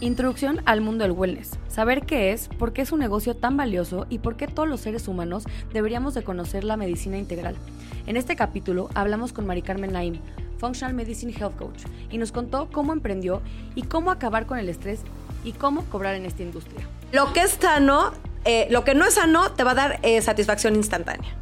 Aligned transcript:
Introducción 0.00 0.60
al 0.66 0.82
mundo 0.82 1.04
del 1.04 1.12
wellness. 1.12 1.58
Saber 1.68 2.04
qué 2.04 2.32
es, 2.32 2.48
por 2.48 2.74
qué 2.74 2.82
es 2.82 2.92
un 2.92 3.00
negocio 3.00 3.34
tan 3.34 3.56
valioso 3.56 4.06
y 4.10 4.18
por 4.18 4.36
qué 4.36 4.46
todos 4.46 4.68
los 4.68 4.80
seres 4.80 5.08
humanos 5.08 5.44
deberíamos 5.72 6.12
de 6.12 6.22
conocer 6.22 6.64
la 6.64 6.76
medicina 6.76 7.16
integral. 7.16 7.56
En 8.06 8.18
este 8.18 8.36
capítulo 8.36 8.90
hablamos 8.94 9.32
con 9.32 9.46
Mari 9.46 9.62
Carmen 9.62 9.92
Naim, 9.92 10.20
Functional 10.58 10.94
Medicine 10.94 11.32
Health 11.32 11.56
Coach, 11.56 11.84
y 12.10 12.18
nos 12.18 12.30
contó 12.30 12.68
cómo 12.70 12.92
emprendió 12.92 13.40
y 13.74 13.84
cómo 13.84 14.10
acabar 14.10 14.44
con 14.44 14.58
el 14.58 14.68
estrés 14.68 15.00
y 15.44 15.52
cómo 15.52 15.82
cobrar 15.86 16.14
en 16.14 16.26
esta 16.26 16.42
industria. 16.42 16.86
Lo 17.12 17.32
que 17.32 17.40
es 17.40 17.52
sano, 17.52 18.12
eh, 18.44 18.66
lo 18.70 18.84
que 18.84 18.94
no 18.94 19.06
es 19.06 19.14
sano 19.14 19.52
te 19.52 19.64
va 19.64 19.70
a 19.70 19.74
dar 19.76 19.98
eh, 20.02 20.20
satisfacción 20.20 20.76
instantánea. 20.76 21.34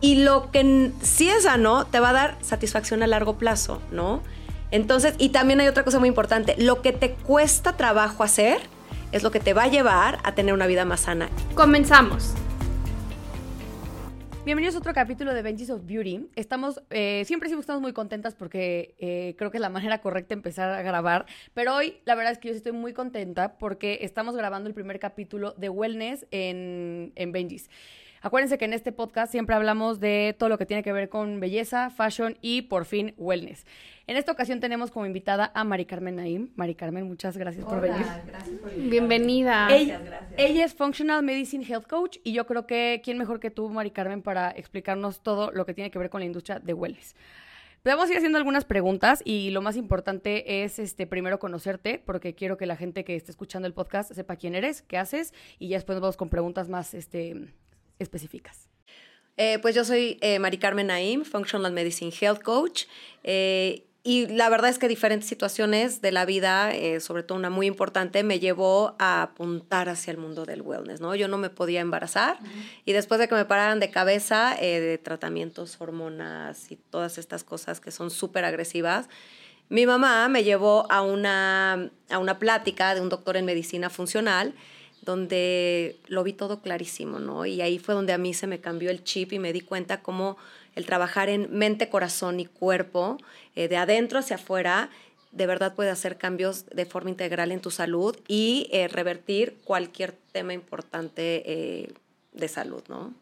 Y 0.00 0.22
lo 0.22 0.50
que 0.50 0.90
sí 1.02 1.28
es 1.28 1.42
sano 1.42 1.84
te 1.84 2.00
va 2.00 2.10
a 2.10 2.12
dar 2.14 2.38
satisfacción 2.40 3.02
a 3.02 3.06
largo 3.06 3.36
plazo, 3.36 3.82
¿no? 3.90 4.22
Entonces, 4.70 5.14
y 5.18 5.28
también 5.28 5.60
hay 5.60 5.68
otra 5.68 5.84
cosa 5.84 5.98
muy 5.98 6.08
importante, 6.08 6.54
lo 6.58 6.82
que 6.82 6.92
te 6.92 7.12
cuesta 7.12 7.76
trabajo 7.76 8.22
hacer 8.22 8.58
es 9.12 9.22
lo 9.22 9.30
que 9.30 9.40
te 9.40 9.54
va 9.54 9.64
a 9.64 9.68
llevar 9.68 10.18
a 10.24 10.34
tener 10.34 10.54
una 10.54 10.66
vida 10.66 10.84
más 10.84 11.00
sana. 11.00 11.28
Comenzamos. 11.54 12.34
Bienvenidos 14.44 14.74
a 14.74 14.78
otro 14.78 14.92
capítulo 14.92 15.32
de 15.32 15.40
Benji's 15.40 15.70
of 15.70 15.86
Beauty. 15.86 16.28
Estamos, 16.36 16.82
eh, 16.90 17.22
siempre 17.24 17.48
siempre 17.48 17.62
estamos 17.62 17.80
muy 17.80 17.94
contentas 17.94 18.34
porque 18.34 18.94
eh, 18.98 19.34
creo 19.38 19.50
que 19.50 19.56
es 19.56 19.60
la 19.62 19.70
manera 19.70 20.02
correcta 20.02 20.34
de 20.34 20.40
empezar 20.40 20.70
a 20.70 20.82
grabar. 20.82 21.24
Pero 21.54 21.74
hoy, 21.74 21.96
la 22.04 22.14
verdad 22.14 22.32
es 22.32 22.38
que 22.38 22.48
yo 22.48 22.54
estoy 22.54 22.72
muy 22.72 22.92
contenta 22.92 23.56
porque 23.56 24.00
estamos 24.02 24.36
grabando 24.36 24.68
el 24.68 24.74
primer 24.74 24.98
capítulo 24.98 25.54
de 25.56 25.70
Wellness 25.70 26.26
en, 26.30 27.12
en 27.14 27.32
Benji's. 27.32 27.70
Acuérdense 28.24 28.56
que 28.56 28.64
en 28.64 28.72
este 28.72 28.90
podcast 28.90 29.30
siempre 29.30 29.54
hablamos 29.54 30.00
de 30.00 30.34
todo 30.38 30.48
lo 30.48 30.56
que 30.56 30.64
tiene 30.64 30.82
que 30.82 30.94
ver 30.94 31.10
con 31.10 31.40
belleza, 31.40 31.90
fashion 31.90 32.38
y 32.40 32.62
por 32.62 32.86
fin 32.86 33.12
wellness. 33.18 33.66
En 34.06 34.16
esta 34.16 34.32
ocasión 34.32 34.60
tenemos 34.60 34.90
como 34.90 35.04
invitada 35.04 35.52
a 35.54 35.62
Mari 35.62 35.84
Carmen 35.84 36.16
Naim. 36.16 36.48
Mari 36.56 36.74
Carmen, 36.74 37.06
muchas 37.06 37.36
gracias 37.36 37.66
por 37.66 37.82
venir. 37.82 38.02
Gracias 38.26 38.58
por 38.60 38.74
Bienvenida. 38.74 39.68
Ella, 39.70 40.00
ella, 40.38 40.64
es 40.64 40.74
Functional 40.74 41.22
Medicine 41.22 41.66
Health 41.66 41.86
Coach 41.86 42.16
y 42.24 42.32
yo 42.32 42.46
creo 42.46 42.66
que 42.66 43.02
quién 43.04 43.18
mejor 43.18 43.40
que 43.40 43.50
tú, 43.50 43.68
Mari 43.68 43.90
Carmen, 43.90 44.22
para 44.22 44.50
explicarnos 44.52 45.22
todo 45.22 45.50
lo 45.52 45.66
que 45.66 45.74
tiene 45.74 45.90
que 45.90 45.98
ver 45.98 46.08
con 46.08 46.20
la 46.22 46.24
industria 46.24 46.58
de 46.60 46.72
wellness. 46.72 47.14
Podemos 47.82 48.08
ir 48.08 48.16
haciendo 48.16 48.38
algunas 48.38 48.64
preguntas 48.64 49.20
y 49.22 49.50
lo 49.50 49.60
más 49.60 49.76
importante 49.76 50.64
es 50.64 50.78
este 50.78 51.06
primero 51.06 51.38
conocerte 51.38 51.98
porque 52.02 52.34
quiero 52.34 52.56
que 52.56 52.64
la 52.64 52.76
gente 52.76 53.04
que 53.04 53.16
esté 53.16 53.32
escuchando 53.32 53.68
el 53.68 53.74
podcast 53.74 54.10
sepa 54.14 54.36
quién 54.36 54.54
eres, 54.54 54.80
qué 54.80 54.96
haces 54.96 55.34
y 55.58 55.68
ya 55.68 55.76
después 55.76 56.00
vamos 56.00 56.16
con 56.16 56.30
preguntas 56.30 56.70
más 56.70 56.94
este, 56.94 57.52
específicas? 57.98 58.68
Eh, 59.36 59.58
pues 59.60 59.74
yo 59.74 59.84
soy 59.84 60.18
eh, 60.20 60.38
Mari 60.38 60.58
Carmen 60.58 60.86
Naim, 60.86 61.24
Functional 61.24 61.72
Medicine 61.72 62.12
Health 62.18 62.42
Coach. 62.42 62.84
Eh, 63.24 63.84
y 64.06 64.26
la 64.26 64.50
verdad 64.50 64.68
es 64.68 64.78
que 64.78 64.86
diferentes 64.86 65.28
situaciones 65.28 66.02
de 66.02 66.12
la 66.12 66.26
vida, 66.26 66.72
sobre 67.00 67.22
todo 67.22 67.38
una 67.38 67.48
muy 67.48 67.66
importante, 67.66 68.22
me 68.22 68.38
llevó 68.38 68.96
a 68.98 69.22
apuntar 69.22 69.88
hacia 69.88 70.10
el 70.10 70.18
mundo 70.18 70.44
del 70.44 70.60
wellness, 70.60 71.00
¿no? 71.00 71.14
Yo 71.14 71.26
no 71.26 71.38
me 71.38 71.48
podía 71.48 71.80
embarazar 71.80 72.36
y 72.84 72.92
después 72.92 73.18
de 73.18 73.28
que 73.28 73.34
me 73.34 73.46
pararan 73.46 73.80
de 73.80 73.90
cabeza 73.90 74.58
de 74.60 74.98
tratamientos, 74.98 75.80
hormonas 75.80 76.70
y 76.70 76.76
todas 76.76 77.16
estas 77.16 77.44
cosas 77.44 77.80
que 77.80 77.90
son 77.90 78.10
súper 78.10 78.44
agresivas, 78.44 79.08
mi 79.70 79.86
mamá 79.86 80.28
me 80.28 80.44
llevó 80.44 80.86
a 80.92 81.00
una, 81.00 81.90
a 82.10 82.18
una 82.18 82.38
plática 82.38 82.94
de 82.94 83.00
un 83.00 83.08
doctor 83.08 83.38
en 83.38 83.46
medicina 83.46 83.88
funcional 83.88 84.54
donde 85.04 85.96
lo 86.06 86.24
vi 86.24 86.32
todo 86.32 86.60
clarísimo, 86.60 87.18
¿no? 87.18 87.46
Y 87.46 87.60
ahí 87.60 87.78
fue 87.78 87.94
donde 87.94 88.12
a 88.12 88.18
mí 88.18 88.34
se 88.34 88.46
me 88.46 88.60
cambió 88.60 88.90
el 88.90 89.04
chip 89.04 89.32
y 89.32 89.38
me 89.38 89.52
di 89.52 89.60
cuenta 89.60 90.00
cómo 90.00 90.36
el 90.74 90.86
trabajar 90.86 91.28
en 91.28 91.48
mente, 91.50 91.88
corazón 91.88 92.40
y 92.40 92.46
cuerpo, 92.46 93.18
eh, 93.54 93.68
de 93.68 93.76
adentro 93.76 94.18
hacia 94.18 94.36
afuera, 94.36 94.90
de 95.30 95.46
verdad 95.46 95.74
puede 95.74 95.90
hacer 95.90 96.16
cambios 96.16 96.66
de 96.66 96.86
forma 96.86 97.10
integral 97.10 97.52
en 97.52 97.60
tu 97.60 97.70
salud 97.70 98.16
y 98.28 98.68
eh, 98.70 98.88
revertir 98.88 99.56
cualquier 99.64 100.12
tema 100.32 100.52
importante 100.52 101.42
eh, 101.44 101.92
de 102.32 102.48
salud, 102.48 102.82
¿no? 102.88 103.14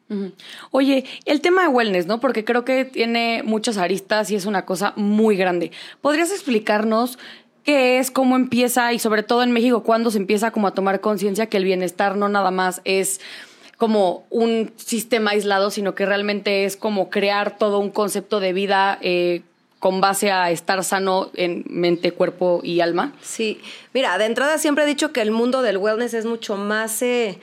Oye, 0.71 1.05
el 1.27 1.41
tema 1.43 1.63
de 1.63 1.69
wellness, 1.69 2.07
¿no? 2.07 2.19
Porque 2.21 2.45
creo 2.45 2.65
que 2.65 2.87
tiene 2.87 3.43
muchas 3.45 3.77
aristas 3.77 4.31
y 4.31 4.37
es 4.37 4.47
una 4.47 4.65
cosa 4.65 4.95
muy 4.97 5.37
grande. 5.37 5.71
¿Podrías 6.01 6.33
explicarnos 6.33 7.19
qué 7.65 7.99
es, 7.99 8.11
cómo 8.11 8.37
empieza 8.37 8.93
y 8.93 8.99
sobre 8.99 9.23
todo 9.23 9.43
en 9.43 9.53
México, 9.53 9.83
cuándo 9.83 10.11
se 10.11 10.19
empieza 10.19 10.51
como 10.51 10.67
a 10.69 10.75
tomar 10.75 11.01
conciencia 11.01 11.47
que 11.47 11.57
el 11.57 11.65
bienestar 11.65 12.17
no 12.17 12.29
nada 12.29 12.51
más 12.51 12.81
es 12.85 13.21
como 13.77 14.27
un 14.31 14.73
sistema 14.77 15.33
aislado, 15.33 15.71
sino 15.71 15.95
que 15.95 16.07
realmente 16.07 16.65
es 16.65 16.77
como 16.77 17.11
crear 17.11 17.59
todo 17.59 17.79
un 17.79 17.91
concepto 17.91 18.39
de 18.39 18.53
vida 18.53 18.99
eh, 19.01 19.43
con 19.81 20.01
base 20.01 20.31
a 20.31 20.53
estar 20.53 20.85
sano 20.85 21.31
en 21.35 21.65
mente, 21.69 22.13
cuerpo 22.13 22.61
y 22.63 22.81
alma. 22.81 23.13
Sí, 23.21 23.61
mira, 23.93 24.17
de 24.19 24.27
entrada 24.27 24.59
siempre 24.59 24.85
he 24.85 24.87
dicho 24.87 25.13
que 25.13 25.21
el 25.21 25.33
mundo 25.33 25.63
del 25.63 25.79
wellness 25.79 26.15
es 26.15 26.25
mucho 26.25 26.57
más... 26.57 27.03
Eh, 27.03 27.39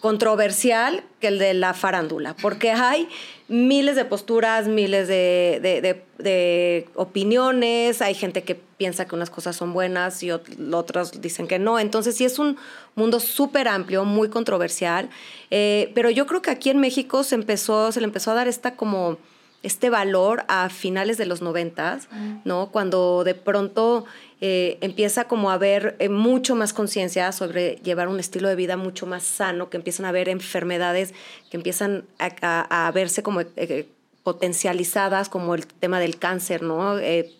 controversial 0.00 1.04
que 1.20 1.28
el 1.28 1.38
de 1.38 1.54
la 1.54 1.74
farándula, 1.74 2.34
porque 2.40 2.70
hay 2.70 3.08
miles 3.48 3.96
de 3.96 4.04
posturas, 4.06 4.66
miles 4.66 5.08
de, 5.08 6.86
opiniones, 6.94 8.00
hay 8.00 8.14
gente 8.14 8.42
que 8.42 8.54
piensa 8.54 9.06
que 9.06 9.14
unas 9.14 9.28
cosas 9.28 9.56
son 9.56 9.72
buenas 9.72 10.22
y 10.22 10.30
otros 10.30 11.20
dicen 11.20 11.46
que 11.46 11.58
no, 11.58 11.78
entonces 11.78 12.16
sí 12.16 12.24
es 12.24 12.38
un 12.38 12.56
mundo 12.94 13.20
súper 13.20 13.68
amplio, 13.68 14.04
muy 14.04 14.30
controversial, 14.30 15.10
eh, 15.50 15.92
pero 15.94 16.08
yo 16.08 16.26
creo 16.26 16.40
que 16.40 16.50
aquí 16.50 16.70
en 16.70 16.78
México 16.78 17.22
se 17.22 17.34
empezó, 17.34 17.92
se 17.92 18.00
le 18.00 18.06
empezó 18.06 18.30
a 18.30 18.34
dar 18.34 18.48
esta 18.48 18.76
como 18.76 19.18
este 19.62 19.90
valor 19.90 20.44
a 20.48 20.70
finales 20.70 21.18
de 21.18 21.26
los 21.26 21.42
noventas, 21.42 22.08
¿no? 22.44 22.70
Cuando 22.70 23.24
de 23.24 23.34
pronto 23.34 24.06
eh, 24.40 24.78
empieza 24.80 25.24
como 25.24 25.50
a 25.50 25.54
haber 25.54 25.96
eh, 25.98 26.08
mucho 26.08 26.54
más 26.56 26.72
conciencia 26.72 27.30
sobre 27.32 27.76
llevar 27.82 28.08
un 28.08 28.18
estilo 28.18 28.48
de 28.48 28.56
vida 28.56 28.76
mucho 28.76 29.06
más 29.06 29.22
sano, 29.22 29.68
que 29.68 29.76
empiezan 29.76 30.06
a 30.06 30.10
haber 30.10 30.28
enfermedades 30.28 31.12
que 31.50 31.56
empiezan 31.56 32.04
a, 32.18 32.90
verse 32.94 33.22
como 33.22 33.40
eh, 33.40 33.86
potencializadas, 34.22 35.28
como 35.28 35.54
el 35.54 35.66
tema 35.66 36.00
del 36.00 36.18
cáncer, 36.18 36.62
¿no? 36.62 36.96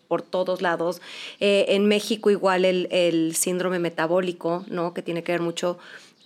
por 0.09 0.23
todos 0.23 0.61
lados. 0.61 1.01
en 1.39 1.87
México 1.87 2.31
igual 2.31 2.65
el, 2.65 2.89
el 2.91 3.37
síndrome 3.37 3.79
metabólico, 3.79 4.65
¿no? 4.69 4.93
Que 4.93 5.03
tiene 5.03 5.23
que 5.23 5.33
ver 5.33 5.41
mucho 5.41 5.79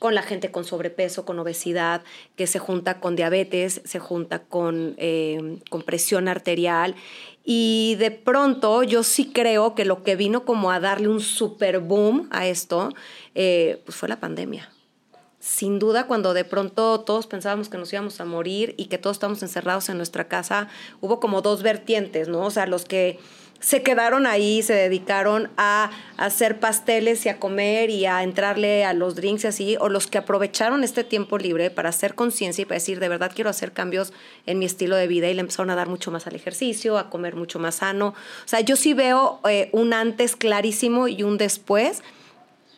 con 0.05 0.15
la 0.15 0.21
gente 0.21 0.51
con 0.51 0.67
sobrepeso, 0.67 1.25
con 1.25 1.39
obesidad, 1.39 2.03
que 2.37 2.47
se 2.47 2.59
junta 2.59 3.01
con 3.01 3.17
diabetes, 3.17 3.81
se 3.87 3.99
junta 3.99 4.41
con, 4.41 4.99
con 5.71 5.81
presión 5.81 6.29
arterial 6.29 6.95
y 7.43 7.97
de 7.99 8.11
pronto 8.11 8.83
yo 8.83 9.03
sí 9.03 9.31
creo 9.33 9.75
que 9.75 9.87
lo 9.87 10.03
que 10.03 10.15
vino 10.15 10.45
como 10.45 10.71
a 10.71 10.79
darle 10.79 11.09
un 11.09 11.23
super 11.23 11.79
boom 11.79 12.29
a 12.33 12.47
esto, 12.47 12.91
eh, 13.35 13.81
pues 13.87 13.97
fue 13.97 14.11
la 14.11 14.21
pandemia. 14.21 14.71
Sin 15.41 15.79
duda, 15.79 16.07
cuando 16.07 16.35
de 16.35 16.45
pronto 16.45 17.01
todos 17.01 17.27
pensábamos 17.27 17.71
que 17.71 17.79
nos 17.79 17.91
íbamos 17.91 18.21
a 18.21 18.27
morir 18.27 18.75
y 18.77 18.89
que 18.89 18.99
todos 18.99 19.17
estamos 19.17 19.43
encerrados 19.43 19.89
en 19.89 19.97
nuestra 19.97 20.29
casa, 20.29 20.69
hubo 21.01 21.19
como 21.19 21.41
dos 21.41 21.63
vertientes, 21.63 22.29
¿no? 22.29 22.43
O 22.43 22.51
sea, 22.51 22.67
los 22.67 22.85
que 22.85 23.19
se 23.61 23.83
quedaron 23.83 24.27
ahí, 24.27 24.63
se 24.63 24.75
dedicaron 24.75 25.51
a 25.57 25.91
hacer 26.17 26.61
pasteles 26.61 27.25
y 27.25 27.31
a 27.31 27.39
comer 27.39 27.89
y 27.89 28.07
a 28.07 28.23
entrarle 28.23 28.85
a 28.85 28.93
los 28.93 29.15
drinks 29.15 29.45
y 29.45 29.47
así, 29.47 29.77
o 29.81 29.89
los 29.89 30.07
que 30.07 30.19
aprovecharon 30.19 30.85
este 30.85 31.03
tiempo 31.03 31.39
libre 31.39 31.71
para 31.71 31.89
hacer 31.89 32.15
conciencia 32.15 32.63
y 32.63 32.65
para 32.67 32.77
decir, 32.77 33.01
de 33.01 33.09
verdad 33.09 33.33
quiero 33.35 33.49
hacer 33.49 33.73
cambios 33.73 34.13
en 34.47 34.59
mi 34.59 34.67
estilo 34.67 34.97
de 34.97 35.07
vida 35.07 35.29
y 35.29 35.35
le 35.35 35.41
empezaron 35.41 35.71
a 35.71 35.75
dar 35.75 35.89
mucho 35.89 36.11
más 36.11 36.27
al 36.27 36.35
ejercicio, 36.35 36.99
a 36.99 37.09
comer 37.09 37.37
mucho 37.37 37.59
más 37.59 37.77
sano. 37.77 38.09
O 38.09 38.49
sea, 38.49 38.61
yo 38.61 38.77
sí 38.77 38.93
veo 38.93 39.41
eh, 39.49 39.71
un 39.73 39.95
antes 39.95 40.37
clarísimo 40.37 41.09
y 41.09 41.23
un 41.23 41.39
después 41.39 42.03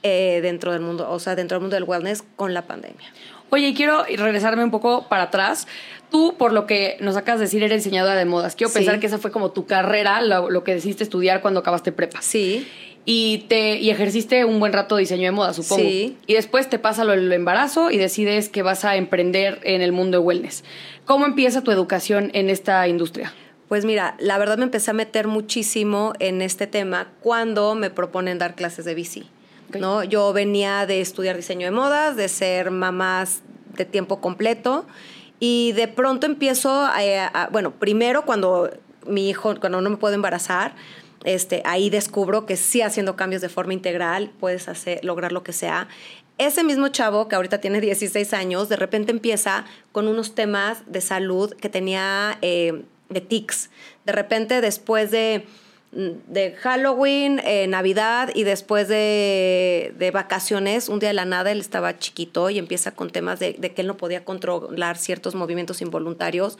eh, 0.02 0.40
dentro 0.40 0.72
del 0.72 0.82
mundo, 0.82 1.10
o 1.10 1.18
sea, 1.18 1.34
dentro 1.34 1.56
del 1.56 1.62
mundo 1.62 1.74
del 1.74 1.84
wellness 1.84 2.22
con 2.36 2.54
la 2.54 2.66
pandemia. 2.66 3.12
Oye, 3.50 3.74
quiero 3.74 4.04
regresarme 4.04 4.64
un 4.64 4.70
poco 4.70 5.06
para 5.08 5.24
atrás. 5.24 5.66
Tú, 6.10 6.34
por 6.38 6.52
lo 6.52 6.66
que 6.66 6.96
nos 7.00 7.16
acabas 7.16 7.40
de 7.40 7.46
decir, 7.46 7.62
eres 7.62 7.82
diseñadora 7.82 8.14
de 8.14 8.24
modas. 8.24 8.54
Quiero 8.54 8.72
pensar 8.72 9.00
que 9.00 9.06
esa 9.06 9.18
fue 9.18 9.30
como 9.30 9.50
tu 9.50 9.66
carrera, 9.66 10.20
lo, 10.20 10.64
que 10.64 10.74
decidiste 10.74 11.04
estudiar 11.04 11.42
cuando 11.42 11.60
acabaste 11.60 11.92
prepa. 11.92 12.22
Sí. 12.22 12.66
Y, 13.04 13.44
te, 13.48 13.76
y 13.76 13.90
ejerciste 13.90 14.44
un 14.44 14.58
buen 14.58 14.72
rato 14.72 14.96
diseño 14.96 15.24
de 15.24 15.30
moda, 15.30 15.52
supongo. 15.52 15.82
Sí. 15.82 16.16
Y 16.26 16.34
después 16.34 16.68
te 16.68 16.78
pasa 16.78 17.04
lo 17.04 17.12
del 17.12 17.32
embarazo 17.32 17.90
y 17.90 17.98
decides 17.98 18.48
que 18.48 18.62
vas 18.62 18.84
a 18.84 18.96
emprender 18.96 19.60
en 19.62 19.80
el 19.80 19.92
mundo 19.92 20.18
de 20.18 20.24
wellness. 20.24 20.64
¿Cómo 21.04 21.24
empieza 21.24 21.62
tu 21.62 21.70
educación 21.70 22.30
en 22.34 22.50
esta 22.50 22.86
industria? 22.88 23.32
Pues 23.68 23.84
mira, 23.84 24.16
la 24.18 24.38
verdad 24.38 24.58
me 24.58 24.64
empecé 24.64 24.90
a 24.90 24.94
meter 24.94 25.26
muchísimo 25.26 26.12
en 26.20 26.40
este 26.40 26.66
tema 26.66 27.08
cuando 27.20 27.74
me 27.74 27.90
proponen 27.90 28.38
dar 28.38 28.54
clases 28.54 28.84
de 28.84 28.94
bici. 28.94 29.28
¿No? 29.78 30.04
Yo 30.04 30.32
venía 30.32 30.86
de 30.86 31.00
estudiar 31.00 31.36
diseño 31.36 31.66
de 31.66 31.70
modas, 31.70 32.16
de 32.16 32.28
ser 32.28 32.70
mamás 32.70 33.42
de 33.76 33.84
tiempo 33.84 34.20
completo 34.20 34.86
y 35.38 35.72
de 35.72 35.88
pronto 35.88 36.26
empiezo 36.26 36.70
a, 36.70 37.48
bueno, 37.52 37.72
primero 37.72 38.24
cuando 38.24 38.70
mi 39.06 39.28
hijo, 39.28 39.54
cuando 39.60 39.80
no 39.80 39.90
me 39.90 39.96
puedo 39.96 40.14
embarazar, 40.14 40.74
este, 41.24 41.62
ahí 41.64 41.90
descubro 41.90 42.46
que 42.46 42.56
sí 42.56 42.82
haciendo 42.82 43.16
cambios 43.16 43.42
de 43.42 43.48
forma 43.48 43.74
integral 43.74 44.30
puedes 44.40 44.68
hacer, 44.68 45.04
lograr 45.04 45.32
lo 45.32 45.42
que 45.42 45.52
sea. 45.52 45.88
Ese 46.38 46.64
mismo 46.64 46.88
chavo, 46.88 47.28
que 47.28 47.36
ahorita 47.36 47.60
tiene 47.60 47.80
16 47.80 48.34
años, 48.34 48.68
de 48.68 48.76
repente 48.76 49.10
empieza 49.10 49.64
con 49.92 50.06
unos 50.06 50.34
temas 50.34 50.82
de 50.86 51.00
salud 51.00 51.54
que 51.54 51.68
tenía 51.68 52.38
eh, 52.42 52.84
de 53.08 53.20
tics. 53.20 53.70
De 54.04 54.12
repente, 54.12 54.60
después 54.60 55.10
de 55.10 55.46
de 55.92 56.52
Halloween, 56.60 57.40
eh, 57.44 57.66
Navidad 57.68 58.30
y 58.34 58.44
después 58.44 58.88
de, 58.88 59.94
de, 59.98 60.10
vacaciones, 60.10 60.88
un 60.88 60.98
día 60.98 61.08
de 61.08 61.14
la 61.14 61.24
nada 61.24 61.52
él 61.52 61.60
estaba 61.60 61.98
chiquito 61.98 62.50
y 62.50 62.58
empieza 62.58 62.92
con 62.92 63.10
temas 63.10 63.38
de, 63.38 63.54
de 63.54 63.72
que 63.72 63.80
él 63.80 63.86
no 63.86 63.96
podía 63.96 64.24
controlar 64.24 64.98
ciertos 64.98 65.34
movimientos 65.34 65.80
involuntarios. 65.80 66.58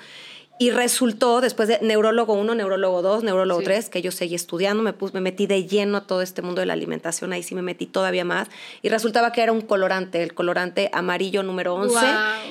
Y 0.58 0.70
resultó, 0.70 1.42
después 1.42 1.68
de 1.68 1.78
neurólogo 1.82 2.32
1, 2.32 2.54
neurólogo 2.54 3.02
2, 3.02 3.24
neurólogo 3.24 3.60
3, 3.60 3.90
que 3.90 4.00
yo 4.00 4.10
seguí 4.10 4.34
estudiando, 4.34 4.82
me, 4.82 4.94
puse, 4.94 5.12
me 5.12 5.20
metí 5.20 5.46
de 5.46 5.66
lleno 5.66 5.98
a 5.98 6.06
todo 6.06 6.22
este 6.22 6.40
mundo 6.40 6.60
de 6.60 6.66
la 6.66 6.72
alimentación, 6.72 7.34
ahí 7.34 7.42
sí 7.42 7.54
me 7.54 7.60
metí 7.60 7.84
todavía 7.84 8.24
más. 8.24 8.48
Y 8.80 8.88
resultaba 8.88 9.32
que 9.32 9.42
era 9.42 9.52
un 9.52 9.60
colorante, 9.60 10.22
el 10.22 10.32
colorante 10.32 10.88
amarillo 10.94 11.42
número 11.42 11.74
11, 11.74 11.98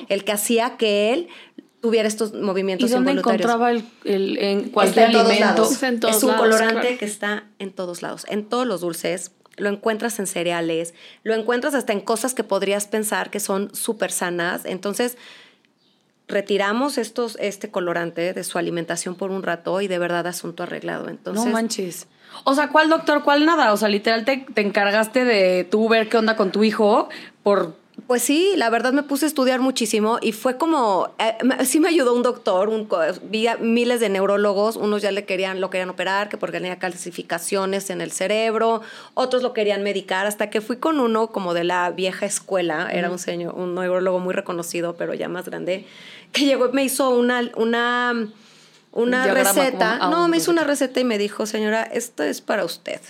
el 0.08 0.22
que 0.22 0.30
hacía 0.30 0.76
que 0.76 1.12
él 1.12 1.28
tuviera 1.80 2.08
estos 2.08 2.32
movimientos 2.34 2.90
¿Y 2.90 2.92
dónde 2.92 3.12
encontraba 3.12 3.70
el, 3.70 3.84
el, 4.04 4.38
en 4.38 4.70
cualquier 4.70 5.06
está 5.06 5.20
en 5.20 5.26
alimento? 5.26 5.62
Todos 5.62 5.82
lados. 5.82 6.16
es 6.16 6.22
un 6.22 6.34
colorante 6.34 6.80
claro. 6.80 6.98
que 6.98 7.04
está 7.04 7.44
en 7.58 7.72
todos 7.72 8.02
lados, 8.02 8.26
en 8.28 8.48
todos 8.48 8.66
los 8.66 8.80
dulces. 8.80 9.32
Lo 9.56 9.70
encuentras 9.70 10.18
en 10.18 10.26
cereales, 10.26 10.92
lo 11.22 11.34
encuentras 11.34 11.74
hasta 11.74 11.94
en 11.94 12.00
cosas 12.00 12.34
que 12.34 12.44
podrías 12.44 12.86
pensar 12.86 13.30
que 13.30 13.40
son 13.40 13.74
súper 13.74 14.12
sanas. 14.12 14.66
Entonces, 14.66 15.16
retiramos 16.28 16.98
estos, 16.98 17.38
este 17.40 17.70
colorante 17.70 18.34
de 18.34 18.44
su 18.44 18.58
alimentación 18.58 19.14
por 19.14 19.30
un 19.30 19.42
rato 19.42 19.80
y 19.80 19.88
de 19.88 19.98
verdad 19.98 20.26
asunto 20.26 20.62
arreglado. 20.62 21.08
Entonces, 21.08 21.44
no 21.44 21.50
manches. 21.50 22.06
O 22.44 22.54
sea, 22.54 22.68
¿cuál 22.68 22.90
doctor, 22.90 23.22
cuál 23.22 23.46
nada? 23.46 23.72
O 23.72 23.76
sea, 23.76 23.88
literal 23.88 24.24
te, 24.24 24.44
te 24.52 24.60
encargaste 24.60 25.24
de 25.24 25.64
tú 25.64 25.88
ver 25.88 26.08
qué 26.08 26.18
onda 26.18 26.36
con 26.36 26.52
tu 26.52 26.64
hijo 26.64 27.08
por 27.42 27.76
pues 28.06 28.22
sí, 28.22 28.52
la 28.56 28.70
verdad 28.70 28.92
me 28.92 29.02
puse 29.02 29.24
a 29.24 29.28
estudiar 29.28 29.60
muchísimo 29.60 30.18
y 30.22 30.30
fue 30.30 30.56
como, 30.56 31.10
eh, 31.18 31.36
sí 31.64 31.80
me 31.80 31.88
ayudó 31.88 32.14
un 32.14 32.22
doctor, 32.22 32.68
un, 32.68 32.88
vi 33.24 33.48
miles 33.58 33.98
de 33.98 34.08
neurólogos, 34.08 34.76
unos 34.76 35.02
ya 35.02 35.10
le 35.10 35.24
querían, 35.24 35.60
lo 35.60 35.70
querían 35.70 35.90
operar, 35.90 36.28
que 36.28 36.36
porque 36.36 36.58
tenía 36.58 36.78
calcificaciones 36.78 37.90
en 37.90 38.00
el 38.00 38.12
cerebro, 38.12 38.82
otros 39.14 39.42
lo 39.42 39.52
querían 39.52 39.82
medicar, 39.82 40.26
hasta 40.26 40.50
que 40.50 40.60
fui 40.60 40.76
con 40.76 41.00
uno 41.00 41.28
como 41.28 41.52
de 41.52 41.64
la 41.64 41.90
vieja 41.90 42.26
escuela, 42.26 42.88
era 42.92 43.10
un, 43.10 43.18
señor, 43.18 43.54
un 43.56 43.74
neurólogo 43.74 44.20
muy 44.20 44.34
reconocido, 44.34 44.96
pero 44.96 45.12
ya 45.12 45.28
más 45.28 45.46
grande, 45.46 45.84
que 46.32 46.44
llegó 46.44 46.68
y 46.68 46.72
me 46.72 46.84
hizo 46.84 47.10
una, 47.10 47.50
una, 47.56 48.28
una 48.92 49.26
receta, 49.34 49.98
no, 50.10 50.28
me 50.28 50.36
hizo 50.36 50.52
una 50.52 50.62
receta 50.62 51.00
y 51.00 51.04
me 51.04 51.18
dijo, 51.18 51.44
señora, 51.44 51.82
esto 51.82 52.22
es 52.22 52.40
para 52.40 52.64
usted 52.64 53.00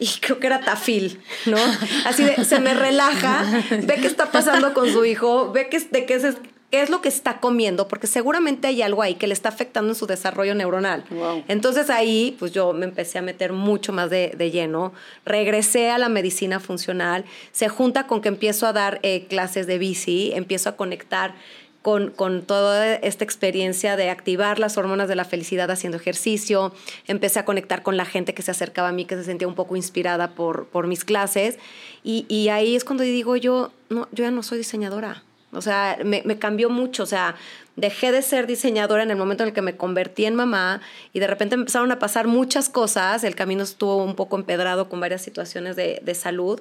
y 0.00 0.08
creo 0.20 0.40
que 0.40 0.46
era 0.46 0.60
tafil, 0.60 1.20
¿no? 1.46 1.58
Así 2.06 2.24
de, 2.24 2.44
se 2.44 2.58
me 2.58 2.72
relaja, 2.72 3.44
ve 3.70 3.96
qué 4.00 4.06
está 4.06 4.32
pasando 4.32 4.72
con 4.72 4.90
su 4.90 5.04
hijo, 5.04 5.52
ve 5.52 5.68
que, 5.68 5.78
de 5.78 6.06
qué 6.06 6.14
es, 6.14 6.36
qué 6.70 6.80
es 6.80 6.88
lo 6.88 7.02
que 7.02 7.10
está 7.10 7.38
comiendo, 7.38 7.86
porque 7.86 8.06
seguramente 8.06 8.66
hay 8.66 8.80
algo 8.80 9.02
ahí 9.02 9.16
que 9.16 9.26
le 9.26 9.34
está 9.34 9.50
afectando 9.50 9.90
en 9.90 9.94
su 9.94 10.06
desarrollo 10.06 10.54
neuronal. 10.54 11.04
Wow. 11.10 11.44
Entonces 11.48 11.90
ahí, 11.90 12.34
pues 12.38 12.52
yo 12.52 12.72
me 12.72 12.86
empecé 12.86 13.18
a 13.18 13.22
meter 13.22 13.52
mucho 13.52 13.92
más 13.92 14.08
de, 14.08 14.32
de, 14.36 14.50
lleno, 14.50 14.94
regresé 15.26 15.90
a 15.90 15.98
la 15.98 16.08
medicina 16.08 16.60
funcional, 16.60 17.26
se 17.52 17.68
junta 17.68 18.06
con 18.06 18.22
que 18.22 18.28
empiezo 18.28 18.66
a 18.66 18.72
dar 18.72 19.00
eh, 19.02 19.26
clases 19.28 19.66
de 19.66 19.76
bici, 19.76 20.32
empiezo 20.34 20.70
a 20.70 20.76
conectar 20.76 21.34
con, 21.82 22.10
con, 22.10 22.42
toda 22.42 22.94
esta 22.94 23.24
experiencia 23.24 23.96
de 23.96 24.10
activar 24.10 24.58
las 24.58 24.76
hormonas 24.76 25.08
de 25.08 25.16
la 25.16 25.24
felicidad 25.24 25.70
haciendo 25.70 25.96
ejercicio. 25.96 26.74
Empecé 27.06 27.38
a 27.38 27.44
conectar 27.44 27.82
con 27.82 27.96
la 27.96 28.04
gente 28.04 28.34
que 28.34 28.42
se 28.42 28.50
acercaba 28.50 28.88
a 28.88 28.92
mí, 28.92 29.06
que 29.06 29.16
se 29.16 29.24
sentía 29.24 29.48
un 29.48 29.54
poco 29.54 29.76
inspirada 29.76 30.34
por, 30.34 30.66
por 30.66 30.86
mis 30.86 31.04
clases. 31.04 31.58
Y, 32.02 32.26
y, 32.28 32.48
ahí 32.48 32.76
es 32.76 32.84
cuando 32.84 33.04
digo 33.04 33.36
yo, 33.36 33.72
no, 33.88 34.08
yo 34.12 34.24
ya 34.24 34.30
no 34.30 34.42
soy 34.42 34.58
diseñadora. 34.58 35.22
O 35.52 35.62
sea, 35.62 35.98
me, 36.04 36.22
me, 36.24 36.38
cambió 36.38 36.70
mucho. 36.70 37.02
O 37.02 37.06
sea, 37.06 37.34
dejé 37.76 38.12
de 38.12 38.22
ser 38.22 38.46
diseñadora 38.46 39.02
en 39.02 39.10
el 39.10 39.16
momento 39.16 39.42
en 39.42 39.48
el 39.48 39.54
que 39.54 39.62
me 39.62 39.76
convertí 39.76 40.26
en 40.26 40.34
mamá 40.34 40.80
y 41.12 41.18
de 41.18 41.26
repente 41.26 41.54
empezaron 41.54 41.90
a 41.92 41.98
pasar 41.98 42.26
muchas 42.26 42.68
cosas. 42.68 43.24
El 43.24 43.34
camino 43.34 43.62
estuvo 43.64 43.96
un 43.96 44.14
poco 44.14 44.36
empedrado 44.36 44.88
con 44.88 45.00
varias 45.00 45.22
situaciones 45.22 45.76
de, 45.76 46.00
de 46.04 46.14
salud 46.14 46.60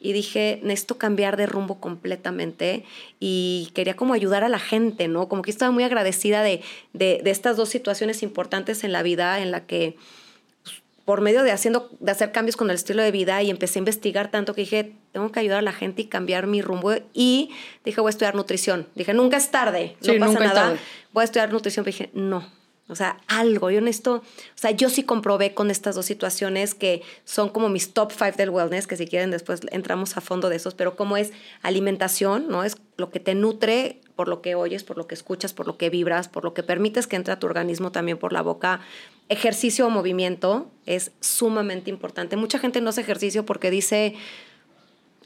y 0.00 0.12
dije, 0.12 0.60
necesito 0.62 0.98
cambiar 0.98 1.36
de 1.36 1.46
rumbo 1.46 1.80
completamente 1.80 2.84
y 3.18 3.70
quería 3.74 3.96
como 3.96 4.14
ayudar 4.14 4.44
a 4.44 4.48
la 4.48 4.58
gente, 4.58 5.08
¿no? 5.08 5.28
Como 5.28 5.42
que 5.42 5.50
estaba 5.50 5.70
muy 5.70 5.84
agradecida 5.84 6.42
de, 6.42 6.62
de, 6.92 7.20
de 7.22 7.30
estas 7.30 7.56
dos 7.56 7.68
situaciones 7.68 8.22
importantes 8.22 8.84
en 8.84 8.92
la 8.92 9.02
vida 9.02 9.40
en 9.40 9.50
la 9.50 9.66
que 9.66 9.96
pues, 10.62 10.82
por 11.04 11.20
medio 11.20 11.42
de, 11.42 11.50
haciendo, 11.50 11.90
de 11.98 12.12
hacer 12.12 12.30
cambios 12.30 12.56
con 12.56 12.70
el 12.70 12.76
estilo 12.76 13.02
de 13.02 13.10
vida 13.10 13.42
y 13.42 13.50
empecé 13.50 13.78
a 13.78 13.80
investigar 13.80 14.30
tanto 14.30 14.54
que 14.54 14.60
dije, 14.60 14.92
tengo 15.12 15.32
que 15.32 15.40
ayudar 15.40 15.58
a 15.58 15.62
la 15.62 15.72
gente 15.72 16.02
y 16.02 16.04
cambiar 16.04 16.46
mi 16.46 16.62
rumbo. 16.62 16.94
Y 17.12 17.50
dije, 17.84 18.00
voy 18.00 18.08
a 18.08 18.10
estudiar 18.10 18.34
nutrición. 18.34 18.86
Dije, 18.94 19.14
nunca 19.14 19.36
es 19.36 19.50
tarde, 19.50 19.96
no 20.06 20.18
pasa 20.18 20.38
nada. 20.38 20.76
Voy 21.12 21.22
a 21.22 21.24
estudiar 21.24 21.52
nutrición. 21.52 21.84
Pero 21.84 21.96
dije, 21.96 22.10
no, 22.14 22.46
o 22.88 22.96
sea, 22.96 23.18
algo. 23.26 23.70
Yo 23.70 23.80
necesito, 23.80 24.14
o 24.16 24.22
sea, 24.54 24.70
yo 24.70 24.88
sí 24.88 25.02
comprobé 25.02 25.54
con 25.54 25.70
estas 25.70 25.94
dos 25.94 26.06
situaciones 26.06 26.74
que 26.74 27.02
son 27.24 27.50
como 27.50 27.68
mis 27.68 27.92
top 27.92 28.12
five 28.12 28.32
del 28.32 28.50
wellness, 28.50 28.86
que 28.86 28.96
si 28.96 29.06
quieren 29.06 29.30
después 29.30 29.60
entramos 29.70 30.16
a 30.16 30.20
fondo 30.20 30.48
de 30.48 30.56
esos, 30.56 30.74
pero 30.74 30.96
como 30.96 31.16
es 31.16 31.32
alimentación, 31.62 32.48
¿no? 32.48 32.64
Es 32.64 32.76
lo 32.96 33.10
que 33.10 33.20
te 33.20 33.34
nutre 33.34 34.00
por 34.16 34.28
lo 34.28 34.42
que 34.42 34.54
oyes, 34.54 34.82
por 34.82 34.96
lo 34.96 35.06
que 35.06 35.14
escuchas, 35.14 35.52
por 35.52 35.66
lo 35.66 35.76
que 35.78 35.90
vibras, 35.90 36.28
por 36.28 36.42
lo 36.44 36.54
que 36.54 36.64
permites 36.64 37.06
que 37.06 37.16
entre 37.16 37.32
a 37.32 37.38
tu 37.38 37.46
organismo 37.46 37.92
también 37.92 38.18
por 38.18 38.32
la 38.32 38.42
boca. 38.42 38.80
Ejercicio 39.28 39.86
o 39.86 39.90
movimiento 39.90 40.70
es 40.86 41.12
sumamente 41.20 41.90
importante. 41.90 42.36
Mucha 42.36 42.58
gente 42.58 42.80
no 42.80 42.90
hace 42.90 43.02
ejercicio 43.02 43.46
porque 43.46 43.70
dice, 43.70 44.16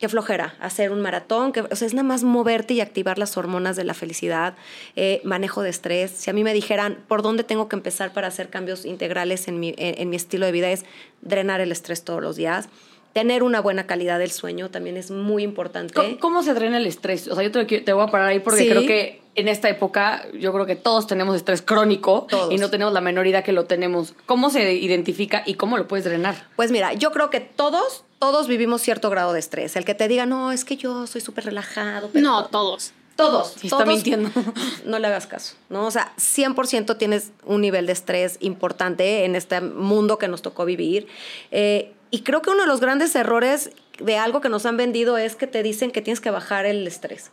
qué 0.02 0.08
flojera 0.08 0.56
hacer 0.58 0.90
un 0.90 1.00
maratón, 1.00 1.52
que, 1.52 1.60
o 1.60 1.76
sea, 1.76 1.86
es 1.86 1.94
nada 1.94 2.02
más 2.02 2.24
moverte 2.24 2.74
y 2.74 2.80
activar 2.80 3.18
las 3.18 3.36
hormonas 3.36 3.76
de 3.76 3.84
la 3.84 3.94
felicidad, 3.94 4.56
eh, 4.96 5.20
manejo 5.22 5.62
de 5.62 5.70
estrés. 5.70 6.10
Si 6.10 6.28
a 6.28 6.32
mí 6.32 6.42
me 6.42 6.52
dijeran 6.52 6.98
por 7.06 7.22
dónde 7.22 7.44
tengo 7.44 7.68
que 7.68 7.76
empezar 7.76 8.12
para 8.12 8.26
hacer 8.26 8.48
cambios 8.48 8.84
integrales 8.84 9.46
en 9.46 9.60
mi, 9.60 9.68
en, 9.78 10.00
en 10.00 10.10
mi 10.10 10.16
estilo 10.16 10.44
de 10.44 10.50
vida, 10.50 10.72
es 10.72 10.84
drenar 11.20 11.60
el 11.60 11.70
estrés 11.70 12.02
todos 12.02 12.20
los 12.20 12.34
días. 12.34 12.68
Tener 13.12 13.44
una 13.44 13.60
buena 13.60 13.86
calidad 13.86 14.18
del 14.18 14.32
sueño 14.32 14.70
también 14.70 14.96
es 14.96 15.12
muy 15.12 15.44
importante. 15.44 15.94
¿Cómo, 15.94 16.18
cómo 16.18 16.42
se 16.42 16.52
drena 16.52 16.78
el 16.78 16.86
estrés? 16.86 17.28
O 17.28 17.36
sea, 17.36 17.44
yo 17.44 17.52
te, 17.52 17.64
te 17.64 17.92
voy 17.92 18.02
a 18.02 18.08
parar 18.08 18.26
ahí 18.26 18.40
porque 18.40 18.62
Sí. 18.62 18.68
creo 18.70 18.82
que 18.82 19.22
en 19.36 19.46
esta 19.46 19.68
época 19.68 20.26
yo 20.34 20.52
creo 20.52 20.66
que 20.66 20.74
todos 20.76 21.06
tenemos 21.06 21.36
estrés 21.36 21.62
crónico 21.62 22.26
Todos. 22.28 22.52
y 22.52 22.56
no 22.56 22.70
tenemos 22.70 22.92
la 22.92 23.00
menor 23.00 23.28
idea 23.28 23.42
que 23.44 23.52
lo 23.52 23.66
tenemos. 23.66 24.14
¿Cómo 24.26 24.50
se 24.50 24.72
identifica 24.74 25.44
y 25.46 25.54
cómo 25.54 25.78
lo 25.78 25.86
puedes 25.86 26.04
drenar? 26.06 26.34
Pues 26.56 26.72
mira, 26.72 26.92
yo 26.94 27.12
creo 27.12 27.30
que 27.30 27.40
todos, 27.40 28.04
todos 28.22 28.46
vivimos 28.46 28.80
cierto 28.82 29.10
grado 29.10 29.32
de 29.32 29.40
estrés. 29.40 29.74
El 29.74 29.84
que 29.84 29.96
te 29.96 30.06
diga, 30.06 30.26
no, 30.26 30.52
es 30.52 30.64
que 30.64 30.76
yo 30.76 31.08
soy 31.08 31.20
súper 31.20 31.44
relajado. 31.46 32.08
pero 32.12 32.24
No, 32.24 32.44
todos. 32.44 32.92
Todos. 33.16 33.54
Sí, 33.58 33.66
está 33.66 33.78
todos, 33.78 33.88
mintiendo. 33.88 34.30
No 34.86 35.00
le 35.00 35.08
hagas 35.08 35.26
caso, 35.26 35.56
¿no? 35.70 35.86
O 35.86 35.90
sea, 35.90 36.12
100% 36.18 36.96
tienes 36.98 37.32
un 37.44 37.62
nivel 37.62 37.86
de 37.86 37.92
estrés 37.94 38.36
importante 38.38 39.24
en 39.24 39.34
este 39.34 39.60
mundo 39.60 40.18
que 40.18 40.28
nos 40.28 40.40
tocó 40.40 40.64
vivir. 40.64 41.08
Eh, 41.50 41.94
y 42.12 42.20
creo 42.20 42.42
que 42.42 42.50
uno 42.50 42.60
de 42.60 42.68
los 42.68 42.78
grandes 42.78 43.12
errores 43.16 43.70
de 43.98 44.16
algo 44.18 44.40
que 44.40 44.48
nos 44.48 44.66
han 44.66 44.76
vendido 44.76 45.18
es 45.18 45.34
que 45.34 45.48
te 45.48 45.64
dicen 45.64 45.90
que 45.90 46.00
tienes 46.00 46.20
que 46.20 46.30
bajar 46.30 46.64
el 46.64 46.86
estrés. 46.86 47.32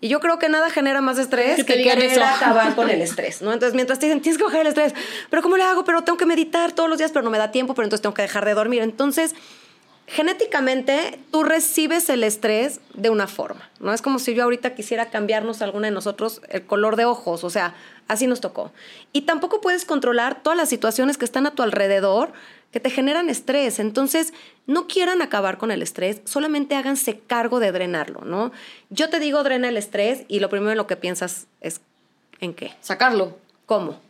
Y 0.00 0.08
yo 0.08 0.20
creo 0.20 0.38
que 0.38 0.48
nada 0.48 0.70
genera 0.70 1.02
más 1.02 1.18
estrés 1.18 1.56
Que 1.58 1.64
que, 1.66 1.82
querer 1.82 2.12
eso. 2.12 2.24
acabar 2.24 2.74
con 2.74 2.88
el 2.94 3.02
estrés, 3.02 3.42
¿no? 3.42 3.52
Entonces, 3.52 3.74
mientras 3.74 3.98
te 3.98 4.06
dicen, 4.06 4.22
tienes 4.22 4.38
que 4.38 4.44
bajar 4.44 4.62
el 4.62 4.68
estrés, 4.68 4.94
pero 5.28 5.42
¿cómo 5.42 5.58
le 5.58 5.64
hago? 5.64 5.84
Pero 5.84 6.02
tengo 6.02 6.16
que 6.16 6.24
meditar 6.24 6.72
todos 6.72 6.88
los 6.88 6.96
días, 6.96 7.10
pero 7.12 7.22
no 7.22 7.30
me 7.30 7.36
da 7.36 7.50
tiempo, 7.50 7.74
pero 7.74 7.84
entonces 7.84 8.00
tengo 8.00 8.14
que 8.14 8.22
dejar 8.22 8.46
de 8.46 8.54
dormir. 8.54 8.80
Entonces, 8.80 9.34
genéticamente 10.10 11.20
tú 11.30 11.44
recibes 11.44 12.08
el 12.10 12.24
estrés 12.24 12.80
de 12.94 13.10
una 13.10 13.28
forma, 13.28 13.70
¿no? 13.78 13.92
Es 13.92 14.02
como 14.02 14.18
si 14.18 14.34
yo 14.34 14.42
ahorita 14.42 14.74
quisiera 14.74 15.08
cambiarnos 15.08 15.62
alguna 15.62 15.86
de 15.86 15.92
nosotros 15.92 16.42
el 16.48 16.66
color 16.66 16.96
de 16.96 17.04
ojos, 17.04 17.44
o 17.44 17.50
sea, 17.50 17.74
así 18.08 18.26
nos 18.26 18.40
tocó. 18.40 18.72
Y 19.12 19.22
tampoco 19.22 19.60
puedes 19.60 19.84
controlar 19.84 20.42
todas 20.42 20.56
las 20.56 20.68
situaciones 20.68 21.16
que 21.16 21.24
están 21.24 21.46
a 21.46 21.52
tu 21.52 21.62
alrededor 21.62 22.32
que 22.72 22.80
te 22.80 22.90
generan 22.90 23.30
estrés. 23.30 23.78
Entonces, 23.78 24.32
no 24.66 24.88
quieran 24.88 25.22
acabar 25.22 25.58
con 25.58 25.70
el 25.70 25.80
estrés, 25.80 26.22
solamente 26.24 26.74
háganse 26.74 27.20
cargo 27.20 27.60
de 27.60 27.70
drenarlo, 27.70 28.22
¿no? 28.24 28.50
Yo 28.90 29.10
te 29.10 29.20
digo 29.20 29.44
drena 29.44 29.68
el 29.68 29.76
estrés 29.76 30.24
y 30.26 30.40
lo 30.40 30.48
primero 30.48 30.72
en 30.72 30.78
lo 30.78 30.88
que 30.88 30.96
piensas 30.96 31.46
es 31.60 31.80
¿en 32.40 32.54
qué? 32.54 32.72
Sacarlo. 32.80 33.38
¿Cómo? 33.66 34.00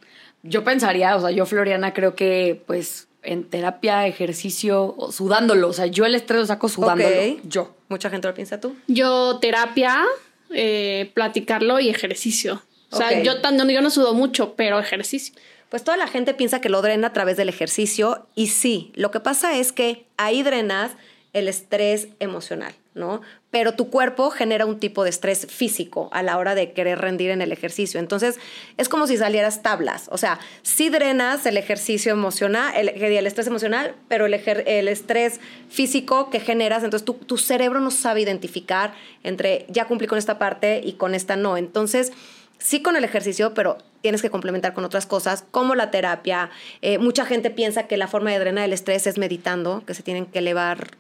Yo 0.42 0.64
pensaría, 0.64 1.14
o 1.14 1.21
sea, 1.21 1.30
yo 1.30 1.45
Floriana 1.45 1.92
creo 1.92 2.14
que 2.14 2.62
pues 2.66 3.07
en 3.22 3.44
terapia, 3.44 4.06
ejercicio, 4.06 4.94
o 4.96 5.12
sudándolo. 5.12 5.68
O 5.68 5.72
sea, 5.72 5.86
yo 5.86 6.06
el 6.06 6.14
estrés 6.14 6.40
lo 6.40 6.46
saco 6.46 6.68
sudándolo. 6.68 7.38
Yo. 7.44 7.74
Mucha 7.88 8.10
gente 8.10 8.28
lo 8.28 8.34
piensa 8.34 8.60
tú. 8.60 8.76
Yo 8.86 9.38
terapia, 9.40 10.04
eh, 10.50 11.10
platicarlo 11.14 11.80
y 11.80 11.88
ejercicio. 11.88 12.62
O 12.90 12.96
sea, 12.96 13.22
yo, 13.22 13.40
tan, 13.40 13.56
yo 13.68 13.80
no 13.82 13.90
sudo 13.90 14.14
mucho, 14.14 14.54
pero 14.54 14.78
ejercicio. 14.78 15.34
Pues 15.68 15.84
toda 15.84 15.96
la 15.96 16.08
gente 16.08 16.34
piensa 16.34 16.60
que 16.60 16.68
lo 16.68 16.82
drena 16.82 17.08
a 17.08 17.12
través 17.12 17.36
del 17.36 17.48
ejercicio 17.48 18.26
y 18.34 18.48
sí, 18.48 18.90
lo 18.96 19.12
que 19.12 19.20
pasa 19.20 19.56
es 19.56 19.70
que 19.70 20.06
ahí 20.16 20.42
drenas 20.42 20.92
el 21.32 21.46
estrés 21.46 22.08
emocional, 22.18 22.75
¿no? 22.94 23.20
Pero 23.50 23.75
tu 23.75 23.88
cuerpo 23.88 24.30
genera 24.30 24.66
un 24.66 24.80
tipo 24.80 25.04
de 25.04 25.10
estrés 25.10 25.46
físico 25.46 26.08
a 26.12 26.22
la 26.22 26.38
hora 26.38 26.54
de 26.54 26.72
querer 26.72 26.99
rendir 26.99 27.30
en 27.30 27.40
el 27.40 27.52
ejercicio. 27.52 28.00
Entonces, 28.00 28.38
es 28.76 28.88
como 28.88 29.06
si 29.06 29.16
salieras 29.16 29.62
tablas. 29.62 30.08
O 30.10 30.18
sea, 30.18 30.40
sí 30.62 30.90
drenas 30.90 31.46
el 31.46 31.56
ejercicio 31.56 32.12
emocional, 32.12 32.72
el, 32.76 32.88
el 32.88 33.26
estrés 33.26 33.46
emocional, 33.46 33.94
pero 34.08 34.26
el, 34.26 34.34
estrés 34.34 35.40
físico 35.68 36.30
que 36.30 36.40
generas, 36.40 36.82
entonces 36.82 37.04
tu, 37.04 37.14
tu 37.14 37.38
cerebro 37.38 37.80
no 37.80 37.90
sabe 37.90 38.22
identificar 38.22 38.92
entre 39.22 39.66
ya 39.68 39.87
cumplí 39.87 40.08
con 40.08 40.18
esta 40.18 40.38
parte 40.38 40.80
y 40.84 40.94
con 40.94 41.14
esta 41.14 41.37
no. 41.37 41.56
Entonces, 41.56 42.12
sí 42.58 42.82
con 42.82 42.96
el 42.96 43.04
ejercicio, 43.04 43.54
pero 43.54 43.78
tienes 44.00 44.22
que 44.22 44.30
complementar 44.30 44.75
con 44.75 44.84
otras 44.84 45.06
cosas, 45.06 45.44
como 45.50 45.75
la 45.75 45.90
terapia. 45.90 46.50
Eh, 46.82 46.99
mucha 46.99 47.25
gente 47.25 47.50
piensa 47.50 47.87
que 47.87 47.96
la 47.96 48.08
forma 48.08 48.30
de 48.30 48.38
drenar 48.38 48.64
el 48.64 48.72
estrés 48.72 49.06
es 49.06 49.18
meditando, 49.18 49.82
que 49.87 49.94
se 49.94 50.02
tienen 50.02 50.26
que 50.26 50.38
elevar 50.38 50.96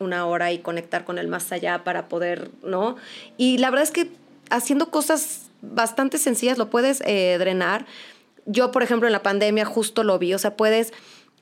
una 0.00 0.26
hora 0.26 0.52
y 0.52 0.58
conectar 0.58 1.04
con 1.04 1.18
el 1.18 1.28
más 1.28 1.52
allá 1.52 1.84
para 1.84 2.08
poder, 2.08 2.50
¿no? 2.62 2.96
Y 3.36 3.58
la 3.58 3.70
verdad 3.70 3.84
es 3.84 3.90
que 3.90 4.10
haciendo 4.50 4.90
cosas 4.90 5.42
bastante 5.62 6.18
sencillas 6.18 6.58
lo 6.58 6.70
puedes 6.70 7.02
eh, 7.06 7.36
drenar. 7.38 7.86
Yo, 8.46 8.70
por 8.70 8.82
ejemplo, 8.82 9.08
en 9.08 9.12
la 9.12 9.22
pandemia 9.22 9.64
justo 9.64 10.02
lo 10.02 10.18
vi, 10.18 10.34
o 10.34 10.38
sea, 10.38 10.56
puedes 10.56 10.92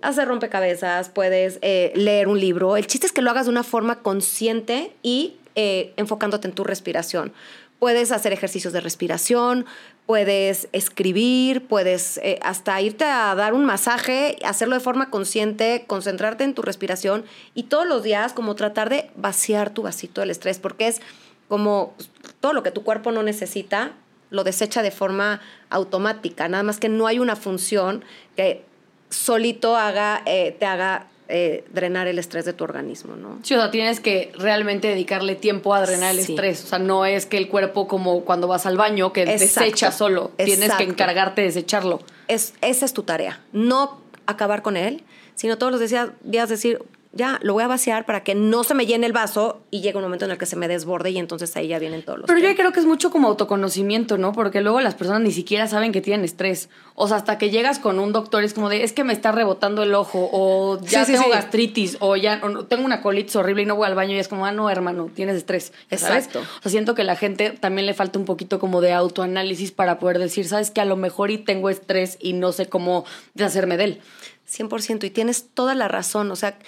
hacer 0.03 0.29
rompecabezas, 0.29 1.09
puedes 1.09 1.59
eh, 1.63 1.93
leer 1.95 2.29
un 2.29 2.39
libro. 2.39 2.77
El 2.77 2.87
chiste 2.87 3.07
es 3.07 3.13
que 3.13 3.23
lo 3.23 3.31
hagas 3.31 3.47
de 3.47 3.53
una 3.53 3.63
forma 3.63 4.01
consciente 4.01 4.93
y 5.03 5.37
eh, 5.55 5.93
enfocándote 5.97 6.49
en 6.49 6.55
tu 6.55 6.65
respiración. 6.65 7.33
Puedes 7.79 8.13
hacer 8.13 8.33
ejercicios 8.33 8.73
de 8.73 8.81
respiración, 8.81 9.67
puedes 10.07 10.69
escribir, 10.73 11.67
puedes 11.67 12.19
eh, 12.19 12.39
hasta 12.43 12.81
irte 12.81 13.05
a 13.05 13.35
dar 13.35 13.55
un 13.55 13.65
masaje, 13.65 14.37
hacerlo 14.45 14.75
de 14.75 14.81
forma 14.81 15.11
consciente, 15.11 15.85
concentrarte 15.87 16.45
en 16.45 16.55
tu 16.55 16.63
respiración 16.63 17.25
y 17.55 17.65
todos 17.65 17.87
los 17.87 18.03
días 18.03 18.33
como 18.33 18.55
tratar 18.55 18.91
de 18.91 19.11
vaciar 19.15 19.71
tu 19.71 19.83
vasito 19.83 20.21
del 20.21 20.31
estrés, 20.31 20.59
porque 20.59 20.89
es 20.89 21.01
como 21.49 21.95
todo 22.41 22.53
lo 22.53 22.63
que 22.63 22.71
tu 22.71 22.83
cuerpo 22.83 23.13
no 23.13 23.23
necesita, 23.23 23.93
lo 24.31 24.45
desecha 24.45 24.83
de 24.83 24.91
forma 24.91 25.41
automática, 25.71 26.49
nada 26.49 26.63
más 26.63 26.81
que 26.81 26.89
no 26.89 27.07
hay 27.07 27.19
una 27.19 27.37
función 27.37 28.05
que 28.37 28.65
solito 29.11 29.77
haga, 29.77 30.23
eh, 30.25 30.57
te 30.59 30.67
haga 30.67 31.07
eh, 31.35 31.65
drenar 31.73 32.09
el 32.09 32.19
estrés 32.19 32.45
de 32.45 32.53
tu 32.53 32.63
organismo, 32.63 33.17
¿no? 33.17 33.39
Sí, 33.43 33.55
o 33.55 33.59
sea, 33.59 33.71
tienes 33.71 34.01
que 34.01 34.33
realmente 34.37 34.89
dedicarle 34.89 35.35
tiempo 35.35 35.73
a 35.73 35.81
drenar 35.81 36.13
el 36.13 36.19
estrés. 36.19 36.63
O 36.63 36.67
sea, 36.67 36.79
no 36.79 37.07
es 37.07 37.25
que 37.25 37.39
el 37.39 37.49
cuerpo 37.49 37.89
como 37.89 38.27
cuando 38.27 38.49
vas 38.49 38.67
al 38.67 38.77
baño 38.77 39.15
que 39.15 39.25
desecha 39.25 39.93
solo. 39.93 40.33
Tienes 40.37 40.75
que 40.75 40.85
encargarte 40.85 41.41
de 41.41 41.47
desecharlo. 41.47 42.01
Es, 42.29 42.53
esa 42.61 42.85
es 42.85 42.93
tu 42.93 43.05
tarea. 43.05 43.41
No 43.53 44.03
acabar 44.27 44.61
con 44.61 44.77
él, 44.77 45.05
sino 45.35 45.57
todos 45.57 45.73
los 45.73 45.81
días 45.81 46.49
decir, 46.51 46.83
ya 47.13 47.39
lo 47.43 47.53
voy 47.53 47.63
a 47.63 47.67
vaciar 47.67 48.07
para 48.07 48.25
que 48.25 48.35
no 48.35 48.65
se 48.65 48.75
me 48.75 48.87
llene 48.87 49.07
el 49.07 49.13
vaso 49.13 49.61
y 49.71 49.83
llegue 49.83 49.99
un 49.99 50.05
momento 50.05 50.25
en 50.25 50.31
el 50.31 50.39
que 50.39 50.47
se 50.47 50.57
me 50.57 50.67
desborde 50.67 51.11
y 51.11 51.19
entonces 51.19 51.55
ahí 51.57 51.69
ya 51.69 51.79
vienen 51.79 52.03
todos 52.03 52.21
los. 52.21 52.27
Pero 52.27 52.39
yo 52.41 52.55
creo 52.55 52.73
que 52.73 52.81
es 52.81 52.87
mucho 52.87 53.11
como 53.11 53.29
autoconocimiento, 53.29 54.17
¿no? 54.17 54.33
Porque 54.33 54.63
luego 54.63 54.81
las 54.81 54.95
personas 54.95 55.21
ni 55.21 55.31
siquiera 55.31 55.67
saben 55.67 55.93
que 55.93 56.01
tienen 56.01 56.25
estrés. 56.25 56.71
O 56.95 57.09
sea, 57.09 57.19
hasta 57.19 57.37
que 57.37 57.51
llegas 57.51 57.79
con 57.79 57.99
un 57.99 58.13
doctor 58.13 58.45
es 58.45 58.55
como 58.55 58.71
de, 58.71 58.83
es 58.83 58.93
que 58.93 59.05
me 59.05 59.13
está 59.13 59.31
rebotando 59.31 59.83
el 59.83 59.95
ojo, 59.95 60.31
o 60.33 60.81
ya 60.81 61.05
tengo 61.05 61.29
gastritis, 61.29 61.99
o 62.01 62.17
ya 62.17 62.41
tengo 62.69 62.85
una 62.85 63.03
colitis 63.03 63.37
horrible 63.37 63.63
y 63.63 63.67
no 63.67 63.77
voy 63.77 63.87
al 63.87 63.95
baño 63.95 64.15
y 64.15 64.19
es 64.19 64.29
como, 64.29 64.47
ah, 64.47 64.53
no, 64.53 64.71
hermano, 64.71 65.11
tienes 65.15 65.37
estrés. 65.37 65.73
Exacto. 65.91 66.41
O 66.41 66.63
sea, 66.63 66.71
siento 66.71 66.95
que 66.95 67.03
a 67.03 67.05
la 67.05 67.17
gente 67.17 67.51
también 67.51 67.87
le 67.87 67.95
falta 67.95 68.19
un 68.19 68.25
poquito 68.25 68.59
como 68.59 68.81
de 68.81 68.93
autoanálisis 68.93 69.71
para 69.71 69.99
poder 69.99 70.19
decir, 70.19 70.47
sabes 70.49 70.71
que 70.71 70.81
a 70.81 70.87
lo 70.87 70.97
mejor 70.97 71.31
y 71.31 71.39
tengo 71.39 71.69
estrés 71.69 72.17
y 72.21 72.33
no 72.33 72.53
sé 72.53 72.67
cómo 72.67 73.05
deshacerme 73.35 73.77
de 73.77 73.85
él. 73.85 74.01
100%, 74.51 75.05
y 75.05 75.11
tienes 75.11 75.49
toda 75.55 75.75
la 75.75 75.89
razón. 75.89 76.31
O 76.31 76.37
sea, 76.37 76.59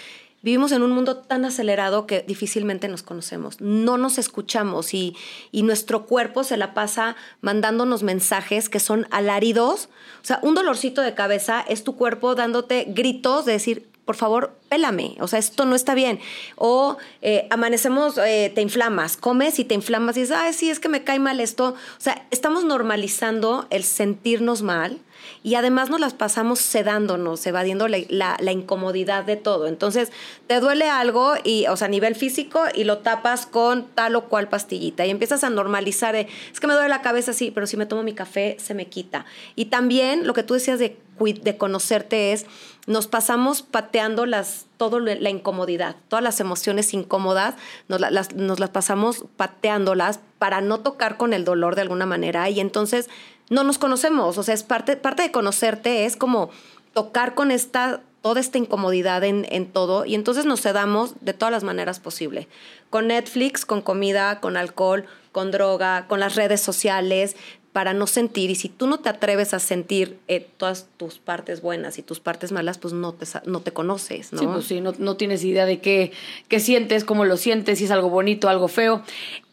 Vivimos 0.45 0.73
en 0.73 0.83
un 0.83 0.91
mundo 0.91 1.17
tan 1.17 1.47
acelerado 1.47 2.07
que 2.07 2.21
difícilmente 2.21 2.87
nos 2.87 3.03
conocemos, 3.03 3.63
no 3.63 3.97
nos 3.97 4.19
escuchamos 4.19 4.93
y, 4.93 5.17
nuestro 5.55 6.05
cuerpo 6.05 6.45
se 6.45 6.59
la 6.59 6.75
pasa 6.75 7.17
mandándonos 7.41 8.03
mensajes 8.03 8.69
que 8.69 8.79
son 8.79 9.07
alaridos. 9.11 9.89
O 10.23 10.27
sea, 10.27 10.41
un 10.43 10.55
dolorcito 10.55 11.01
de 11.01 11.15
cabeza 11.15 11.65
es 11.67 11.83
tu 11.83 11.97
cuerpo 11.97 12.35
dándote 12.35 12.85
gritos 12.89 13.47
de 13.47 13.53
decir, 13.53 13.89
por 14.05 14.17
favor, 14.17 14.55
pélame, 14.69 15.17
o 15.21 15.29
sea, 15.29 15.39
esto 15.39 15.65
no 15.65 15.75
está 15.75 15.95
bien. 15.95 16.21
O 16.57 16.97
eh, 17.23 17.47
amanecemos, 17.51 18.19
eh, 18.19 18.53
te 18.55 18.61
inflamas, 18.61 19.17
comes 19.17 19.59
y 19.59 19.65
te 19.65 19.75
inflamas 19.75 20.17
y 20.17 20.21
dices, 20.21 20.37
ay, 20.39 20.53
sí, 20.53 20.71
es 20.71 20.81
que 20.81 20.89
me 20.89 21.05
cae 21.05 21.19
mal 21.19 21.41
esto. 21.41 21.71
O 21.71 22.01
sea, 22.01 22.27
estamos 22.31 22.65
normalizando 22.65 23.67
el 23.71 23.85
sentirnos 23.85 24.63
mal 24.63 25.01
y 25.43 25.57
además 25.57 25.91
nos 25.91 26.01
las 26.01 26.15
pasamos 26.15 26.59
sedándonos, 26.59 27.47
evadiendo 27.47 27.89
la, 27.89 28.37
la, 28.39 28.53
incomodidad 28.53 29.25
de 29.25 29.37
todo. 29.37 29.67
Entonces, 29.67 30.11
te 30.47 30.61
duele 30.61 30.89
algo, 30.89 31.35
y, 31.45 31.67
o 31.67 31.77
sea, 31.77 31.87
a 31.87 31.91
nivel 31.91 32.15
físico, 32.15 32.63
y 32.75 32.85
lo 32.85 32.99
tapas 32.99 33.47
con 33.47 33.87
tal 33.95 34.17
o 34.17 34.25
cual 34.25 34.49
pastillita. 34.49 35.05
Y 35.05 35.11
empiezas 35.11 35.45
a 35.45 35.51
normalizar, 35.51 36.17
es 36.17 36.61
que 36.61 36.67
me 36.67 36.73
duele 36.73 36.89
la 36.89 37.03
cabeza, 37.03 37.33
sí, 37.33 37.51
pero 37.51 37.67
si 37.67 37.77
me 37.77 37.87
tomo 37.87 38.03
mi 38.03 38.15
café, 38.15 38.57
se 38.59 38.75
me 38.75 38.87
quita. 38.87 39.27
Y 39.55 39.67
también 39.67 40.27
lo 40.27 40.35
que 40.35 40.43
tú 40.43 40.55
decías 40.55 40.79
de, 40.79 40.97
de 41.19 41.57
conocerte 41.57 42.33
es, 42.33 42.47
nos 42.87 43.07
pasamos 43.07 43.63
pateando 43.63 44.27
las, 44.27 44.67
todo 44.77 45.01
la 45.01 45.31
incomodidad, 45.31 45.97
todas 46.09 46.23
las 46.23 46.41
emociones 46.41 46.93
incómodas, 46.93 47.55
nos, 47.89 48.01
las, 48.01 48.35
nos 48.35 48.61
las 48.61 48.71
pasamos 48.71 49.25
pateándolas 49.37 50.21
para 50.39 50.61
no 50.61 50.81
tocar 50.81 51.17
con 51.17 51.33
el 51.33 51.45
dolor 51.45 51.77
de 51.77 51.83
alguna 51.83 52.07
manera. 52.07 52.49
Y 52.51 52.61
entonces 52.61 53.09
no 53.49 53.65
nos 53.65 53.79
conocemos, 53.79 54.37
o 54.37 54.43
sea, 54.43 54.55
es 54.55 54.63
parte, 54.63 54.97
parte 54.97 55.23
de 55.23 55.33
conocerte 55.33 56.05
es 56.05 56.17
como 56.17 56.51
tocar 56.93 57.35
con 57.35 57.51
esta, 57.51 58.03
toda 58.23 58.41
esta 58.41 58.59
incomodidad 58.59 59.25
en, 59.25 59.47
en 59.51 59.67
todo 59.67 60.05
y 60.05 60.15
entonces 60.15 60.45
nos 60.45 60.61
sedamos 60.61 61.15
de 61.21 61.33
todas 61.33 61.53
las 61.53 61.65
maneras 61.65 62.01
posibles. 62.01 62.47
Con 62.91 63.09
Netflix, 63.09 63.65
con 63.65 63.81
comida, 63.81 64.41
con 64.41 64.57
alcohol, 64.57 65.07
con 65.33 65.51
droga, 65.51 66.07
con 66.07 66.21
las 66.21 66.37
redes 66.37 66.61
sociales, 66.61 67.37
para 67.75 67.93
no 67.93 68.07
sentir. 68.07 68.51
Y 68.51 68.55
si 68.55 68.69
tú 68.69 68.87
no 68.87 69.01
te 69.01 69.09
atreves 69.09 69.53
a 69.53 69.59
sentir 69.59 70.17
eh, 70.29 70.47
todas 70.57 70.87
tus 70.97 71.19
partes 71.19 71.61
buenas 71.61 71.99
y 71.99 72.03
tus 72.03 72.21
partes 72.21 72.53
malas, 72.53 72.79
pues 72.79 72.95
no 72.95 73.13
te, 73.15 73.27
no 73.47 73.63
te 73.63 73.73
conoces, 73.73 74.33
¿no? 74.33 74.39
Sí, 74.39 74.47
pues 74.47 74.65
sí, 74.67 74.81
no, 74.81 74.95
no 74.97 75.17
tienes 75.17 75.43
idea 75.43 75.67
de 75.67 75.81
qué, 75.81 76.13
qué 76.47 76.61
sientes, 76.61 77.05
cómo 77.05 77.25
lo 77.25 77.37
sientes, 77.37 77.81
si 77.81 77.87
es 77.87 77.91
algo 77.91 78.11
bonito, 78.11 78.49
algo 78.49 78.69
feo. 78.69 79.03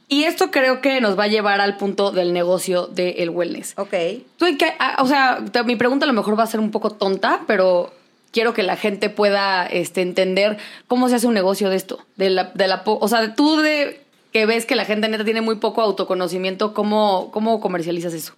Y 0.08 0.26
esto 0.26 0.52
creo 0.52 0.82
que 0.82 1.02
nos 1.02 1.18
va 1.18 1.24
a 1.24 1.28
llevar 1.30 1.62
al 1.62 1.78
punto 1.78 2.12
del 2.12 2.32
negocio 2.32 2.86
del 2.86 3.32
wellness. 3.32 3.74
Ok. 3.78 3.96
¿Tú 4.38 4.46
qué, 4.60 4.72
ah, 4.78 4.98
o 5.00 5.08
sea, 5.08 5.44
mi 5.66 5.76
pregunta 5.76 6.06
a 6.06 6.08
lo 6.08 6.14
mejor 6.14 6.38
va 6.38 6.44
a 6.44 6.48
ser 6.48 6.60
un 6.60 6.70
poco 6.70 6.92
tonta, 6.92 7.42
pero 7.48 7.92
quiero 8.32 8.54
que 8.54 8.62
la 8.62 8.76
gente 8.76 9.10
pueda 9.10 9.66
este, 9.66 10.02
entender 10.04 10.60
cómo 10.88 11.10
se 11.10 11.16
hace 11.16 11.26
un 11.26 11.34
negocio 11.34 11.72
de 11.72 11.76
esto. 11.76 12.06
De 12.18 12.30
la, 12.30 12.52
de 12.54 12.68
la, 12.68 12.84
o 12.86 13.08
sea, 13.08 13.34
tú 13.34 13.62
de 13.62 14.00
que 14.32 14.46
ves 14.46 14.66
que 14.66 14.76
la 14.76 14.86
gente 14.86 15.08
neta 15.10 15.26
tiene 15.26 15.42
muy 15.42 15.56
poco 15.56 15.82
autoconocimiento, 15.82 16.74
¿cómo, 16.74 17.32
cómo 17.32 17.60
comercializas 17.60 18.14
eso? 18.14 18.34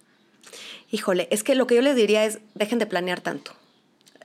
Híjole, 0.90 1.28
es 1.30 1.42
que 1.42 1.54
lo 1.54 1.66
que 1.66 1.76
yo 1.76 1.82
les 1.82 1.96
diría 1.96 2.24
es, 2.24 2.38
dejen 2.54 2.78
de 2.78 2.86
planear 2.86 3.20
tanto. 3.20 3.52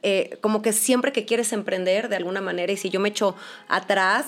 Eh, 0.02 0.38
como 0.42 0.62
que 0.62 0.74
siempre 0.74 1.12
que 1.12 1.26
quieres 1.26 1.52
emprender 1.52 2.10
de 2.10 2.16
alguna 2.16 2.42
manera, 2.42 2.72
y 2.72 2.78
si 2.78 2.90
yo 2.90 3.00
me 3.00 3.10
echo 3.10 3.36
atrás, 3.68 4.28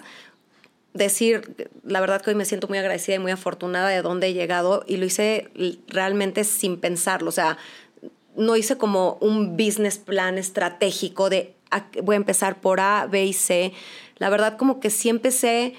decir, 0.94 1.70
la 1.84 2.02
verdad 2.02 2.22
que 2.22 2.32
hoy 2.32 2.36
me 2.36 2.46
siento 2.46 2.68
muy 2.68 2.78
agradecida 2.78 3.16
y 3.16 3.20
muy 3.20 3.32
afortunada 3.32 3.90
de 3.90 4.02
dónde 4.02 4.28
he 4.28 4.34
llegado 4.34 4.84
y 4.88 4.98
lo 4.98 5.06
hice 5.06 5.50
realmente 5.88 6.44
sin 6.44 6.78
pensarlo, 6.78 7.30
o 7.30 7.32
sea, 7.32 7.58
no 8.36 8.56
hice 8.56 8.78
como 8.78 9.18
un 9.22 9.56
business 9.58 9.98
plan 9.98 10.38
estratégico 10.38 11.30
de 11.30 11.54
voy 12.04 12.16
a 12.16 12.18
empezar 12.18 12.60
por 12.60 12.80
A, 12.80 13.08
B 13.10 13.26
y 13.26 13.34
C. 13.34 13.74
La 14.18 14.30
verdad 14.30 14.58
como 14.58 14.80
que 14.80 14.90
sí 14.90 15.10
empecé 15.10 15.76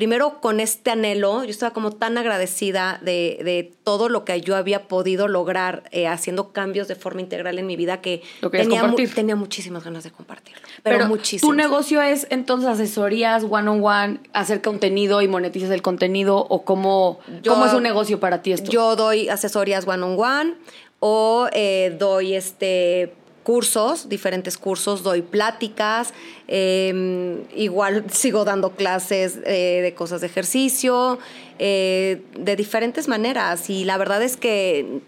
primero 0.00 0.40
con 0.40 0.60
este 0.60 0.90
anhelo, 0.90 1.44
yo 1.44 1.50
estaba 1.50 1.74
como 1.74 1.92
tan 1.92 2.16
agradecida 2.16 2.98
de, 3.02 3.70
todo 3.84 4.08
lo 4.08 4.24
que 4.24 4.40
yo 4.40 4.56
había 4.56 4.88
podido 4.88 5.28
lograr 5.28 5.82
eh, 5.90 6.06
haciendo 6.06 6.52
cambios 6.52 6.88
de 6.88 6.94
forma 6.94 7.20
integral 7.20 7.58
en 7.58 7.66
mi 7.66 7.76
vida 7.76 8.00
que 8.00 8.22
tenía, 8.50 8.82
tenía, 9.14 9.36
muchísimas 9.36 9.84
ganas 9.84 10.02
de 10.02 10.10
compartirlo. 10.10 10.62
Pero, 10.82 11.06
muchísimo. 11.06 11.52
¿Tu 11.52 11.54
negocio 11.54 12.00
es 12.00 12.26
entonces 12.30 12.70
asesorías 12.70 13.44
one-on-one, 13.44 14.20
hacer 14.32 14.62
contenido 14.62 15.20
y 15.20 15.28
monetizas 15.28 15.68
el 15.68 15.82
contenido 15.82 16.38
o 16.48 16.64
cómo, 16.64 17.18
cómo 17.46 17.66
es 17.66 17.74
un 17.74 17.82
negocio 17.82 18.20
para 18.20 18.40
ti 18.40 18.52
esto? 18.52 18.70
Yo 18.70 18.96
doy 18.96 19.28
asesorías 19.28 19.86
one-on-one 19.86 20.54
o 21.00 21.46
eh, 21.52 21.94
doy 21.98 22.32
este 22.36 23.12
cursos, 23.42 24.08
diferentes 24.08 24.58
cursos, 24.58 25.02
doy 25.02 25.22
pláticas, 25.22 26.12
em, 26.48 27.42
igual 27.54 28.04
sigo 28.12 28.44
dando 28.44 28.70
clases 28.70 29.38
eh, 29.44 29.80
de 29.82 29.94
cosas 29.94 30.20
de 30.20 30.26
ejercicio, 30.26 31.18
eh, 31.58 32.22
de 32.38 32.56
diferentes 32.56 33.08
maneras. 33.08 33.70
Y 33.70 33.84
la 33.84 33.96
verdad 33.98 34.22
es 34.22 34.36
que 34.36 35.00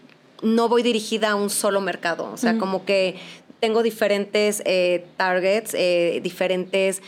no 0.43 0.69
voy 0.69 0.83
dirigida 0.83 1.31
a 1.31 1.35
un 1.35 1.51
solo 1.51 1.81
mercado, 1.81 2.31
o 2.33 2.37
sea, 2.37 2.59
como 2.59 2.85
que 2.85 3.17
tengo 3.61 3.85
diferentes 3.85 4.61
eh, 4.65 5.05
targets, 5.17 5.73
diferentes, 6.21 7.01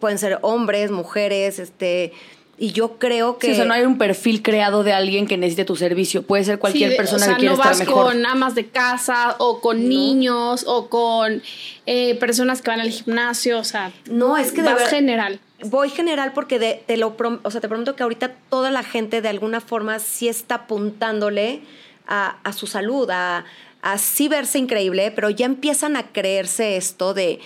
pueden 0.00 0.18
ser 0.18 0.38
hombres, 0.40 0.90
mujeres, 0.90 1.58
este 1.58 2.12
y 2.58 2.72
yo 2.72 2.98
creo 2.98 3.38
que. 3.38 3.48
Sí, 3.48 3.52
o 3.52 3.56
sea, 3.56 3.64
no 3.66 3.74
hay 3.74 3.84
un 3.84 3.98
perfil 3.98 4.42
creado 4.42 4.82
de 4.82 4.92
alguien 4.92 5.26
que 5.26 5.36
necesite 5.36 5.64
tu 5.64 5.76
servicio. 5.76 6.22
Puede 6.22 6.44
ser 6.44 6.58
cualquier 6.58 6.96
persona 6.96 7.26
que 7.28 7.34
quiera 7.36 7.54
no 7.54 7.58
vas 7.58 7.82
con 7.82 8.24
amas 8.24 8.54
de 8.54 8.66
casa, 8.66 9.36
o 9.38 9.60
con 9.60 9.88
niños, 9.88 10.64
o 10.66 10.88
con 10.88 11.42
eh, 11.84 12.14
personas 12.16 12.62
que 12.62 12.70
van 12.70 12.80
al 12.80 12.90
gimnasio. 12.90 13.58
O 13.58 13.64
sea, 13.64 13.92
no, 14.10 14.38
es 14.38 14.52
que 14.52 14.62
vas 14.62 14.88
general. 14.88 15.40
Voy 15.64 15.88
general 15.88 16.32
porque 16.32 16.58
de, 16.58 16.82
te 16.86 16.96
lo 16.96 17.16
o 17.42 17.50
sea, 17.50 17.60
te 17.60 17.68
prometo 17.68 17.96
que 17.96 18.02
ahorita 18.02 18.32
toda 18.50 18.70
la 18.70 18.82
gente 18.82 19.22
de 19.22 19.28
alguna 19.28 19.60
forma 19.60 19.98
sí 19.98 20.28
está 20.28 20.54
apuntándole 20.54 21.60
a, 22.06 22.38
a 22.42 22.52
su 22.52 22.66
salud, 22.66 23.08
a, 23.10 23.44
a 23.82 23.98
sí 23.98 24.28
verse 24.28 24.58
increíble, 24.58 25.10
pero 25.12 25.30
ya 25.30 25.46
empiezan 25.46 25.96
a 25.96 26.08
creerse 26.08 26.76
esto 26.76 27.14
de 27.14 27.40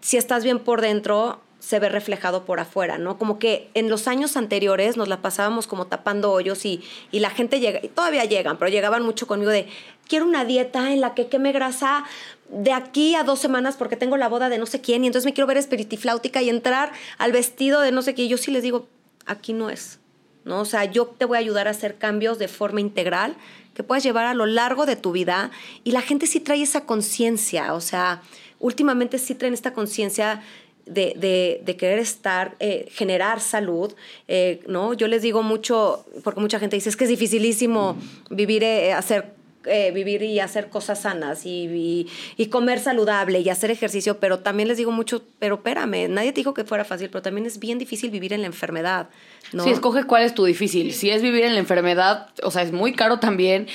si 0.00 0.16
estás 0.16 0.44
bien 0.44 0.58
por 0.58 0.80
dentro, 0.80 1.40
se 1.60 1.78
ve 1.78 1.88
reflejado 1.88 2.44
por 2.44 2.58
afuera, 2.58 2.98
¿no? 2.98 3.18
Como 3.18 3.38
que 3.38 3.70
en 3.74 3.88
los 3.88 4.08
años 4.08 4.36
anteriores 4.36 4.96
nos 4.96 5.08
la 5.08 5.22
pasábamos 5.22 5.66
como 5.66 5.86
tapando 5.86 6.32
hoyos 6.32 6.64
y, 6.64 6.82
y 7.12 7.20
la 7.20 7.30
gente 7.30 7.60
llega, 7.60 7.80
y 7.82 7.88
todavía 7.88 8.24
llegan, 8.24 8.56
pero 8.58 8.70
llegaban 8.70 9.04
mucho 9.04 9.26
conmigo 9.26 9.50
de, 9.50 9.68
quiero 10.08 10.26
una 10.26 10.44
dieta 10.44 10.92
en 10.92 11.00
la 11.00 11.14
que 11.14 11.28
queme 11.28 11.52
grasa 11.52 12.04
de 12.48 12.72
aquí 12.72 13.14
a 13.14 13.22
dos 13.22 13.38
semanas 13.38 13.76
porque 13.76 13.96
tengo 13.96 14.16
la 14.16 14.28
boda 14.28 14.48
de 14.48 14.58
no 14.58 14.66
sé 14.66 14.80
quién 14.80 15.04
y 15.04 15.06
entonces 15.06 15.26
me 15.26 15.34
quiero 15.34 15.46
ver 15.46 15.58
espiritifláutica 15.58 16.42
y 16.42 16.48
entrar 16.48 16.92
al 17.18 17.30
vestido 17.30 17.80
de 17.80 17.92
no 17.92 18.02
sé 18.02 18.14
qué. 18.14 18.22
Y 18.22 18.28
yo 18.28 18.38
sí 18.38 18.50
les 18.50 18.62
digo, 18.62 18.88
aquí 19.26 19.52
no 19.52 19.70
es, 19.70 20.00
¿no? 20.44 20.60
O 20.60 20.64
sea, 20.64 20.84
yo 20.86 21.06
te 21.06 21.26
voy 21.26 21.36
a 21.36 21.40
ayudar 21.40 21.68
a 21.68 21.70
hacer 21.70 21.96
cambios 21.96 22.38
de 22.38 22.48
forma 22.48 22.80
integral 22.80 23.36
que 23.74 23.84
puedas 23.84 24.02
llevar 24.02 24.26
a 24.26 24.34
lo 24.34 24.46
largo 24.46 24.86
de 24.86 24.96
tu 24.96 25.12
vida 25.12 25.50
y 25.84 25.92
la 25.92 26.00
gente 26.00 26.26
sí 26.26 26.40
trae 26.40 26.62
esa 26.62 26.86
conciencia, 26.86 27.74
o 27.74 27.80
sea, 27.80 28.22
últimamente 28.58 29.18
sí 29.18 29.34
traen 29.34 29.54
esta 29.54 29.72
conciencia 29.72 30.42
de, 30.90 31.60
de, 31.64 31.76
querer 31.76 31.98
estar, 31.98 32.56
eh, 32.58 32.86
generar 32.90 33.40
salud, 33.40 33.92
eh, 34.28 34.60
¿no? 34.66 34.92
Yo 34.92 35.06
les 35.06 35.22
digo 35.22 35.42
mucho, 35.42 36.04
porque 36.24 36.40
mucha 36.40 36.58
gente 36.58 36.76
dice, 36.76 36.88
es 36.88 36.96
que 36.96 37.04
es 37.04 37.10
dificilísimo 37.10 37.96
vivir, 38.28 38.64
eh, 38.64 38.92
hacer 38.92 39.39
eh, 39.66 39.90
vivir 39.92 40.22
y 40.22 40.40
hacer 40.40 40.70
cosas 40.70 41.02
sanas 41.02 41.44
y, 41.44 42.06
y, 42.36 42.46
comer 42.46 42.80
saludable 42.80 43.40
y 43.40 43.48
hacer 43.50 43.70
ejercicio, 43.70 44.18
pero 44.18 44.38
también 44.38 44.68
les 44.68 44.78
digo 44.78 44.90
mucho, 44.90 45.22
pero 45.38 45.56
espérame, 45.56 46.08
nadie 46.08 46.32
te 46.32 46.40
dijo 46.40 46.54
que 46.54 46.64
fuera 46.64 46.84
fácil, 46.84 47.10
pero 47.10 47.22
también 47.22 47.46
es 47.46 47.58
bien 47.58 47.78
difícil 47.78 48.10
vivir 48.10 48.32
en 48.32 48.40
la 48.40 48.46
enfermedad. 48.46 49.08
¿no? 49.52 49.64
Sí, 49.64 49.70
escoge 49.70 50.04
cuál 50.04 50.22
es 50.22 50.34
tu 50.34 50.44
difícil. 50.44 50.92
Si 50.92 51.10
es 51.10 51.22
vivir 51.22 51.44
en 51.44 51.54
la 51.54 51.60
enfermedad, 51.60 52.28
o 52.42 52.50
sea, 52.50 52.62
es 52.62 52.72
muy 52.72 52.92
caro 52.92 53.18
también, 53.18 53.66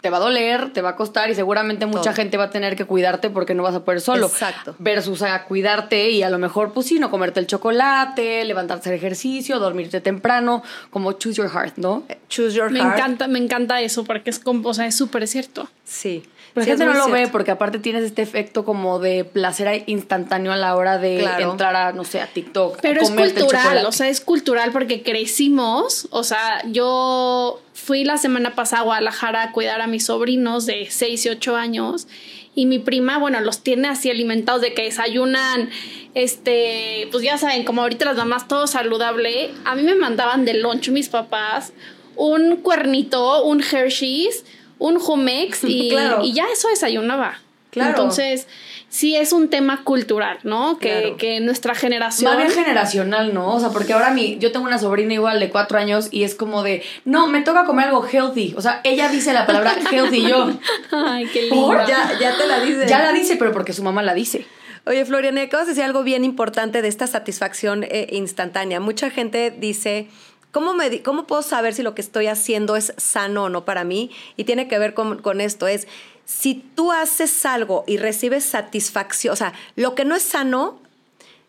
te 0.00 0.10
va 0.10 0.18
a 0.18 0.20
doler, 0.20 0.72
te 0.72 0.80
va 0.80 0.90
a 0.90 0.96
costar 0.96 1.30
y 1.30 1.34
seguramente 1.34 1.86
mucha 1.86 2.12
gente 2.12 2.36
va 2.36 2.44
a 2.44 2.50
tener 2.50 2.76
que 2.76 2.84
cuidarte 2.84 3.30
porque 3.30 3.54
no 3.54 3.62
vas 3.62 3.74
a 3.74 3.84
poder 3.84 4.00
solo. 4.00 4.26
Exacto. 4.26 4.74
Versus 4.78 5.22
a 5.22 5.44
cuidarte 5.44 6.10
y 6.10 6.22
a 6.22 6.30
lo 6.30 6.38
mejor, 6.38 6.72
pues 6.72 6.86
sí, 6.86 6.98
no 6.98 7.10
comerte 7.10 7.40
el 7.40 7.46
chocolate, 7.46 8.44
levantarte 8.44 8.88
al 8.88 8.94
ejercicio, 8.94 9.58
dormirte 9.58 10.00
temprano, 10.00 10.62
como 10.90 11.12
choose 11.12 11.36
your 11.36 11.50
heart, 11.50 11.76
¿no? 11.76 12.04
Choose 12.28 12.56
your 12.56 12.70
me 12.70 12.78
heart. 12.78 12.90
Me 12.90 12.96
encanta, 12.96 13.28
me 13.28 13.38
encanta 13.38 13.80
eso 13.80 14.04
porque 14.04 14.30
es, 14.30 14.38
como, 14.38 14.68
o 14.68 14.74
sea, 14.74 14.86
es 14.86 14.96
súper 14.96 15.26
cierto. 15.34 15.68
Sí. 15.84 16.22
Pero 16.54 16.64
sí, 16.64 16.70
la 16.70 16.76
gente 16.76 16.92
no 16.98 17.06
lo 17.06 17.12
ve 17.12 17.26
porque 17.26 17.50
aparte 17.50 17.80
tienes 17.80 18.04
este 18.04 18.22
efecto 18.22 18.64
como 18.64 19.00
de 19.00 19.24
placer 19.24 19.82
instantáneo 19.86 20.52
a 20.52 20.56
la 20.56 20.76
hora 20.76 20.98
de 20.98 21.24
entrar 21.40 21.74
a, 21.74 21.92
no 21.92 22.04
sé, 22.04 22.20
a 22.20 22.28
TikTok. 22.28 22.78
Pero 22.80 23.02
es 23.02 23.10
cultural, 23.10 23.84
o 23.84 23.92
sea, 23.92 24.08
es 24.08 24.20
cultural 24.20 24.70
porque 24.70 25.02
crecimos, 25.02 26.06
o 26.10 26.22
sea, 26.22 26.62
yo 26.66 27.60
fui 27.72 28.04
la 28.04 28.18
semana 28.18 28.54
pasada 28.54 28.82
a 28.82 28.84
Guadalajara 28.84 29.42
a 29.42 29.52
cuidar 29.52 29.80
a 29.80 29.88
mis 29.88 30.06
sobrinos 30.06 30.64
de 30.64 30.86
6 30.88 31.26
y 31.26 31.28
8 31.30 31.56
años 31.56 32.06
y 32.54 32.66
mi 32.66 32.78
prima, 32.78 33.18
bueno, 33.18 33.40
los 33.40 33.64
tiene 33.64 33.88
así 33.88 34.08
alimentados 34.08 34.60
de 34.62 34.74
que 34.74 34.84
desayunan, 34.84 35.70
este, 36.14 37.08
pues 37.10 37.24
ya 37.24 37.36
saben, 37.36 37.64
como 37.64 37.82
ahorita 37.82 38.04
las 38.04 38.16
mamás 38.16 38.46
todo 38.46 38.68
saludable, 38.68 39.50
a 39.64 39.74
mí 39.74 39.82
me 39.82 39.96
mandaban 39.96 40.44
de 40.44 40.54
lunch 40.54 40.90
mis 40.90 41.08
papás 41.08 41.72
un 42.16 42.56
cuernito, 42.56 43.44
un 43.44 43.62
Hershey's, 43.62 44.44
un 44.78 44.98
Jumex 44.98 45.64
y, 45.64 45.94
y 46.22 46.32
ya 46.32 46.46
eso 46.52 46.68
desayunaba. 46.68 47.38
Claro. 47.70 47.90
Entonces, 47.90 48.46
sí 48.94 49.16
es 49.16 49.32
un 49.32 49.50
tema 49.50 49.82
cultural, 49.82 50.38
¿no? 50.44 50.78
Que, 50.78 51.16
que 51.18 51.40
nuestra 51.40 51.74
generación. 51.74 52.32
Va 52.32 52.36
bien 52.36 52.52
generacional, 52.52 53.34
¿no? 53.34 53.52
O 53.52 53.58
sea, 53.58 53.70
porque 53.70 53.92
ahora 53.92 54.10
mi, 54.10 54.38
yo 54.38 54.52
tengo 54.52 54.66
una 54.66 54.78
sobrina 54.78 55.12
igual 55.12 55.40
de 55.40 55.50
cuatro 55.50 55.78
años 55.78 56.06
y 56.12 56.22
es 56.22 56.36
como 56.36 56.62
de, 56.62 56.84
no, 57.04 57.26
me 57.26 57.42
toca 57.42 57.64
comer 57.64 57.88
algo 57.88 58.06
healthy. 58.06 58.54
O 58.56 58.60
sea, 58.60 58.80
ella 58.84 59.08
dice 59.08 59.32
la 59.32 59.46
palabra 59.46 59.74
healthy 59.90 60.22
yo. 60.28 60.52
Ay, 60.92 61.26
qué 61.32 61.42
lindo. 61.42 61.74
Ya, 61.88 62.16
ya 62.20 62.36
te 62.36 62.46
la 62.46 62.60
dice. 62.60 62.86
Ya 62.86 63.00
la 63.00 63.12
dice, 63.12 63.34
pero 63.34 63.50
porque 63.50 63.72
su 63.72 63.82
mamá 63.82 64.04
la 64.04 64.14
dice. 64.14 64.46
Oye, 64.86 65.04
Florian, 65.04 65.36
acabas 65.38 65.66
de 65.66 65.72
decir 65.72 65.84
algo 65.84 66.04
bien 66.04 66.24
importante 66.24 66.80
de 66.80 66.88
esta 66.88 67.08
satisfacción 67.08 67.84
eh, 67.84 68.06
instantánea. 68.12 68.78
Mucha 68.78 69.10
gente 69.10 69.50
dice, 69.50 70.08
¿cómo, 70.54 70.72
me, 70.72 71.02
¿cómo 71.02 71.26
puedo 71.26 71.42
saber 71.42 71.74
si 71.74 71.82
lo 71.82 71.94
que 71.94 72.00
estoy 72.00 72.28
haciendo 72.28 72.76
es 72.76 72.94
sano 72.96 73.44
o 73.44 73.48
no 73.50 73.66
para 73.66 73.84
mí? 73.84 74.10
Y 74.36 74.44
tiene 74.44 74.68
que 74.68 74.78
ver 74.78 74.94
con, 74.94 75.20
con 75.20 75.42
esto, 75.42 75.66
es 75.66 75.86
si 76.24 76.54
tú 76.54 76.92
haces 76.92 77.44
algo 77.44 77.84
y 77.86 77.98
recibes 77.98 78.44
satisfacción, 78.44 79.34
o 79.34 79.36
sea, 79.36 79.52
lo 79.76 79.94
que 79.94 80.06
no 80.06 80.14
es 80.14 80.22
sano 80.22 80.78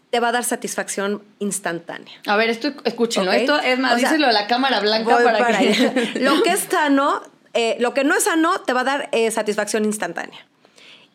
te 0.10 0.20
va 0.20 0.30
a 0.30 0.32
dar 0.34 0.44
satisfacción 0.44 1.24
instantánea. 1.40 2.20
A 2.26 2.36
ver, 2.36 2.50
esto 2.50 2.74
escúchenlo. 2.84 3.32
Esto 3.32 3.60
es 3.60 3.80
más, 3.80 3.94
o 3.94 4.00
sea, 4.00 4.10
díselo 4.10 4.28
a 4.28 4.32
la 4.32 4.48
cámara 4.48 4.80
blanca 4.80 5.18
para, 5.24 5.38
para 5.38 5.60
que. 5.60 6.14
lo 6.20 6.42
que 6.42 6.52
es 6.52 6.62
sano, 6.70 7.22
eh, 7.54 7.78
lo 7.80 7.94
que 7.94 8.04
no 8.04 8.16
es 8.16 8.24
sano 8.24 8.60
te 8.62 8.74
va 8.74 8.82
a 8.82 8.86
dar 8.86 9.10
eh, 9.12 9.30
satisfacción 9.32 9.86
instantánea. 9.86 10.46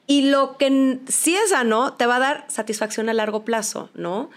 Y 0.06 0.30
lo 0.30 0.56
que 0.56 0.98
sí 1.08 1.34
es 1.34 1.50
sano 1.50 1.94
te 1.94 2.06
va 2.06 2.16
a 2.16 2.20
dar 2.20 2.44
satisfacción 2.48 3.08
a 3.08 3.14
largo 3.14 3.44
plazo, 3.44 3.90
¿no? 3.94 4.30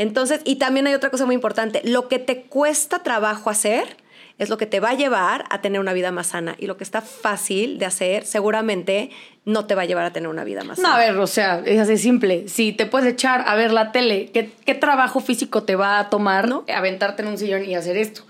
Entonces, 0.00 0.40
y 0.46 0.56
también 0.56 0.86
hay 0.86 0.94
otra 0.94 1.10
cosa 1.10 1.26
muy 1.26 1.34
importante, 1.34 1.82
lo 1.84 2.08
que 2.08 2.18
te 2.18 2.40
cuesta 2.40 3.02
trabajo 3.02 3.50
hacer 3.50 3.98
es 4.38 4.48
lo 4.48 4.56
que 4.56 4.64
te 4.64 4.80
va 4.80 4.88
a 4.88 4.94
llevar 4.94 5.44
a 5.50 5.60
tener 5.60 5.78
una 5.78 5.92
vida 5.92 6.10
más 6.10 6.28
sana. 6.28 6.56
Y 6.58 6.68
lo 6.68 6.78
que 6.78 6.84
está 6.84 7.02
fácil 7.02 7.78
de 7.78 7.84
hacer, 7.84 8.24
seguramente 8.24 9.10
no 9.44 9.66
te 9.66 9.74
va 9.74 9.82
a 9.82 9.84
llevar 9.84 10.06
a 10.06 10.10
tener 10.10 10.30
una 10.30 10.42
vida 10.42 10.64
más 10.64 10.78
sana. 10.78 10.88
No, 10.88 10.94
a 10.94 10.98
ver, 10.98 11.18
o 11.18 11.26
sea, 11.26 11.60
es 11.66 11.78
así 11.78 11.98
simple. 11.98 12.48
Si 12.48 12.72
te 12.72 12.86
puedes 12.86 13.12
echar 13.12 13.44
a 13.46 13.54
ver 13.56 13.72
la 13.74 13.92
tele, 13.92 14.30
¿qué, 14.32 14.50
qué 14.64 14.74
trabajo 14.74 15.20
físico 15.20 15.64
te 15.64 15.76
va 15.76 15.98
a 15.98 16.08
tomar, 16.08 16.48
no? 16.48 16.64
Aventarte 16.74 17.20
en 17.20 17.28
un 17.28 17.36
sillón 17.36 17.66
y 17.66 17.74
hacer 17.74 17.98
esto 17.98 18.22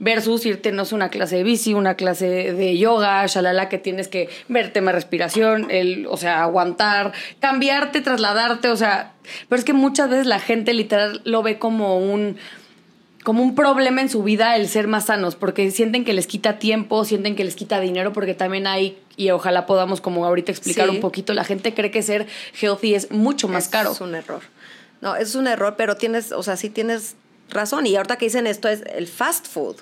versus 0.00 0.44
irte, 0.46 0.72
no 0.72 0.84
sé, 0.84 0.94
una 0.94 1.10
clase 1.10 1.36
de 1.36 1.44
bici, 1.44 1.74
una 1.74 1.94
clase 1.94 2.52
de 2.52 2.78
yoga, 2.78 3.24
shalala, 3.26 3.68
que 3.68 3.78
tienes 3.78 4.08
que 4.08 4.28
ver 4.48 4.72
tema 4.72 4.92
respiración, 4.92 5.70
el, 5.70 6.06
o 6.06 6.16
sea, 6.16 6.42
aguantar, 6.42 7.12
cambiarte, 7.38 8.00
trasladarte, 8.00 8.70
o 8.70 8.76
sea, 8.76 9.12
pero 9.48 9.58
es 9.58 9.64
que 9.64 9.74
muchas 9.74 10.10
veces 10.10 10.26
la 10.26 10.40
gente 10.40 10.74
literal 10.74 11.20
lo 11.24 11.42
ve 11.42 11.58
como 11.58 11.98
un 11.98 12.36
como 13.22 13.42
un 13.42 13.54
problema 13.54 14.00
en 14.00 14.08
su 14.08 14.22
vida 14.22 14.56
el 14.56 14.66
ser 14.66 14.88
más 14.88 15.06
sanos, 15.06 15.36
porque 15.36 15.70
sienten 15.70 16.06
que 16.06 16.14
les 16.14 16.26
quita 16.26 16.58
tiempo, 16.58 17.04
sienten 17.04 17.36
que 17.36 17.44
les 17.44 17.54
quita 17.54 17.78
dinero, 17.78 18.14
porque 18.14 18.32
también 18.32 18.66
hay, 18.66 18.98
y 19.18 19.30
ojalá 19.30 19.66
podamos 19.66 20.00
como 20.00 20.24
ahorita 20.24 20.50
explicar 20.50 20.88
sí. 20.88 20.94
un 20.94 21.00
poquito, 21.02 21.34
la 21.34 21.44
gente 21.44 21.74
cree 21.74 21.90
que 21.90 22.02
ser 22.02 22.26
healthy 22.58 22.94
es 22.94 23.10
mucho 23.10 23.46
más 23.46 23.64
es 23.64 23.68
caro. 23.68 23.92
Es 23.92 24.00
un 24.00 24.14
error. 24.14 24.40
No, 25.02 25.16
es 25.16 25.34
un 25.34 25.46
error, 25.46 25.74
pero 25.76 25.96
tienes, 25.96 26.32
o 26.32 26.42
sea, 26.42 26.56
sí 26.56 26.70
tienes 26.70 27.14
razón. 27.50 27.86
Y 27.86 27.96
ahorita 27.96 28.16
que 28.16 28.26
dicen 28.26 28.46
esto 28.46 28.68
es 28.68 28.82
el 28.94 29.06
fast 29.06 29.46
food. 29.46 29.76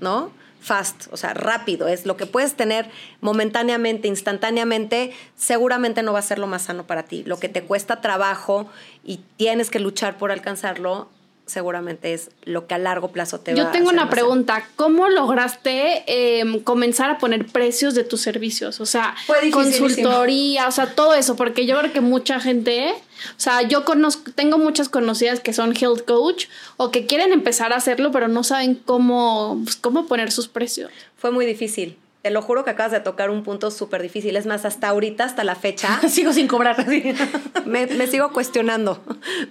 ¿No? 0.00 0.30
Fast, 0.60 1.06
o 1.12 1.16
sea, 1.16 1.32
rápido, 1.32 1.86
es 1.86 2.06
lo 2.06 2.16
que 2.16 2.26
puedes 2.26 2.54
tener 2.54 2.90
momentáneamente, 3.20 4.08
instantáneamente, 4.08 5.12
seguramente 5.36 6.02
no 6.02 6.12
va 6.12 6.18
a 6.18 6.22
ser 6.22 6.38
lo 6.38 6.48
más 6.48 6.62
sano 6.62 6.86
para 6.86 7.04
ti. 7.04 7.22
Lo 7.24 7.38
que 7.38 7.48
te 7.48 7.62
cuesta 7.62 8.00
trabajo 8.00 8.68
y 9.04 9.20
tienes 9.36 9.70
que 9.70 9.78
luchar 9.78 10.18
por 10.18 10.32
alcanzarlo, 10.32 11.08
seguramente 11.46 12.12
es 12.12 12.30
lo 12.44 12.66
que 12.66 12.74
a 12.74 12.78
largo 12.78 13.12
plazo 13.12 13.38
te 13.40 13.54
Yo 13.54 13.64
va 13.64 13.70
a 13.70 13.72
tengo 13.72 13.90
hacer 13.90 14.00
una 14.00 14.10
pregunta. 14.10 14.68
¿Cómo 14.74 15.08
lograste 15.08 16.02
eh, 16.06 16.62
comenzar 16.64 17.08
a 17.08 17.18
poner 17.18 17.46
precios 17.46 17.94
de 17.94 18.02
tus 18.02 18.20
servicios? 18.20 18.80
O 18.80 18.86
sea, 18.86 19.14
consultoría, 19.52 20.66
o 20.66 20.72
sea, 20.72 20.94
todo 20.94 21.14
eso, 21.14 21.36
porque 21.36 21.64
yo 21.64 21.78
creo 21.78 21.92
que 21.92 22.00
mucha 22.00 22.40
gente, 22.40 22.90
o 22.90 23.40
sea, 23.40 23.62
yo 23.62 23.84
conozco, 23.84 24.32
tengo 24.34 24.58
muchas 24.58 24.88
conocidas 24.88 25.38
que 25.38 25.52
son 25.52 25.74
health 25.76 26.04
coach 26.04 26.46
o 26.76 26.90
que 26.90 27.06
quieren 27.06 27.32
empezar 27.32 27.72
a 27.72 27.76
hacerlo, 27.76 28.10
pero 28.10 28.26
no 28.26 28.42
saben 28.42 28.74
cómo, 28.74 29.60
pues, 29.62 29.76
cómo 29.76 30.06
poner 30.06 30.32
sus 30.32 30.48
precios. 30.48 30.90
Fue 31.16 31.30
muy 31.30 31.46
difícil. 31.46 31.96
Te 32.22 32.32
lo 32.32 32.42
juro 32.42 32.64
que 32.64 32.70
acabas 32.70 32.90
de 32.90 32.98
tocar 32.98 33.30
un 33.30 33.44
punto 33.44 33.70
súper 33.70 34.02
difícil. 34.02 34.34
Es 34.34 34.46
más, 34.46 34.64
hasta 34.64 34.88
ahorita, 34.88 35.22
hasta 35.22 35.44
la 35.44 35.54
fecha. 35.54 36.00
sigo 36.08 36.32
sin 36.32 36.48
cobrar. 36.48 36.84
me, 37.66 37.86
me 37.86 38.06
sigo 38.08 38.32
cuestionando. 38.32 39.00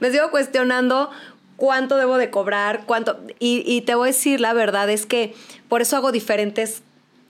Me 0.02 0.12
sigo 0.12 0.30
cuestionando 0.30 1.10
cuánto 1.58 1.98
debo 1.98 2.18
de 2.18 2.30
cobrar, 2.30 2.86
cuánto... 2.86 3.20
Y, 3.40 3.64
y, 3.66 3.82
te 3.82 3.96
voy 3.96 4.10
a 4.10 4.12
decir, 4.12 4.42
la 4.42 4.54
verdad 4.54 4.90
es 4.90 5.06
que 5.06 5.34
por 5.70 5.82
eso 5.82 5.98
hago 5.98 6.12
diferentes 6.12 6.84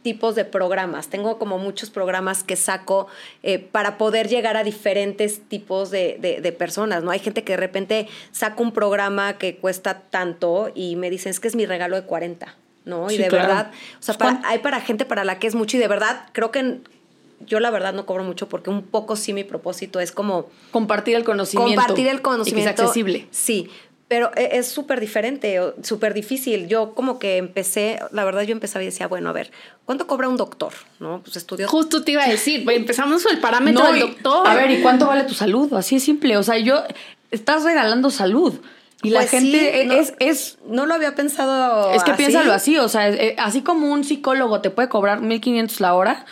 tipos 0.05 0.35
de 0.35 0.45
programas. 0.45 1.07
Tengo 1.07 1.39
como 1.39 1.57
muchos 1.57 1.89
programas 1.89 2.43
que 2.43 2.55
saco 2.55 3.07
eh, 3.41 3.57
para 3.57 3.97
poder 3.97 4.27
llegar 4.27 4.55
a 4.55 4.63
diferentes 4.63 5.41
tipos 5.47 5.89
de, 5.89 6.17
de, 6.21 6.41
de, 6.41 6.51
personas, 6.51 7.01
¿no? 7.01 7.09
Hay 7.09 7.17
gente 7.17 7.43
que 7.43 7.53
de 7.53 7.57
repente 7.57 8.07
saca 8.31 8.61
un 8.61 8.71
programa 8.71 9.39
que 9.39 9.57
cuesta 9.57 10.01
tanto 10.01 10.71
y 10.75 10.95
me 10.95 11.09
dicen, 11.09 11.31
es 11.31 11.39
que 11.39 11.47
es 11.47 11.55
mi 11.55 11.65
regalo 11.65 11.95
de 11.95 12.03
40, 12.03 12.55
¿no? 12.85 13.09
Sí, 13.09 13.15
y 13.15 13.17
de 13.17 13.29
claro. 13.29 13.47
verdad, 13.47 13.71
o 13.99 14.03
sea, 14.03 14.15
para, 14.15 14.41
hay 14.45 14.59
para 14.59 14.79
gente 14.79 15.05
para 15.05 15.25
la 15.25 15.39
que 15.39 15.47
es 15.47 15.55
mucho 15.55 15.77
y 15.77 15.79
de 15.79 15.87
verdad 15.87 16.27
creo 16.33 16.51
que 16.51 16.81
yo 17.45 17.59
la 17.59 17.69
verdad 17.69 17.93
no 17.93 18.05
cobro 18.05 18.23
mucho 18.23 18.47
porque 18.47 18.69
un 18.69 18.83
poco 18.83 19.15
sí 19.15 19.33
mi 19.33 19.43
propósito 19.43 19.99
es 19.99 20.11
como 20.11 20.49
compartir 20.71 21.15
el 21.15 21.23
conocimiento. 21.23 21.81
Compartir 21.81 22.07
el 22.07 22.21
conocimiento. 22.21 22.69
Y 22.69 22.73
que 22.73 22.75
sea 22.75 22.85
accesible. 22.85 23.27
Sí, 23.31 23.69
pero 24.07 24.31
e, 24.35 24.57
es 24.57 24.67
súper 24.67 24.99
diferente, 24.99 25.59
súper 25.83 26.13
difícil. 26.13 26.67
Yo 26.67 26.93
como 26.93 27.17
que 27.19 27.37
empecé, 27.37 27.99
la 28.11 28.23
verdad 28.23 28.43
yo 28.43 28.51
empezaba 28.51 28.83
y 28.83 28.87
decía, 28.87 29.07
bueno, 29.07 29.29
a 29.29 29.33
ver, 29.33 29.51
¿cuánto 29.85 30.05
cobra 30.07 30.27
un 30.29 30.37
doctor? 30.37 30.73
¿No? 30.99 31.21
Pues 31.23 31.35
estudió. 31.37 31.67
Justo 31.67 32.03
te 32.03 32.11
iba 32.11 32.23
a 32.23 32.29
decir, 32.29 32.69
empezamos 32.69 33.23
con 33.23 33.33
el 33.33 33.41
parámetro 33.41 33.83
no, 33.83 33.91
del 33.91 34.01
doctor. 34.01 34.47
A 34.47 34.53
ver, 34.55 34.69
¿y 34.71 34.81
cuánto 34.81 35.07
vale 35.07 35.23
tu 35.23 35.33
salud? 35.33 35.73
Así 35.73 35.95
es 35.95 36.03
simple. 36.03 36.37
O 36.37 36.43
sea, 36.43 36.57
yo, 36.59 36.83
estás 37.31 37.63
regalando 37.63 38.09
salud. 38.11 38.53
Y 39.03 39.09
la 39.09 39.19
Pues 39.19 39.31
gente 39.31 39.81
sí, 39.81 39.87
no- 39.87 39.93
es, 39.95 40.13
es, 40.19 40.57
No 40.67 40.85
lo 40.85 40.93
había 40.93 41.13
pensado. 41.15 41.91
es 41.93 42.03
que 42.03 42.11
así. 42.11 42.23
piénsalo 42.23 42.53
así. 42.53 42.77
O 42.77 42.87
sea, 42.89 43.09
eh, 43.09 43.35
así 43.37 43.61
como 43.61 43.91
un 43.91 44.03
psicólogo 44.03 44.61
te 44.61 44.69
puede 44.71 44.87
cobrar 44.89 45.21
1500 45.21 45.79
la 45.79 45.93
hora, 45.95 46.25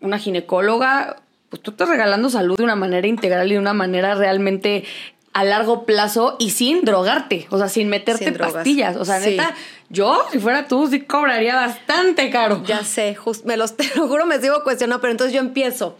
una 0.00 0.18
ginecóloga, 0.18 1.16
pues 1.50 1.62
tú 1.62 1.70
estás 1.72 1.88
regalando 1.88 2.30
salud 2.30 2.56
de 2.56 2.64
una 2.64 2.74
manera 2.74 3.06
integral 3.06 3.48
y 3.48 3.54
de 3.54 3.58
una 3.60 3.74
manera 3.74 4.14
realmente 4.16 4.84
a 5.34 5.44
largo 5.44 5.84
plazo 5.84 6.36
y 6.38 6.50
sin 6.50 6.84
drogarte, 6.84 7.46
o 7.50 7.58
sea, 7.58 7.68
sin 7.68 7.88
meterte 7.88 8.24
Sin 8.26 8.34
pastillas. 8.36 8.96
O 8.96 9.04
sea, 9.04 9.20
Sí. 9.20 9.30
neta, 9.30 9.54
yo, 9.90 10.24
si 10.32 10.38
fuera 10.38 10.66
tú, 10.68 10.86
sí 10.88 11.00
cobraría 11.02 11.56
bastante 11.56 12.30
caro. 12.30 12.62
Ya 12.64 12.84
sé, 12.84 13.14
jus- 13.16 13.44
me 13.44 13.56
los, 13.56 13.76
te 13.76 13.84
lo 13.96 14.06
juro, 14.08 14.24
me 14.26 14.40
sigo 14.40 14.62
cuestionando, 14.64 15.00
pero 15.00 15.10
entonces 15.10 15.34
yo 15.34 15.40
empiezo. 15.40 15.98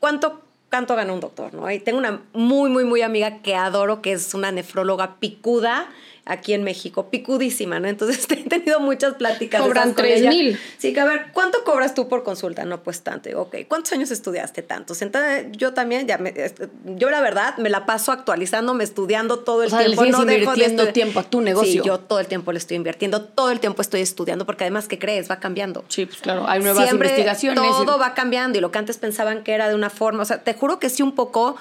¿Cuánto, 0.00 0.42
cuánto 0.70 0.94
gana 0.96 1.12
un 1.14 1.20
doctor? 1.20 1.54
¿no? 1.54 1.70
Y 1.70 1.78
tengo 1.80 1.98
una 1.98 2.20
muy, 2.34 2.68
muy, 2.70 2.84
muy 2.84 3.00
amiga 3.02 3.38
que 3.38 3.54
adoro, 3.56 4.02
que 4.02 4.12
es 4.12 4.34
una 4.34 4.52
nefróloga 4.52 5.16
picuda 5.18 5.88
aquí 6.26 6.54
en 6.54 6.64
México, 6.64 7.10
picudísima, 7.10 7.80
¿no? 7.80 7.88
Entonces 7.88 8.26
he 8.30 8.36
tenido 8.48 8.80
muchas 8.80 9.14
pláticas. 9.14 9.60
de 9.60 9.66
Cobran 9.66 9.90
ella. 9.90 10.30
3,000. 10.30 10.60
Sí, 10.78 10.92
que 10.92 11.00
a 11.00 11.04
ver, 11.04 11.26
¿cuánto 11.32 11.64
cobras 11.64 11.94
tú 11.94 12.08
por 12.08 12.22
consulta? 12.24 12.64
No, 12.64 12.82
pues 12.82 13.02
tanto. 13.02 13.28
Digo, 13.28 13.42
ok, 13.42 13.56
¿cuántos 13.68 13.92
años 13.92 14.10
estudiaste? 14.10 14.62
Tantos. 14.62 15.02
Entonces 15.02 15.46
yo 15.52 15.74
también, 15.74 16.06
ya 16.06 16.18
me, 16.18 16.32
este, 16.34 16.68
yo 16.84 17.10
la 17.10 17.20
verdad 17.20 17.56
me 17.58 17.68
la 17.68 17.84
paso 17.86 18.12
actualizándome, 18.12 18.84
estudiando 18.84 19.40
todo 19.40 19.62
el 19.62 19.66
O 19.68 19.70
sea, 19.70 19.80
le 19.80 19.86
tiempo. 19.86 20.02
sigues 20.02 20.18
no 20.18 20.24
dejo 20.24 20.30
de 20.30 20.38
invirtiendo 20.38 20.82
estudiar. 20.84 20.92
tiempo 20.92 21.20
a 21.20 21.22
tu 21.24 21.40
negocio. 21.40 21.82
Sí, 21.82 21.86
yo 21.86 22.00
todo 22.00 22.20
el 22.20 22.26
tiempo 22.26 22.52
le 22.52 22.58
estoy 22.58 22.76
invirtiendo, 22.76 23.22
todo 23.22 23.50
el 23.50 23.60
tiempo 23.60 23.82
estoy 23.82 24.00
estudiando, 24.00 24.46
porque 24.46 24.64
además, 24.64 24.88
¿qué 24.88 24.98
crees? 24.98 25.30
Va 25.30 25.40
cambiando. 25.40 25.84
Sí, 25.88 26.06
pues 26.06 26.20
claro, 26.20 26.48
hay 26.48 26.60
nuevas 26.60 26.84
Siempre 26.84 27.08
investigaciones. 27.08 27.62
Todo 27.62 27.98
va 27.98 28.14
cambiando 28.14 28.58
y 28.58 28.60
lo 28.60 28.70
que 28.70 28.78
antes 28.78 28.96
pensaban 28.98 29.42
que 29.44 29.52
era 29.52 29.68
de 29.68 29.74
una 29.74 29.90
forma, 29.90 30.22
o 30.22 30.26
sea, 30.26 30.42
te 30.42 30.54
juro 30.54 30.78
que 30.78 30.88
sí 30.88 31.02
un 31.02 31.14
poco 31.14 31.56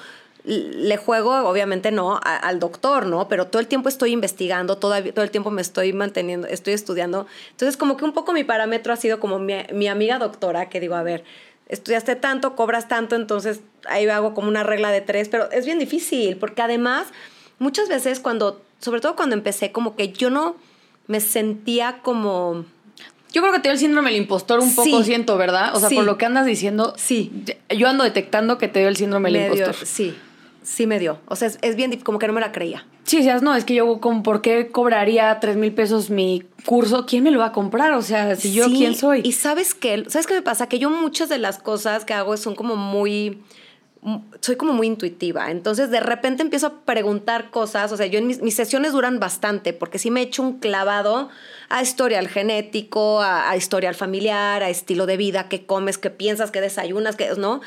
le 0.45 0.97
juego, 0.97 1.31
obviamente 1.47 1.91
no, 1.91 2.15
a- 2.15 2.35
al 2.35 2.59
doctor, 2.59 3.05
¿no? 3.05 3.27
Pero 3.29 3.47
todo 3.47 3.59
el 3.61 3.67
tiempo 3.67 3.87
estoy 3.87 4.11
investigando, 4.11 4.77
todavía, 4.77 5.13
todo 5.13 5.23
el 5.23 5.31
tiempo 5.31 5.51
me 5.51 5.61
estoy 5.61 5.93
manteniendo, 5.93 6.47
estoy 6.47 6.73
estudiando. 6.73 7.27
Entonces, 7.51 7.77
como 7.77 7.95
que 7.95 8.03
un 8.05 8.11
poco 8.13 8.33
mi 8.33 8.43
parámetro 8.43 8.91
ha 8.91 8.97
sido 8.97 9.19
como 9.19 9.39
mi, 9.39 9.53
mi 9.71 9.87
amiga 9.87 10.19
doctora, 10.19 10.67
que 10.69 10.79
digo, 10.81 10.95
a 10.95 11.03
ver, 11.03 11.23
estudiaste 11.69 12.15
tanto, 12.17 12.55
cobras 12.57 12.87
tanto, 12.89 13.15
entonces 13.15 13.61
ahí 13.85 14.07
hago 14.09 14.33
como 14.33 14.49
una 14.49 14.63
regla 14.63 14.91
de 14.91 14.99
tres, 15.01 15.29
pero 15.29 15.49
es 15.51 15.65
bien 15.65 15.79
difícil, 15.79 16.35
porque 16.37 16.61
además, 16.61 17.07
muchas 17.59 17.87
veces 17.87 18.19
cuando, 18.19 18.61
sobre 18.79 18.99
todo 18.99 19.15
cuando 19.15 19.35
empecé, 19.35 19.71
como 19.71 19.95
que 19.95 20.11
yo 20.11 20.29
no 20.29 20.57
me 21.07 21.21
sentía 21.21 21.99
como... 22.03 22.65
Yo 23.31 23.41
creo 23.41 23.51
que 23.53 23.59
te 23.59 23.63
dio 23.63 23.71
el 23.71 23.79
síndrome 23.79 24.11
del 24.11 24.21
impostor 24.21 24.59
un 24.59 24.75
poco, 24.75 24.99
Sí. 24.99 25.03
siento, 25.05 25.37
¿verdad? 25.37 25.75
O 25.75 25.79
sea, 25.79 25.89
Sí. 25.89 25.95
por 25.95 26.03
lo 26.03 26.17
que 26.19 26.25
andas 26.25 26.45
diciendo, 26.45 26.93
Sí. 26.97 27.31
yo 27.75 27.87
ando 27.87 28.03
detectando 28.03 28.57
que 28.57 28.67
te 28.67 28.79
dio 28.79 28.89
el 28.89 28.95
síndrome 28.97 29.31
del 29.31 29.43
impostor. 29.53 29.73
sí, 29.87 30.15
sí 30.63 30.87
me 30.87 30.99
dio. 30.99 31.19
O 31.27 31.35
sea, 31.35 31.47
es, 31.47 31.59
es 31.61 31.75
bien, 31.75 31.99
como 32.01 32.19
que 32.19 32.27
no 32.27 32.33
me 32.33 32.41
la 32.41 32.51
creía. 32.51 32.85
Sí, 33.03 33.17
decías, 33.17 33.41
no, 33.41 33.53
es 33.55 33.65
que 33.65 33.75
yo, 33.75 33.99
como, 33.99 34.23
¿por 34.23 34.41
qué 34.41 34.69
cobraría 34.71 35.39
tres 35.39 35.57
mil 35.57 35.73
pesos 35.73 36.09
mi 36.09 36.43
curso? 36.65 37.05
¿Quién 37.05 37.23
me 37.23 37.31
lo 37.31 37.39
va 37.39 37.47
a 37.47 37.51
comprar? 37.51 37.93
O 37.93 38.01
sea, 38.01 38.35
si 38.35 38.53
yo, 38.53 38.65
Sí, 38.65 38.75
¿quién 38.77 38.95
soy? 38.95 39.21
Y 39.23 39.33
sabes 39.33 39.73
qué, 39.73 40.05
¿sabes 40.07 40.25
qué 40.25 40.35
me 40.35 40.41
pasa? 40.41 40.67
Que 40.67 40.79
yo 40.79 40.89
muchas 40.89 41.29
de 41.29 41.37
las 41.37 41.59
cosas 41.59 42.05
que 42.05 42.13
hago 42.13 42.35
son 42.37 42.55
como 42.55 42.75
muy 42.75 43.41
soy 44.41 44.57
como 44.57 44.73
muy 44.73 44.87
intuitiva, 44.87 45.49
entonces 45.49 45.89
de 45.89 46.01
repente 46.01 46.41
empiezo 46.41 46.67
a 46.67 46.81
preguntar 46.81 47.51
cosas, 47.51 47.89
o 47.93 47.95
sea, 47.95 48.05
yo 48.05 48.19
en 48.19 48.27
mis, 48.27 48.41
mis 48.41 48.53
sesiones 48.53 48.91
duran 48.91 49.19
bastante, 49.19 49.71
porque 49.71 49.97
sí 49.97 50.11
me 50.11 50.19
he 50.19 50.23
hecho 50.23 50.43
un 50.43 50.59
clavado 50.59 51.29
a 51.69 51.81
historial 51.81 52.27
genético, 52.27 53.21
a, 53.21 53.49
a 53.49 53.55
historial 53.55 53.95
familiar, 53.95 54.61
a 54.61 54.69
estilo 54.69 55.05
de 55.05 55.15
vida, 55.15 55.47
qué 55.47 55.65
comes, 55.65 55.97
qué 55.97 56.09
piensas, 56.09 56.51
qué 56.51 56.59
desayunas, 56.59 57.15
qué, 57.15 57.29
¿no? 57.37 57.61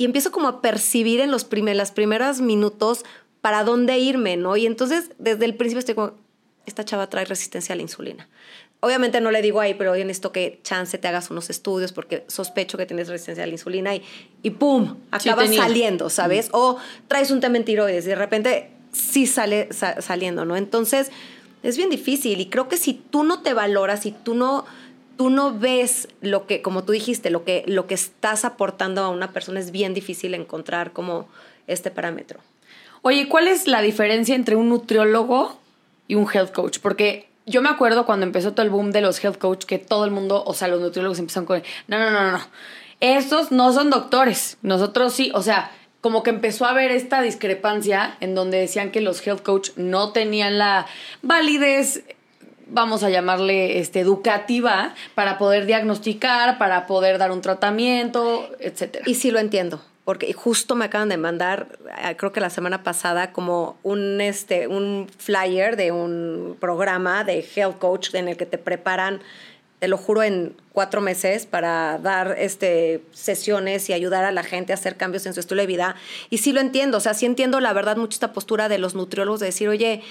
Y 0.00 0.06
empiezo 0.06 0.32
como 0.32 0.48
a 0.48 0.62
percibir 0.62 1.20
en 1.20 1.30
los 1.30 1.44
primer, 1.44 1.76
las 1.76 1.92
primeros 1.92 2.40
minutos 2.40 3.04
para 3.42 3.64
dónde 3.64 3.98
irme, 3.98 4.38
¿no? 4.38 4.56
Y 4.56 4.64
entonces 4.64 5.10
desde 5.18 5.44
el 5.44 5.54
principio 5.56 5.80
estoy 5.80 5.94
como, 5.94 6.12
esta 6.64 6.86
chava 6.86 7.08
trae 7.10 7.26
resistencia 7.26 7.74
a 7.74 7.76
la 7.76 7.82
insulina. 7.82 8.26
Obviamente 8.80 9.20
no 9.20 9.30
le 9.30 9.42
digo 9.42 9.60
ahí, 9.60 9.74
pero 9.74 9.94
yo 9.94 10.04
necesito 10.06 10.32
que 10.32 10.58
chance 10.62 10.96
te 10.96 11.06
hagas 11.06 11.30
unos 11.30 11.50
estudios 11.50 11.92
porque 11.92 12.24
sospecho 12.28 12.78
que 12.78 12.86
tienes 12.86 13.08
resistencia 13.08 13.44
a 13.44 13.46
la 13.46 13.52
insulina 13.52 13.94
y, 13.94 14.02
y 14.42 14.48
¡pum! 14.50 14.94
Sí, 15.18 15.28
Acabas 15.28 15.44
tenía. 15.50 15.64
saliendo, 15.64 16.08
¿sabes? 16.08 16.48
O 16.52 16.78
traes 17.06 17.30
un 17.30 17.40
tema 17.40 17.58
en 17.58 17.66
tiroides 17.66 18.06
y 18.06 18.08
de 18.08 18.14
repente 18.14 18.70
sí 18.92 19.26
sale 19.26 19.68
sa- 19.70 20.00
saliendo, 20.00 20.46
¿no? 20.46 20.56
Entonces 20.56 21.10
es 21.62 21.76
bien 21.76 21.90
difícil 21.90 22.40
y 22.40 22.46
creo 22.46 22.68
que 22.70 22.78
si 22.78 22.94
tú 22.94 23.22
no 23.22 23.42
te 23.42 23.52
valoras, 23.52 24.00
si 24.00 24.12
tú 24.12 24.34
no, 24.34 24.64
tú 25.20 25.28
no 25.28 25.52
ves 25.52 26.08
lo 26.22 26.46
que, 26.46 26.62
como 26.62 26.82
tú 26.82 26.92
dijiste, 26.92 27.28
lo 27.28 27.44
que, 27.44 27.62
lo 27.66 27.86
que 27.86 27.92
estás 27.92 28.46
aportando 28.46 29.02
a 29.02 29.10
una 29.10 29.34
persona, 29.34 29.60
es 29.60 29.70
bien 29.70 29.92
difícil 29.92 30.32
encontrar 30.32 30.94
como 30.94 31.28
este 31.66 31.90
parámetro. 31.90 32.40
Oye, 33.02 33.28
¿cuál 33.28 33.46
es 33.46 33.66
la 33.66 33.82
diferencia 33.82 34.34
entre 34.34 34.56
un 34.56 34.70
nutriólogo 34.70 35.58
y 36.08 36.14
un 36.14 36.26
health 36.26 36.52
coach? 36.52 36.78
Porque 36.78 37.28
yo 37.44 37.60
me 37.60 37.68
acuerdo 37.68 38.06
cuando 38.06 38.24
empezó 38.24 38.54
todo 38.54 38.64
el 38.64 38.70
boom 38.70 38.92
de 38.92 39.02
los 39.02 39.22
health 39.22 39.36
coach 39.36 39.66
que 39.66 39.76
todo 39.76 40.06
el 40.06 40.10
mundo, 40.10 40.42
o 40.46 40.54
sea, 40.54 40.68
los 40.68 40.80
nutriólogos 40.80 41.18
empezaron 41.18 41.44
con, 41.44 41.62
no, 41.86 41.98
no, 41.98 42.10
no, 42.10 42.32
no. 42.32 42.40
Estos 43.00 43.52
no 43.52 43.74
son 43.74 43.90
doctores, 43.90 44.56
nosotros 44.62 45.12
sí, 45.12 45.32
o 45.34 45.42
sea, 45.42 45.70
como 46.00 46.22
que 46.22 46.30
empezó 46.30 46.64
a 46.64 46.70
haber 46.70 46.92
esta 46.92 47.20
discrepancia 47.20 48.16
en 48.20 48.34
donde 48.34 48.58
decían 48.58 48.90
que 48.90 49.02
los 49.02 49.26
health 49.26 49.42
coach 49.42 49.72
no 49.76 50.12
tenían 50.12 50.56
la 50.56 50.86
validez 51.20 52.04
vamos 52.70 53.02
a 53.02 53.10
llamarle 53.10 53.78
este 53.78 54.00
educativa 54.00 54.94
para 55.14 55.38
poder 55.38 55.66
diagnosticar, 55.66 56.58
para 56.58 56.86
poder 56.86 57.18
dar 57.18 57.30
un 57.30 57.40
tratamiento, 57.40 58.48
etcétera. 58.58 59.04
Y 59.06 59.14
sí 59.14 59.30
lo 59.30 59.38
entiendo, 59.38 59.82
porque 60.04 60.32
justo 60.32 60.74
me 60.74 60.86
acaban 60.86 61.08
de 61.08 61.16
mandar, 61.16 61.78
eh, 62.04 62.16
creo 62.16 62.32
que 62.32 62.40
la 62.40 62.50
semana 62.50 62.82
pasada, 62.82 63.32
como 63.32 63.76
un, 63.82 64.20
este, 64.20 64.68
un 64.68 65.08
flyer 65.18 65.76
de 65.76 65.92
un 65.92 66.56
programa 66.60 67.24
de 67.24 67.46
Health 67.54 67.78
Coach 67.78 68.14
en 68.14 68.28
el 68.28 68.36
que 68.36 68.46
te 68.46 68.58
preparan, 68.58 69.20
te 69.80 69.88
lo 69.88 69.96
juro, 69.96 70.22
en 70.22 70.54
cuatro 70.72 71.00
meses 71.00 71.46
para 71.46 71.98
dar 71.98 72.36
este, 72.38 73.02
sesiones 73.12 73.88
y 73.88 73.94
ayudar 73.94 74.24
a 74.24 74.30
la 74.30 74.42
gente 74.42 74.72
a 74.72 74.74
hacer 74.74 74.96
cambios 74.96 75.24
en 75.24 75.32
su 75.32 75.40
estilo 75.40 75.62
de 75.62 75.66
vida. 75.66 75.96
Y 76.28 76.38
sí 76.38 76.52
lo 76.52 76.60
entiendo, 76.60 76.98
o 76.98 77.00
sea, 77.00 77.14
sí 77.14 77.24
entiendo 77.24 77.60
la 77.60 77.72
verdad 77.72 77.96
mucho 77.96 78.14
esta 78.14 78.34
postura 78.34 78.68
de 78.68 78.78
los 78.78 78.94
nutriólogos 78.94 79.40
de 79.40 79.46
decir, 79.46 79.68
oye, 79.70 80.02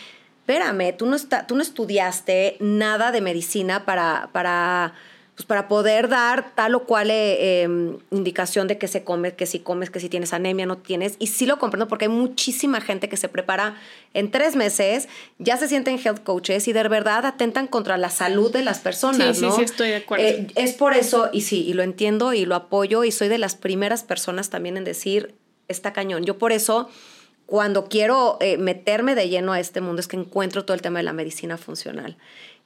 espérame, 0.50 0.98
tú 0.98 1.06
no, 1.06 1.16
está, 1.16 1.46
tú 1.46 1.56
no 1.56 1.62
estudiaste 1.62 2.58
nada 2.60 3.12
de 3.12 3.22
medicina 3.22 3.86
para, 3.86 4.30
para, 4.32 4.94
pues 5.36 5.46
para 5.46 5.68
poder 5.68 6.10
dar 6.10 6.56
tal 6.56 6.74
o 6.74 6.86
cual 6.86 7.12
eh, 7.12 7.62
eh, 7.64 7.98
indicación 8.10 8.68
de 8.68 8.80
que 8.80 8.88
se 8.88 9.04
come, 9.04 9.36
que 9.36 9.46
si 9.46 9.60
comes, 9.60 9.92
que 9.92 10.00
si 10.00 10.10
tienes 10.10 10.34
anemia, 10.34 10.66
no 10.66 10.80
tienes. 10.80 11.18
Y 11.20 11.28
sí 11.28 11.46
lo 11.46 11.60
comprendo 11.60 11.88
porque 11.88 12.06
hay 12.06 12.10
muchísima 12.12 12.82
gente 12.82 13.10
que 13.10 13.16
se 13.16 13.30
prepara 13.30 13.76
en 14.16 14.32
tres 14.32 14.56
meses, 14.56 15.08
ya 15.38 15.56
se 15.58 15.68
sienten 15.68 16.00
health 16.04 16.24
coaches 16.24 16.68
y 16.68 16.74
de 16.74 16.88
verdad 16.88 17.28
atentan 17.28 17.68
contra 17.68 18.00
la 18.00 18.10
salud 18.10 18.52
de 18.52 18.64
las 18.64 18.80
personas. 18.80 19.38
Sí, 19.38 19.42
sí, 19.42 19.46
¿no? 19.46 19.56
sí, 19.56 19.62
estoy 19.62 19.90
de 19.90 19.96
acuerdo. 19.98 20.26
Eh, 20.26 20.48
es 20.56 20.74
por 20.74 20.96
eso, 20.96 21.30
y 21.32 21.42
sí, 21.42 21.64
y 21.68 21.74
lo 21.74 21.84
entiendo 21.84 22.34
y 22.34 22.46
lo 22.46 22.56
apoyo, 22.56 23.04
y 23.04 23.12
soy 23.12 23.28
de 23.28 23.38
las 23.38 23.56
primeras 23.56 24.02
personas 24.02 24.50
también 24.50 24.78
en 24.78 24.84
decir, 24.84 25.36
está 25.68 25.94
cañón. 25.94 26.26
Yo 26.26 26.40
por 26.40 26.52
eso 26.52 26.90
cuando 27.50 27.86
quiero 27.86 28.38
eh, 28.42 28.58
meterme 28.58 29.16
de 29.16 29.28
lleno 29.28 29.54
a 29.54 29.60
este 29.60 29.82
mundo 29.82 30.00
es 30.00 30.08
que 30.08 30.18
encuentro 30.18 30.66
todo 30.66 30.76
el 30.76 30.82
tema 30.82 31.00
de 31.00 31.04
la 31.04 31.14
medicina 31.14 31.58
funcional. 31.58 32.16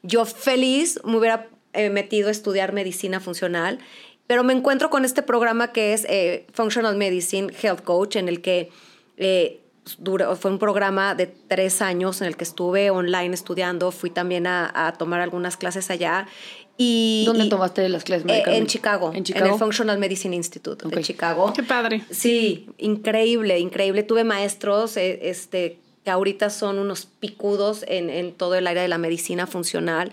Yo 0.02 0.26
feliz 0.26 1.00
me 1.06 1.16
hubiera 1.18 1.48
eh, 1.72 1.90
metido 1.90 2.28
a 2.28 2.32
estudiar 2.32 2.74
medicina 2.74 3.22
funcional, 3.22 3.80
pero 4.28 4.44
me 4.44 4.52
encuentro 4.52 4.90
con 4.90 5.06
este 5.06 5.22
programa 5.22 5.72
que 5.72 5.94
es 5.94 6.06
eh, 6.10 6.46
Functional 6.54 6.98
Medicine 6.98 7.54
Health 7.62 7.82
Coach, 7.84 8.18
en 8.18 8.28
el 8.28 8.42
que 8.42 8.72
eh, 9.16 9.62
dura- 9.98 10.36
fue 10.36 10.52
un 10.52 10.60
programa 10.60 11.16
de 11.16 11.28
tres 11.28 11.82
años 11.82 12.22
en 12.22 12.28
el 12.28 12.36
que 12.36 12.44
estuve 12.44 12.90
online 12.90 13.34
estudiando, 13.34 13.92
fui 13.92 14.10
también 14.10 14.48
a, 14.48 14.70
a 14.88 14.94
tomar 14.94 15.22
algunas 15.22 15.56
clases 15.56 15.90
allá. 15.90 16.28
Y, 16.78 17.24
¿Dónde 17.28 17.46
y- 17.46 17.50
tomaste 17.50 17.88
las 17.90 18.04
clases 18.04 18.24
eh, 18.24 18.28
médicas? 18.28 18.54
en 18.56 18.66
Chicago, 18.68 19.12
En 19.14 19.24
el 19.46 19.54
Functional 19.60 19.98
Medicine 20.00 20.36
Institute 20.36 20.86
Ok. 20.88 20.94
de 20.96 21.04
Chicago. 21.04 21.54
Qué 21.56 21.64
padre. 21.64 22.04
Sí, 22.10 22.68
increíble, 22.80 23.60
increíble. 23.60 24.04
Tuve 24.04 24.24
maestros 24.24 24.98
eh, 24.98 25.20
este, 25.30 25.78
que 26.04 26.10
ahorita 26.12 26.50
son 26.50 26.80
unos 26.80 27.06
picudos 27.06 27.86
en, 27.88 28.10
en 28.10 28.34
todo 28.34 28.56
el 28.56 28.66
área 28.68 28.82
de 28.82 28.88
la 28.88 28.98
medicina 28.98 29.46
funcional. 29.46 30.12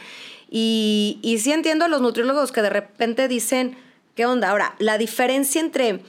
Y, 0.50 1.18
y 1.22 1.38
sí 1.38 1.52
entiendo 1.52 1.84
a 1.86 1.88
los 1.88 2.00
nutriólogos 2.02 2.52
que 2.52 2.60
de 2.60 2.70
repente 2.70 3.26
dicen, 3.28 3.76
¿qué 4.14 4.26
onda? 4.26 4.50
Ahora, 4.50 4.74
la 4.78 4.98
diferencia 4.98 5.60
entre, 5.60 6.00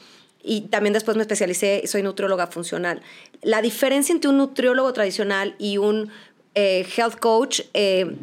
y 0.43 0.61
también 0.61 0.93
después 0.93 1.15
me 1.15 1.21
especialicé, 1.23 1.83
soy 1.87 2.03
nutrióloga 2.03 2.47
funcional, 2.47 3.01
la 3.41 3.61
diferencia 3.61 4.11
entre 4.13 4.29
un 4.29 4.37
nutriólogo 4.37 4.91
tradicional 4.93 5.55
y 5.59 5.77
un 5.77 6.09
eh, 6.55 6.85
health 6.97 7.19
coach 7.19 7.61
eh, 7.73 8.15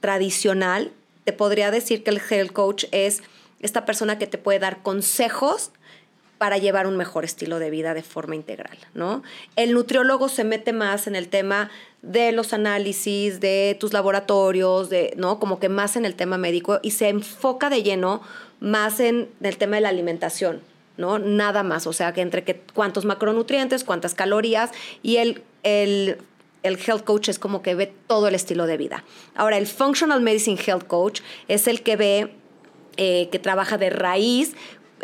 tradicional, 0.00 0.90
te 1.24 1.32
podría 1.32 1.70
decir 1.70 2.02
que 2.02 2.10
el 2.10 2.20
health 2.20 2.52
coach 2.52 2.84
es 2.92 3.22
esta 3.60 3.84
persona 3.84 4.18
que 4.18 4.26
te 4.26 4.38
puede 4.38 4.58
dar 4.58 4.82
consejos 4.82 5.70
para 6.42 6.58
llevar 6.58 6.88
un 6.88 6.96
mejor 6.96 7.24
estilo 7.24 7.60
de 7.60 7.70
vida 7.70 7.94
de 7.94 8.02
forma 8.02 8.34
integral, 8.34 8.76
¿no? 8.94 9.22
El 9.54 9.74
nutriólogo 9.74 10.28
se 10.28 10.42
mete 10.42 10.72
más 10.72 11.06
en 11.06 11.14
el 11.14 11.28
tema 11.28 11.70
de 12.02 12.32
los 12.32 12.52
análisis, 12.52 13.38
de 13.38 13.76
tus 13.78 13.92
laboratorios, 13.92 14.90
de, 14.90 15.14
¿no? 15.16 15.38
Como 15.38 15.60
que 15.60 15.68
más 15.68 15.94
en 15.94 16.04
el 16.04 16.16
tema 16.16 16.38
médico 16.38 16.80
y 16.82 16.90
se 16.90 17.08
enfoca 17.08 17.70
de 17.70 17.84
lleno 17.84 18.22
más 18.58 18.98
en 18.98 19.28
el 19.40 19.56
tema 19.56 19.76
de 19.76 19.82
la 19.82 19.90
alimentación, 19.90 20.62
¿no? 20.96 21.20
Nada 21.20 21.62
más, 21.62 21.86
o 21.86 21.92
sea, 21.92 22.12
que 22.12 22.22
entre 22.22 22.42
que 22.42 22.60
cuántos 22.74 23.04
macronutrientes, 23.04 23.84
cuántas 23.84 24.16
calorías 24.16 24.72
y 25.00 25.18
el, 25.18 25.44
el, 25.62 26.18
el 26.62 26.78
health 26.78 27.04
coach 27.04 27.28
es 27.28 27.38
como 27.38 27.62
que 27.62 27.74
ve 27.74 27.92
todo 28.06 28.28
el 28.28 28.34
estilo 28.34 28.66
de 28.66 28.76
vida. 28.76 29.04
Ahora, 29.34 29.58
el 29.58 29.66
functional 29.66 30.20
medicine 30.20 30.58
health 30.64 30.86
coach 30.86 31.20
es 31.48 31.66
el 31.66 31.82
que 31.82 31.96
ve, 31.96 32.34
eh, 32.96 33.28
que 33.30 33.38
trabaja 33.38 33.78
de 33.78 33.90
raíz 33.90 34.54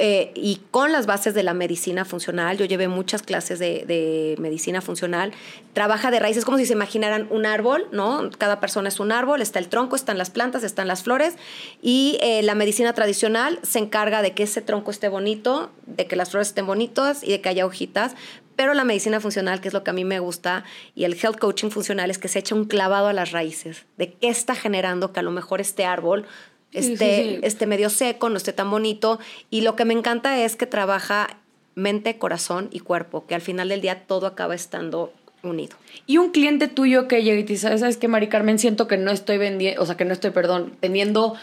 eh, 0.00 0.30
y 0.36 0.60
con 0.70 0.92
las 0.92 1.06
bases 1.06 1.34
de 1.34 1.42
la 1.42 1.54
medicina 1.54 2.04
funcional. 2.04 2.56
Yo 2.56 2.64
llevé 2.66 2.86
muchas 2.86 3.22
clases 3.22 3.58
de, 3.58 4.36
medicina 4.38 4.80
funcional. 4.80 5.32
Trabaja 5.72 6.12
de 6.12 6.20
raíces, 6.20 6.44
como 6.44 6.56
si 6.56 6.66
se 6.66 6.74
imaginaran 6.74 7.26
un 7.30 7.46
árbol, 7.46 7.88
¿no? 7.90 8.30
Cada 8.38 8.60
persona 8.60 8.88
es 8.88 9.00
un 9.00 9.10
árbol, 9.10 9.42
está 9.42 9.58
el 9.58 9.68
tronco, 9.68 9.96
están 9.96 10.16
las 10.16 10.30
plantas, 10.30 10.62
están 10.62 10.86
las 10.86 11.02
flores. 11.02 11.34
Y 11.82 12.16
eh, 12.20 12.42
la 12.42 12.54
medicina 12.54 12.92
tradicional 12.92 13.58
se 13.62 13.80
encarga 13.80 14.22
de 14.22 14.34
que 14.34 14.44
ese 14.44 14.62
tronco 14.62 14.92
esté 14.92 15.08
bonito, 15.08 15.70
de 15.86 16.06
que 16.06 16.14
las 16.14 16.30
flores 16.30 16.48
estén 16.48 16.66
bonitas 16.66 17.24
y 17.24 17.32
de 17.32 17.40
que 17.40 17.48
haya 17.48 17.66
hojitas. 17.66 18.14
Pero 18.58 18.74
la 18.74 18.82
medicina 18.82 19.20
funcional, 19.20 19.60
que 19.60 19.68
es 19.68 19.74
lo 19.74 19.84
que 19.84 19.90
a 19.90 19.92
mí 19.92 20.04
me 20.04 20.18
gusta, 20.18 20.64
y 20.96 21.04
el 21.04 21.14
health 21.14 21.38
coaching 21.38 21.70
funcional 21.70 22.10
es 22.10 22.18
que 22.18 22.26
se 22.26 22.40
echa 22.40 22.56
un 22.56 22.64
clavado 22.64 23.06
a 23.06 23.12
las 23.12 23.30
raíces, 23.30 23.86
de 23.98 24.14
qué 24.14 24.28
está 24.28 24.56
generando 24.56 25.12
que 25.12 25.20
a 25.20 25.22
lo 25.22 25.30
mejor 25.30 25.60
este 25.60 25.84
árbol 25.84 26.26
esté, 26.72 27.46
esté 27.46 27.66
medio 27.66 27.88
seco, 27.88 28.30
no 28.30 28.36
esté 28.36 28.52
tan 28.52 28.68
bonito. 28.68 29.20
Y 29.48 29.60
lo 29.60 29.76
que 29.76 29.84
me 29.84 29.94
encanta 29.94 30.42
es 30.42 30.56
que 30.56 30.66
trabaja 30.66 31.38
mente, 31.76 32.18
corazón 32.18 32.68
y 32.72 32.80
cuerpo, 32.80 33.28
que 33.28 33.36
al 33.36 33.42
final 33.42 33.68
del 33.68 33.80
día 33.80 34.08
todo 34.08 34.26
acaba 34.26 34.56
estando 34.56 35.12
unido. 35.44 35.76
Y 36.08 36.18
un 36.18 36.32
cliente 36.32 36.66
tuyo 36.66 37.06
que 37.06 37.22
llega 37.22 37.38
y 37.38 37.44
te 37.44 37.52
dice, 37.52 37.78
¿sabes 37.78 37.96
qué, 37.96 38.08
Mari 38.08 38.28
Carmen? 38.28 38.58
Siento 38.58 38.88
que 38.88 38.96
no 38.96 39.12
estoy 39.12 39.38
vendiendo, 39.38 39.80
o 39.80 39.86
sea, 39.86 39.96
que 39.96 40.04
no 40.04 40.12
estoy, 40.12 40.32
perdón, 40.32 40.72
teniendo 40.80 41.36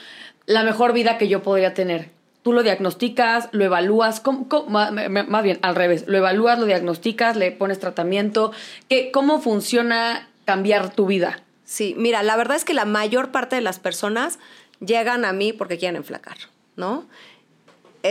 la 0.47 0.63
mejor 0.63 0.91
vida 0.91 1.17
que 1.17 1.30
yo 1.30 1.41
podría 1.41 1.73
tener. 1.73 2.10
Tú 2.45 2.53
lo 2.53 2.62
diagnosticas, 2.62 3.49
lo 3.53 3.65
evalúas, 3.65 4.21
más 4.69 5.43
bien 5.43 5.58
al 5.63 5.73
revés, 5.73 6.03
lo 6.05 6.19
evalúas, 6.19 6.60
lo 6.60 6.67
diagnosticas, 6.67 7.36
le 7.38 7.51
pones 7.51 7.79
tratamiento. 7.79 8.51
¿Qué, 8.88 9.10
¿Cómo 9.10 9.41
funciona 9.41 10.29
cambiar 10.45 10.93
tu 10.93 11.08
vida? 11.08 11.41
Sí, 11.63 11.95
mira, 11.97 12.21
la 12.21 12.36
verdad 12.36 12.55
es 12.55 12.63
que 12.63 12.75
la 12.75 12.86
mayor 12.86 13.31
parte 13.31 13.55
de 13.55 13.63
las 13.63 13.79
personas 13.79 14.38
llegan 14.79 15.25
a 15.25 15.34
mí 15.34 15.53
porque 15.53 15.79
quieren 15.79 15.95
enflacar, 15.95 16.38
¿no? 16.75 17.08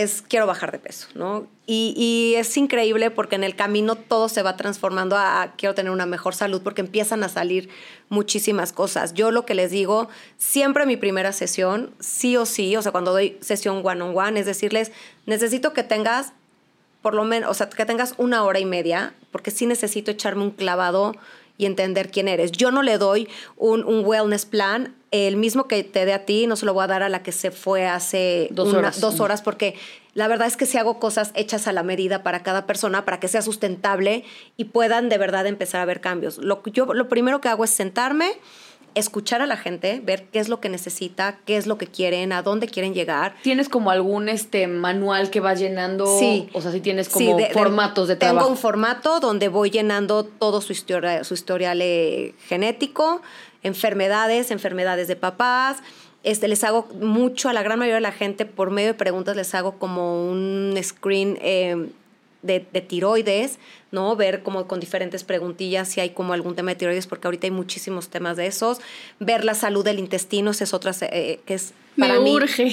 Es 0.03 0.23
quiero 0.23 0.47
bajar 0.47 0.73
de 0.73 0.79
peso, 0.79 1.09
¿no? 1.15 1.47
Y, 1.67 2.35
es 2.37 2.57
increíble 2.57 3.11
porque 3.11 3.37
en 3.37 3.45
el 3.45 3.57
camino 3.57 3.97
todo 3.97 4.29
se 4.29 4.43
va 4.43 4.57
transformando 4.57 5.17
a, 5.17 5.55
quiero 5.57 5.75
tener 5.75 5.93
una 5.93 6.05
mejor 6.05 6.35
salud 6.35 6.63
porque 6.63 6.83
empiezan 6.83 7.23
a 7.25 7.29
salir 7.29 7.69
muchísimas 8.09 8.73
cosas. 8.73 9.15
Yo 9.15 9.31
lo 9.31 9.47
que 9.47 9.55
les 9.55 9.71
digo, 9.71 10.09
siempre 10.37 10.85
mi 10.85 10.97
primera 10.97 11.33
sesión, 11.33 11.95
sí 12.01 12.37
o 12.37 12.45
sí, 12.45 12.77
o 12.77 12.83
sea, 12.83 12.93
cuando 12.93 13.13
doy 13.13 13.39
sesión 13.41 13.81
one 13.85 14.03
on 14.03 14.17
one, 14.17 14.41
es 14.41 14.47
decirles, 14.47 14.93
necesito 15.27 15.73
que 15.73 15.85
tengas 15.85 16.33
por 17.01 17.15
lo 17.15 17.25
menos, 17.25 17.51
o 17.51 17.55
sea, 17.55 17.69
que 17.69 17.85
tengas 17.85 18.15
una 18.17 18.45
hora 18.45 18.59
y 18.61 18.65
media, 18.65 19.13
porque 19.31 19.51
sí 19.51 19.67
necesito 19.67 20.11
echarme 20.11 20.43
un 20.43 20.51
clavado 20.51 21.15
y 21.57 21.67
entender 21.67 22.11
quién 22.11 22.29
eres. 22.29 22.53
Yo 22.53 22.71
no 22.71 22.83
le 22.83 22.99
doy 22.99 23.29
un, 23.57 23.85
un 23.85 24.05
wellness 24.05 24.47
plan 24.47 24.95
el 25.15 25.37
mismo 25.37 25.69
que 25.69 25.85
te 25.85 26.05
dé 26.05 26.13
a 26.13 26.25
ti, 26.25 26.49
no 26.49 26.57
se 26.57 26.67
lo 26.67 26.75
voy 26.75 26.83
a 26.83 26.89
dar 26.89 27.05
a 27.05 27.09
la 27.09 27.23
que 27.23 27.31
se 27.31 27.53
fue 27.53 27.87
hace 27.87 28.49
dos, 28.51 28.75
horas. 28.75 29.01
dos 29.01 29.21
horas, 29.21 29.43
porque 29.43 29.77
la 30.15 30.27
verdad 30.27 30.49
es 30.49 30.57
que 30.57 30.67
si 30.67 30.77
hago 30.77 30.99
cosas 30.99 31.31
hechas 31.37 31.69
a 31.69 31.73
la 31.73 31.85
medida 31.85 32.25
para 32.25 32.43
cada 32.43 32.67
persona, 32.67 33.05
para 33.05 33.21
que 33.21 33.29
sea 33.29 33.41
sustentable 33.41 34.25
y 34.57 34.65
puedan 34.65 35.09
de 35.09 35.17
verdad 35.17 35.47
empezar 35.47 35.81
a 35.81 35.85
ver 35.85 36.01
cambios. 36.01 36.39
Lo, 36.39 36.65
yo, 36.65 36.93
lo 36.93 37.09
primero 37.09 37.41
que 37.41 37.49
hago 37.49 37.63
es 37.63 37.71
sentarme, 37.71 38.33
escuchar 38.95 39.43
a 39.43 39.47
la 39.47 39.57
gente, 39.57 40.01
ver 40.05 40.25
qué 40.33 40.39
es 40.39 40.49
lo 40.49 40.61
que 40.61 40.69
necesita, 40.69 41.39
qué 41.45 41.57
es 41.57 41.67
lo 41.67 41.79
que 41.79 41.87
quieren, 41.87 42.33
a 42.33 42.43
dónde 42.43 42.69
quieren 42.69 42.95
llegar. 42.95 43.35
¿Tienes 43.43 43.69
como 43.69 43.91
algún 43.91 44.29
este 44.29 44.67
manual 44.67 45.31
que 45.31 45.41
vas 45.41 45.59
llenando? 45.59 46.19
Sí. 46.19 46.49
O 46.53 46.61
sea, 46.61 46.73
si 46.73 46.81
tienes 46.81 47.09
como 47.09 47.39
formatos 47.53 48.09
de, 48.09 48.17
trabajo. 48.17 48.47
Tengo 48.47 48.51
un 48.51 48.59
formato 48.59 49.21
donde 49.21 49.49
voy 49.49 49.71
llenando 49.71 50.25
todo 50.25 50.61
su, 50.61 50.73
historia, 50.73 51.25
su 51.25 51.35
historial 51.35 51.81
eh, 51.83 52.35
genético, 52.47 53.21
enfermedades, 53.63 54.51
enfermedades 54.51 55.09
de 55.09 55.17
papás. 55.17 55.79
Este, 56.23 56.49
les 56.49 56.65
hago 56.65 56.89
mucho 57.01 57.51
a 57.51 57.53
la 57.53 57.63
gran 57.63 57.79
mayoría 57.79 57.97
de 57.97 58.01
la 58.01 58.13
gente 58.13 58.47
por 58.47 58.71
medio 58.71 58.89
de 58.89 58.95
preguntas, 58.95 59.37
les 59.37 59.55
hago 59.55 59.79
como 59.79 60.27
un 60.27 60.75
screen 60.83 61.39
em, 61.43 61.91
de, 62.45 62.61
tiroides, 62.61 63.59
¿no? 63.91 64.15
Ver 64.17 64.43
como 64.43 64.67
con 64.67 64.81
diferentes 64.81 65.25
preguntillas 65.25 65.89
si 65.89 66.01
hay 66.01 66.11
como 66.11 66.33
algún 66.33 66.55
tema 66.55 66.73
de 66.73 66.77
tiroides, 66.77 67.07
porque 67.07 67.27
ahorita 67.27 67.47
hay 67.47 67.51
muchísimos 67.51 68.09
temas 68.09 68.37
de 68.37 68.47
esos. 68.47 68.79
Ver 69.19 69.45
la 69.45 69.55
salud 69.55 69.85
del 69.85 69.99
intestino, 69.99 70.51
esa 70.51 70.65
es 70.65 70.75
otra 70.75 70.93
eh, 71.01 71.41
que 71.47 71.55
es 71.55 71.73
para 71.99 72.21
Me 72.21 72.31
urge. 72.31 72.73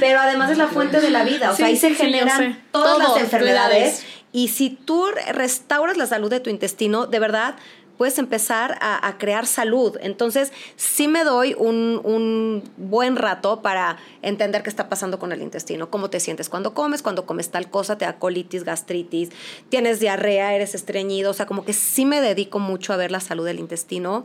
Pero 0.00 0.20
además 0.20 0.50
es 0.50 0.58
la 0.58 0.68
fuente 0.68 1.00
de 1.00 1.10
la 1.10 1.24
vida, 1.24 1.50
o 1.50 1.56
sea, 1.56 1.66
ahí 1.66 1.76
se 1.76 1.94
generan 1.94 2.62
todas 2.72 2.98
las 2.98 3.22
enfermedades. 3.22 4.04
Y 4.32 4.48
si 4.48 4.70
tú 4.70 5.06
restauras 5.32 5.96
la 5.96 6.06
salud 6.06 6.28
de 6.28 6.40
tu 6.40 6.50
intestino, 6.50 7.06
de 7.06 7.20
verdad, 7.20 7.54
puedes 7.96 8.18
empezar 8.18 8.76
a, 8.80 9.16
crear 9.18 9.46
salud. 9.46 9.96
Entonces, 10.00 10.52
sí 10.76 11.08
me 11.08 11.24
doy 11.24 11.54
un, 11.56 12.62
buen 12.76 13.16
rato 13.16 13.62
para 13.62 13.96
entender 14.22 14.62
qué 14.62 14.70
está 14.70 14.88
pasando 14.88 15.18
con 15.18 15.32
el 15.32 15.42
intestino, 15.42 15.90
cómo 15.90 16.10
te 16.10 16.20
sientes 16.20 16.48
cuando 16.48 16.74
comes, 16.74 17.02
cuando 17.02 17.26
comes 17.26 17.50
tal 17.50 17.70
cosa, 17.70 17.96
te 17.98 18.04
da 18.04 18.18
colitis, 18.18 18.64
gastritis, 18.64 19.30
tienes 19.68 20.00
diarrea, 20.00 20.54
eres 20.54 20.74
estreñido, 20.74 21.30
o 21.30 21.34
sea, 21.34 21.46
como 21.46 21.64
que 21.64 21.72
sí 21.72 22.04
me 22.04 22.20
dedico 22.20 22.58
mucho 22.58 22.92
a 22.92 22.96
ver 22.96 23.10
la 23.10 23.20
salud 23.20 23.44
del 23.44 23.58
intestino. 23.58 24.24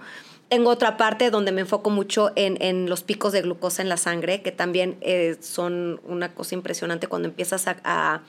Tengo 0.49 0.71
otra 0.71 0.97
parte 0.97 1.29
donde 1.29 1.51
me 1.51 1.61
enfoco 1.61 1.91
mucho 1.91 2.31
en, 2.35 2.89
los 2.89 3.03
picos 3.03 3.31
de 3.33 3.43
glucosa 3.43 3.83
en 3.83 3.89
la 3.89 3.97
sangre, 3.97 4.41
que 4.41 4.51
también 4.51 4.97
eh, 5.01 5.37
son 5.41 6.01
una 6.05 6.33
cosa 6.33 6.55
impresionante 6.55 7.07
cuando 7.07 7.27
empiezas 7.27 7.67
a, 7.67 8.21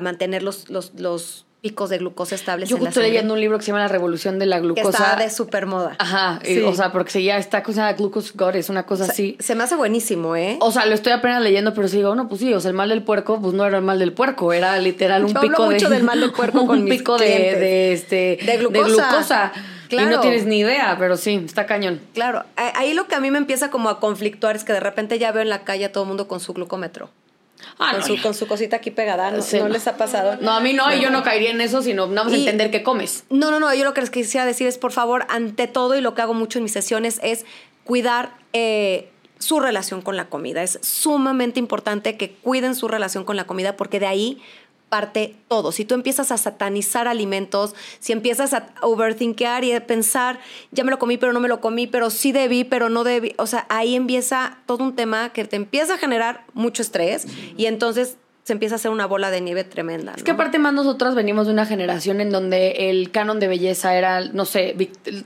mantener 0.00 0.44
los, 0.44 0.70
los, 0.70 0.94
los 0.94 1.44
picos 1.62 1.90
de 1.90 1.98
glucosa 1.98 2.34
estables 2.34 2.68
Yo 2.68 2.76
estoy 2.76 3.04
leyendo 3.04 3.34
un 3.34 3.40
libro 3.40 3.56
que 3.56 3.64
se 3.64 3.68
llama 3.68 3.80
La 3.82 3.88
Revolución 3.88 4.40
de 4.40 4.46
la 4.46 4.58
Glucosa. 4.58 4.82
Que 4.82 5.04
está 5.04 5.16
de 5.16 5.30
super 5.30 5.66
moda. 5.66 5.94
Ajá, 5.98 6.40
o 6.66 6.74
sea, 6.74 6.90
porque 6.90 7.22
ya 7.22 7.38
está 7.38 7.62
cosa 7.62 7.92
Glucose 7.92 8.32
God, 8.34 8.56
es 8.56 8.68
una 8.68 8.84
cosa 8.84 9.04
así. 9.04 9.36
Se 9.38 9.54
me 9.54 9.62
hace 9.62 9.76
buenísimo, 9.76 10.34
¿eh? 10.34 10.58
O 10.60 10.72
sea, 10.72 10.84
lo 10.86 10.94
estoy 10.94 11.12
apenas 11.12 11.40
leyendo, 11.40 11.72
pero 11.72 11.86
sí 11.86 11.98
digo, 11.98 12.14
no, 12.16 12.28
pues 12.28 12.40
sí, 12.40 12.52
o 12.52 12.60
sea, 12.60 12.70
el 12.70 12.76
mal 12.76 12.88
del 12.88 13.02
puerco, 13.04 13.40
pues 13.40 13.54
no 13.54 13.64
era 13.64 13.78
el 13.78 13.84
mal 13.84 14.00
del 14.00 14.12
puerco, 14.12 14.52
era 14.52 14.76
literal 14.78 15.24
un 15.24 15.34
pico 15.34 15.70
mucho 15.70 15.88
del 15.88 16.02
mal 16.02 16.20
del 16.20 16.32
puerco 16.36 16.66
con 16.66 16.80
un 16.80 16.88
pico 16.88 17.16
de, 17.16 17.92
este 17.92 18.38
de 18.44 18.56
glucosa. 18.58 19.52
Claro. 19.88 20.10
Y 20.10 20.14
no 20.14 20.20
tienes 20.20 20.46
ni 20.46 20.60
idea, 20.60 20.96
pero 20.98 21.16
sí, 21.16 21.42
está 21.44 21.66
cañón. 21.66 22.00
Claro, 22.14 22.44
ahí 22.56 22.94
lo 22.94 23.06
que 23.06 23.14
a 23.14 23.20
mí 23.20 23.30
me 23.30 23.38
empieza 23.38 23.70
como 23.70 23.90
a 23.90 24.00
conflictuar 24.00 24.56
es 24.56 24.64
que 24.64 24.72
de 24.72 24.80
repente 24.80 25.18
ya 25.18 25.30
veo 25.32 25.42
en 25.42 25.50
la 25.50 25.64
calle 25.64 25.84
a 25.84 25.92
todo 25.92 26.04
el 26.04 26.08
mundo 26.08 26.26
con 26.26 26.40
su 26.40 26.54
glucómetro. 26.54 27.10
Ah, 27.78 27.92
con, 27.92 28.02
su, 28.02 28.22
con, 28.22 28.34
su, 28.34 28.46
cosita 28.46 28.76
aquí 28.76 28.90
pegada, 28.90 29.30
¿no, 29.30 29.68
les 29.68 29.86
ha 29.86 29.96
pasado? 29.96 30.38
No, 30.40 30.52
a 30.52 30.60
mí 30.60 30.72
no, 30.72 30.92
y 30.94 31.00
yo 31.00 31.10
no 31.10 31.22
caería 31.22 31.50
en 31.50 31.60
eso, 31.60 31.82
sino 31.82 32.08
vamos 32.08 32.32
a 32.32 32.36
entender 32.36 32.70
qué 32.70 32.82
comes. 32.82 33.24
No, 33.30 33.50
no, 33.50 33.60
no, 33.60 33.72
yo 33.74 33.84
lo 33.84 33.94
que 33.94 34.00
les 34.00 34.10
quisiera 34.10 34.46
decir 34.46 34.66
es, 34.66 34.78
por 34.78 34.92
favor, 34.92 35.26
ante 35.28 35.66
todo, 35.66 35.94
y 35.94 36.00
lo 36.00 36.14
que 36.14 36.22
hago 36.22 36.34
mucho 36.34 36.58
en 36.58 36.64
mis 36.64 36.72
sesiones, 36.72 37.20
es 37.22 37.44
cuidar 37.84 38.34
eh, 38.52 39.10
su 39.38 39.60
relación 39.60 40.02
con 40.02 40.16
la 40.16 40.26
comida. 40.26 40.62
Es 40.62 40.78
sumamente 40.82 41.58
importante 41.58 42.16
que 42.16 42.32
cuiden 42.32 42.74
su 42.74 42.88
relación 42.88 43.24
con 43.24 43.36
la 43.36 43.44
comida 43.44 43.76
porque 43.76 44.00
de 44.00 44.06
ahí 44.06 44.42
parte 44.92 45.36
todo. 45.48 45.72
Si 45.72 45.86
tú 45.86 45.94
empiezas 45.94 46.30
a 46.32 46.36
satanizar 46.36 47.08
alimentos, 47.08 47.74
si 47.98 48.12
empiezas 48.12 48.52
a 48.52 48.74
overthinkear 48.82 49.64
y 49.64 49.72
a 49.72 49.86
pensar, 49.86 50.38
ya 50.70 50.84
me 50.84 50.90
lo 50.90 50.98
comí, 50.98 51.16
pero 51.16 51.32
no 51.32 51.40
me 51.40 51.48
lo 51.48 51.62
comí, 51.62 51.86
pero 51.86 52.10
sí 52.10 52.30
debí, 52.30 52.64
pero 52.64 52.90
no 52.90 53.02
debí, 53.02 53.32
o 53.38 53.46
sea, 53.46 53.64
ahí 53.70 53.96
empieza 53.96 54.58
todo 54.66 54.84
un 54.84 54.94
tema 54.94 55.30
que 55.30 55.46
te 55.46 55.56
empieza 55.56 55.94
a 55.94 55.96
generar 55.96 56.44
mucho 56.52 56.82
estrés 56.82 57.26
y 57.56 57.64
entonces 57.64 58.18
se 58.44 58.52
empieza 58.52 58.74
a 58.74 58.76
hacer 58.76 58.90
una 58.90 59.06
bola 59.06 59.30
de 59.30 59.40
nieve 59.40 59.62
tremenda. 59.62 60.14
Es 60.16 60.24
que 60.24 60.32
aparte 60.32 60.58
más 60.58 60.72
nosotros 60.72 61.14
venimos 61.14 61.46
de 61.46 61.52
una 61.52 61.64
generación 61.64 62.20
en 62.20 62.30
donde 62.30 62.90
el 62.90 63.12
canon 63.12 63.38
de 63.38 63.46
belleza 63.46 63.94
era, 63.94 64.20
no 64.20 64.46
sé, 64.46 64.76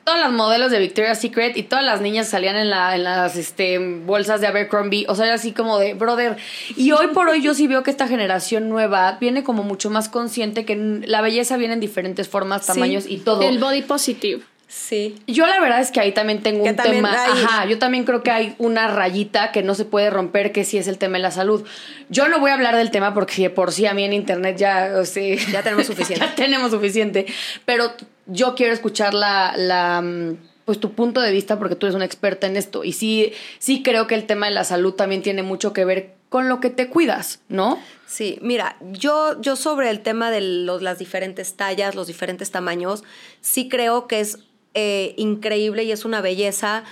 todas 0.05 0.21
las 0.21 0.33
modelos 0.33 0.71
de 0.71 0.79
Victoria's 0.79 1.21
Secret 1.21 1.57
y 1.57 1.63
todas 1.63 1.83
las 1.83 2.03
niñas 2.03 2.29
salían 2.29 2.57
en, 2.57 2.69
la, 2.69 2.95
en 2.95 3.05
las 3.05 3.37
este, 3.37 3.79
bolsas 3.79 4.43
de 4.43 4.49
Abercrombie, 4.49 5.07
o 5.09 5.15
sea, 5.15 5.25
era 5.27 5.37
así 5.37 5.53
como 5.53 5.79
de, 5.79 5.95
brother. 5.95 6.37
Y 6.77 6.93
hoy 6.93 7.07
por 7.09 7.29
hoy 7.29 7.41
yo 7.41 7.55
sí 7.55 7.67
veo 7.67 7.83
que 7.83 7.91
esta 7.91 8.07
generación 8.07 8.69
nueva 8.69 9.17
viene 9.19 9.43
como 9.43 9.63
mucho 9.63 9.89
más 9.89 10.11
consciente 10.11 10.67
que 10.67 10.77
la 10.77 11.23
belleza 11.23 11.57
viene 11.57 11.73
en 11.73 11.81
diferentes 11.81 12.29
formas, 12.29 12.67
tamaños 12.67 13.07
y 13.09 13.19
todo. 13.19 13.41
El 13.43 13.59
body 13.59 13.81
positive. 13.81 14.43
Sí. 14.69 15.15
Yo 15.29 15.47
la 15.47 15.61
verdad 15.61 15.81
es 15.81 15.93
que 15.93 16.01
ahí 16.01 16.13
también 16.13 16.43
tengo 16.43 16.65
un 16.65 16.77
tema. 16.77 17.13
Ajá, 17.13 17.67
yo 17.67 17.79
también 17.79 18.05
creo 18.05 18.23
que 18.23 18.33
hay 18.33 18.55
una 18.59 18.89
rayita 18.89 19.53
que 19.53 19.63
no 19.63 19.75
se 19.75 19.85
puede 19.85 20.11
romper, 20.11 20.51
que 20.51 20.65
sí 20.65 20.77
es 20.77 20.89
el 20.89 20.99
tema 20.99 21.19
de 21.19 21.23
la 21.23 21.31
salud. 21.31 21.65
Yo 22.09 22.29
no 22.29 22.41
voy 22.41 22.51
a 22.51 22.55
hablar 22.55 22.77
del 22.77 22.91
tema 22.91 23.15
porque 23.15 23.49
por 23.49 23.73
sí 23.73 23.87
a 23.87 23.95
mí 23.95 24.03
en 24.03 24.13
internet 24.13 24.57
ya, 24.57 24.95
o 24.97 25.05
sea, 25.05 25.37
ya 25.53 25.63
tenemos 25.63 25.87
suficiente. 25.87 26.27
ya 26.27 26.35
tenemos 26.35 26.71
suficiente. 26.73 27.27
Pero 27.65 27.93
yo 28.27 28.57
quiero 28.57 28.73
escuchar 28.73 29.15
la, 29.15 29.55
la 29.57 30.03
mm, 30.03 30.37
pues 30.65 30.81
tu 30.81 30.93
punto 30.93 31.21
de 31.21 31.31
vista 31.31 31.59
porque 31.59 31.77
tú 31.77 31.87
eres 31.87 31.95
una 31.95 32.05
experta 32.05 32.49
en 32.49 32.57
esto. 32.57 32.83
Y 32.83 32.93
sí, 32.93 33.33
sí 33.61 33.85
creo 33.85 34.09
que 34.09 34.17
el 34.17 34.27
tema 34.27 34.47
de 34.47 34.53
la 34.53 34.65
salud 34.65 34.95
también 34.95 35.23
tiene 35.23 35.45
mucho 35.45 35.73
que 35.73 35.85
ver 35.85 36.17
con 36.29 36.49
lo 36.49 36.59
que 36.59 36.71
te 36.71 36.89
cuidas, 36.89 37.41
¿no? 37.49 37.79
Sí, 38.07 38.39
mira, 38.43 38.77
yo, 38.81 39.41
yo 39.41 39.57
sobre 39.57 39.91
el 39.91 40.01
tema 40.01 40.31
de 40.31 40.41
los, 40.41 40.83
las 40.83 40.99
diferentes 40.99 41.55
tallas, 41.55 41.95
los 41.95 42.09
diferentes 42.09 42.51
tamaños, 42.51 43.05
sí 43.41 43.69
creo 43.69 44.07
que 44.07 44.21
es 44.21 44.39
eh, 44.79 45.15
increíble 45.17 45.85
y 45.85 45.91
es 45.91 46.05
una 46.05 46.21
belleza 46.21 46.85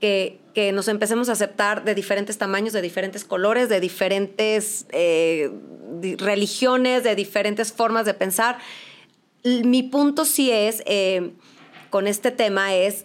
que, 0.00 0.40
nos 0.72 0.88
empecemos 0.88 1.28
a 1.28 1.32
aceptar 1.32 1.84
de 1.84 1.94
diferentes 1.94 2.38
tamaños, 2.38 2.72
de 2.72 2.80
diferentes 2.80 3.24
colores, 3.24 3.68
de 3.68 3.78
diferentes 3.78 4.86
eh, 4.88 5.50
religiones, 6.16 7.04
de 7.04 7.14
diferentes 7.14 7.74
formas 7.74 8.06
de 8.06 8.14
pensar. 8.14 8.56
Mi 9.44 9.82
punto 9.82 10.24
sí 10.24 10.50
es, 10.50 10.82
eh, 10.86 11.32
con 11.90 12.06
este 12.06 12.30
tema, 12.30 12.74
es, 12.74 13.04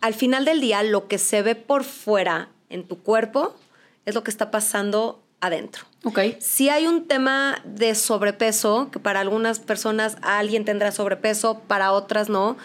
al 0.00 0.14
final 0.14 0.44
del 0.44 0.60
día, 0.60 0.82
lo 0.82 1.06
que 1.06 1.18
se 1.18 1.42
ve 1.42 1.54
por 1.54 1.84
fuera 1.84 2.48
en 2.70 2.82
tu 2.82 2.98
cuerpo 3.00 3.54
es 4.04 4.16
lo 4.16 4.24
que 4.24 4.32
está 4.32 4.50
pasando 4.50 5.22
adentro. 5.40 5.84
Ok. 6.04 6.18
Si 6.38 6.68
hay 6.70 6.86
un 6.86 7.06
tema 7.06 7.60
de 7.64 7.94
sobrepeso, 7.94 8.90
que 8.90 8.98
para 8.98 9.20
algunas 9.20 9.58
personas 9.58 10.16
alguien 10.22 10.64
tendrá 10.64 10.92
sobrepeso, 10.92 11.60
para 11.66 11.92
otras 11.92 12.28
no. 12.28 12.56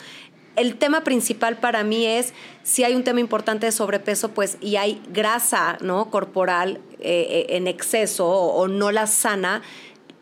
El 0.55 0.77
tema 0.77 1.03
principal 1.03 1.57
para 1.57 1.83
mí 1.83 2.05
es 2.05 2.33
si 2.63 2.83
hay 2.83 2.95
un 2.95 3.03
tema 3.03 3.19
importante 3.19 3.65
de 3.65 3.71
sobrepeso, 3.71 4.29
pues 4.29 4.57
y 4.61 4.77
hay 4.77 5.01
grasa, 5.09 5.77
¿no? 5.81 6.09
Corporal 6.09 6.79
eh, 6.99 7.27
eh, 7.49 7.57
en 7.57 7.67
exceso 7.67 8.27
o, 8.27 8.55
o 8.55 8.67
no 8.67 8.91
la 8.91 9.07
sana, 9.07 9.61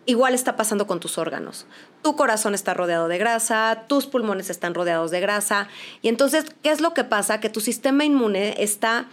igual 0.06 0.34
está 0.34 0.56
pasando 0.56 0.88
con 0.88 1.00
tus 1.00 1.18
órganos. 1.18 1.66
Tu 2.02 2.16
corazón 2.16 2.54
está 2.54 2.74
rodeado 2.74 3.08
de 3.08 3.18
grasa, 3.18 3.84
tus 3.88 4.08
pulmones 4.08 4.50
están 4.50 4.74
rodeados 4.74 5.12
de 5.12 5.22
grasa. 5.22 5.70
Y 6.02 6.10
entonces, 6.10 6.46
¿qué 6.62 6.72
es 6.72 6.82
lo 6.82 6.94
que 6.94 7.04
pasa? 7.04 7.40
Que 7.40 7.50
tu 7.50 7.62
sistema 7.62 8.04
inmune 8.04 8.56
está 8.62 9.08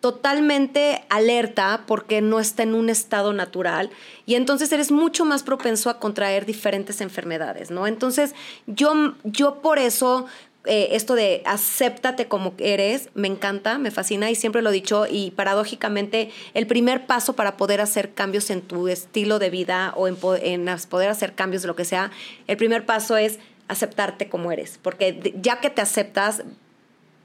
totalmente 0.00 1.04
alerta 1.08 1.84
porque 1.86 2.20
no 2.20 2.38
está 2.38 2.62
en 2.62 2.74
un 2.74 2.90
estado 2.90 3.32
natural 3.32 3.90
y 4.26 4.34
entonces 4.34 4.70
eres 4.70 4.92
mucho 4.92 5.24
más 5.24 5.42
propenso 5.42 5.90
a 5.90 5.98
contraer 5.98 6.46
diferentes 6.46 7.00
enfermedades, 7.00 7.70
¿no? 7.70 7.86
Entonces 7.86 8.34
yo, 8.66 9.14
yo 9.24 9.62
por 9.62 9.78
eso 9.78 10.26
eh, 10.66 10.88
esto 10.92 11.14
de 11.14 11.42
acéptate 11.44 12.26
como 12.26 12.54
eres, 12.58 13.08
me 13.14 13.28
encanta, 13.28 13.78
me 13.78 13.90
fascina 13.90 14.30
y 14.30 14.34
siempre 14.34 14.62
lo 14.62 14.70
he 14.70 14.72
dicho 14.72 15.06
y 15.10 15.30
paradójicamente 15.30 16.30
el 16.54 16.66
primer 16.66 17.06
paso 17.06 17.34
para 17.34 17.56
poder 17.56 17.80
hacer 17.80 18.12
cambios 18.14 18.50
en 18.50 18.62
tu 18.62 18.88
estilo 18.88 19.38
de 19.38 19.50
vida 19.50 19.92
o 19.96 20.08
en, 20.08 20.16
en 20.42 20.66
poder 20.88 21.10
hacer 21.10 21.34
cambios 21.34 21.62
de 21.62 21.68
lo 21.68 21.76
que 21.76 21.84
sea, 21.84 22.10
el 22.46 22.56
primer 22.56 22.84
paso 22.84 23.16
es 23.16 23.38
aceptarte 23.68 24.28
como 24.28 24.52
eres, 24.52 24.78
porque 24.80 25.34
ya 25.40 25.60
que 25.60 25.70
te 25.70 25.82
aceptas, 25.82 26.42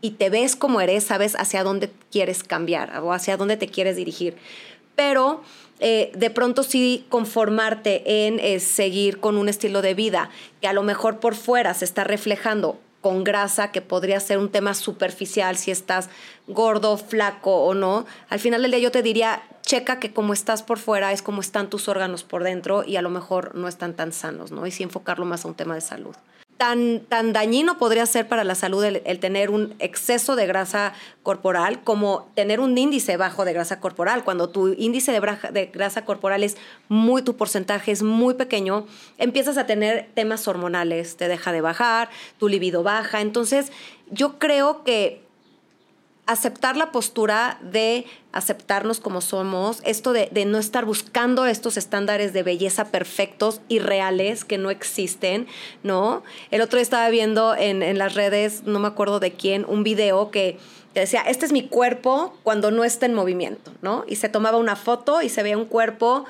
y 0.01 0.12
te 0.12 0.30
ves 0.30 0.56
como 0.56 0.82
eres, 0.82 1.04
sabes 1.04 1.36
hacia 1.36 1.63
dónde 1.63 1.91
quieres 2.12 2.43
cambiar 2.43 2.99
o 3.01 3.13
hacia 3.13 3.38
dónde 3.38 3.56
te 3.56 3.67
quieres 3.67 3.95
dirigir. 3.95 4.36
Pero 4.95 5.41
eh, 5.80 6.12
de 6.15 6.30
pronto 6.30 6.63
sí 6.63 7.06
conformarte 7.10 8.27
en 8.27 8.39
eh, 8.39 8.60
seguir 8.60 9.19
con 9.19 9.38
un 9.38 9.47
estilo 9.47 9.82
de 9.82 9.93
vida 9.93 10.30
que 10.60 10.67
a 10.67 10.73
lo 10.73 10.84
mejor 10.84 11.19
por 11.19 11.36
fuera 11.36 11.73
se 11.73 11.86
está 11.86 12.04
reflejando 12.04 12.80
con 13.01 13.23
grasa, 13.23 13.71
que 13.71 13.81
podría 13.81 14.19
ser 14.19 14.37
un 14.37 14.49
tema 14.49 14.73
superficial 14.73 15.57
si 15.57 15.71
estás 15.71 16.09
gordo, 16.47 16.97
flaco 16.97 17.63
o 17.63 17.73
no. 17.73 18.05
Al 18.29 18.39
final 18.39 18.61
del 18.61 18.71
día 18.71 18.79
yo 18.79 18.91
te 18.91 19.01
diría, 19.01 19.41
checa 19.61 19.99
que 19.99 20.13
como 20.13 20.33
estás 20.33 20.63
por 20.63 20.79
fuera 20.79 21.11
es 21.11 21.21
como 21.21 21.41
están 21.41 21.69
tus 21.69 21.87
órganos 21.87 22.23
por 22.23 22.43
dentro 22.43 22.83
y 22.85 22.95
a 22.95 23.01
lo 23.01 23.09
mejor 23.09 23.55
no 23.55 23.67
están 23.67 23.95
tan 23.95 24.13
sanos, 24.13 24.51
¿no? 24.51 24.65
Y 24.67 24.71
sí 24.71 24.83
enfocarlo 24.83 25.25
más 25.25 25.45
a 25.45 25.47
un 25.47 25.55
tema 25.55 25.75
de 25.75 25.81
salud 25.81 26.15
tan, 26.62 27.34
dañino 27.34 27.80
podría 27.80 28.06
ser 28.06 28.28
para 28.28 28.43
la 28.43 28.54
salud 28.54 28.84
el, 28.84 29.19
tener 29.19 29.50
un 29.50 29.74
exceso 29.80 30.36
de 30.36 30.45
grasa 30.45 30.93
corporal 31.24 31.84
como 31.84 32.30
tener 32.36 32.60
un 32.60 32.78
índice 32.78 33.17
bajo 33.17 33.45
de 33.45 33.54
grasa 33.54 33.80
corporal. 33.80 34.24
Cuando 34.24 34.50
tu 34.50 34.67
índice 34.67 35.12
de, 35.12 35.19
de 35.54 35.65
grasa 35.74 36.06
corporal 36.06 36.43
es 36.43 36.58
muy, 36.88 37.24
tu 37.24 37.36
porcentaje 37.36 37.91
es 37.91 38.04
muy 38.04 38.36
pequeño, 38.36 38.86
empiezas 39.17 39.58
a 39.58 39.65
tener 39.65 40.10
temas 40.13 40.47
hormonales, 40.47 41.17
te 41.17 41.28
deja 41.28 41.52
de 41.52 41.62
bajar, 41.62 42.12
tu 42.38 42.47
libido 42.47 42.84
baja. 42.84 43.21
Entonces, 43.21 43.71
yo 44.12 44.38
creo 44.38 44.84
que 44.84 45.24
aceptar 46.25 46.77
la 46.77 46.91
postura 46.91 47.57
de 47.62 48.05
aceptarnos 48.31 48.99
como 48.99 49.21
somos, 49.21 49.81
esto 49.86 50.13
de, 50.13 50.29
no 50.45 50.57
estar 50.57 50.86
buscando 50.86 51.45
estos 51.45 51.77
estándares 51.77 52.31
de 52.31 52.43
belleza 52.43 52.86
perfectos 52.86 53.62
y 53.67 53.79
reales 53.79 54.45
que 54.45 54.57
no 54.57 54.69
existen, 54.69 55.47
¿no? 55.84 56.23
El 56.51 56.62
otro 56.62 56.77
día 56.77 56.84
estaba 56.84 57.10
viendo 57.10 57.55
en, 57.55 57.84
en 57.84 57.97
las 57.97 58.13
redes, 58.13 58.63
no 58.63 58.79
me 58.79 58.88
acuerdo 58.88 59.19
de 59.19 59.34
quién, 59.34 59.65
un 59.67 59.84
video 59.84 60.31
que 60.31 60.57
decía, 60.93 61.21
este 61.21 61.45
es 61.45 61.51
mi 61.51 61.67
cuerpo 61.67 62.38
cuando 62.43 62.71
no 62.71 62.84
está 62.84 63.05
en 63.05 63.13
movimiento, 63.13 63.71
¿no? 63.81 64.05
Y 64.07 64.15
se 64.15 64.29
tomaba 64.29 64.57
una 64.57 64.75
foto 64.75 65.21
y 65.21 65.29
se 65.29 65.43
veía 65.43 65.57
un 65.57 65.65
cuerpo 65.65 66.25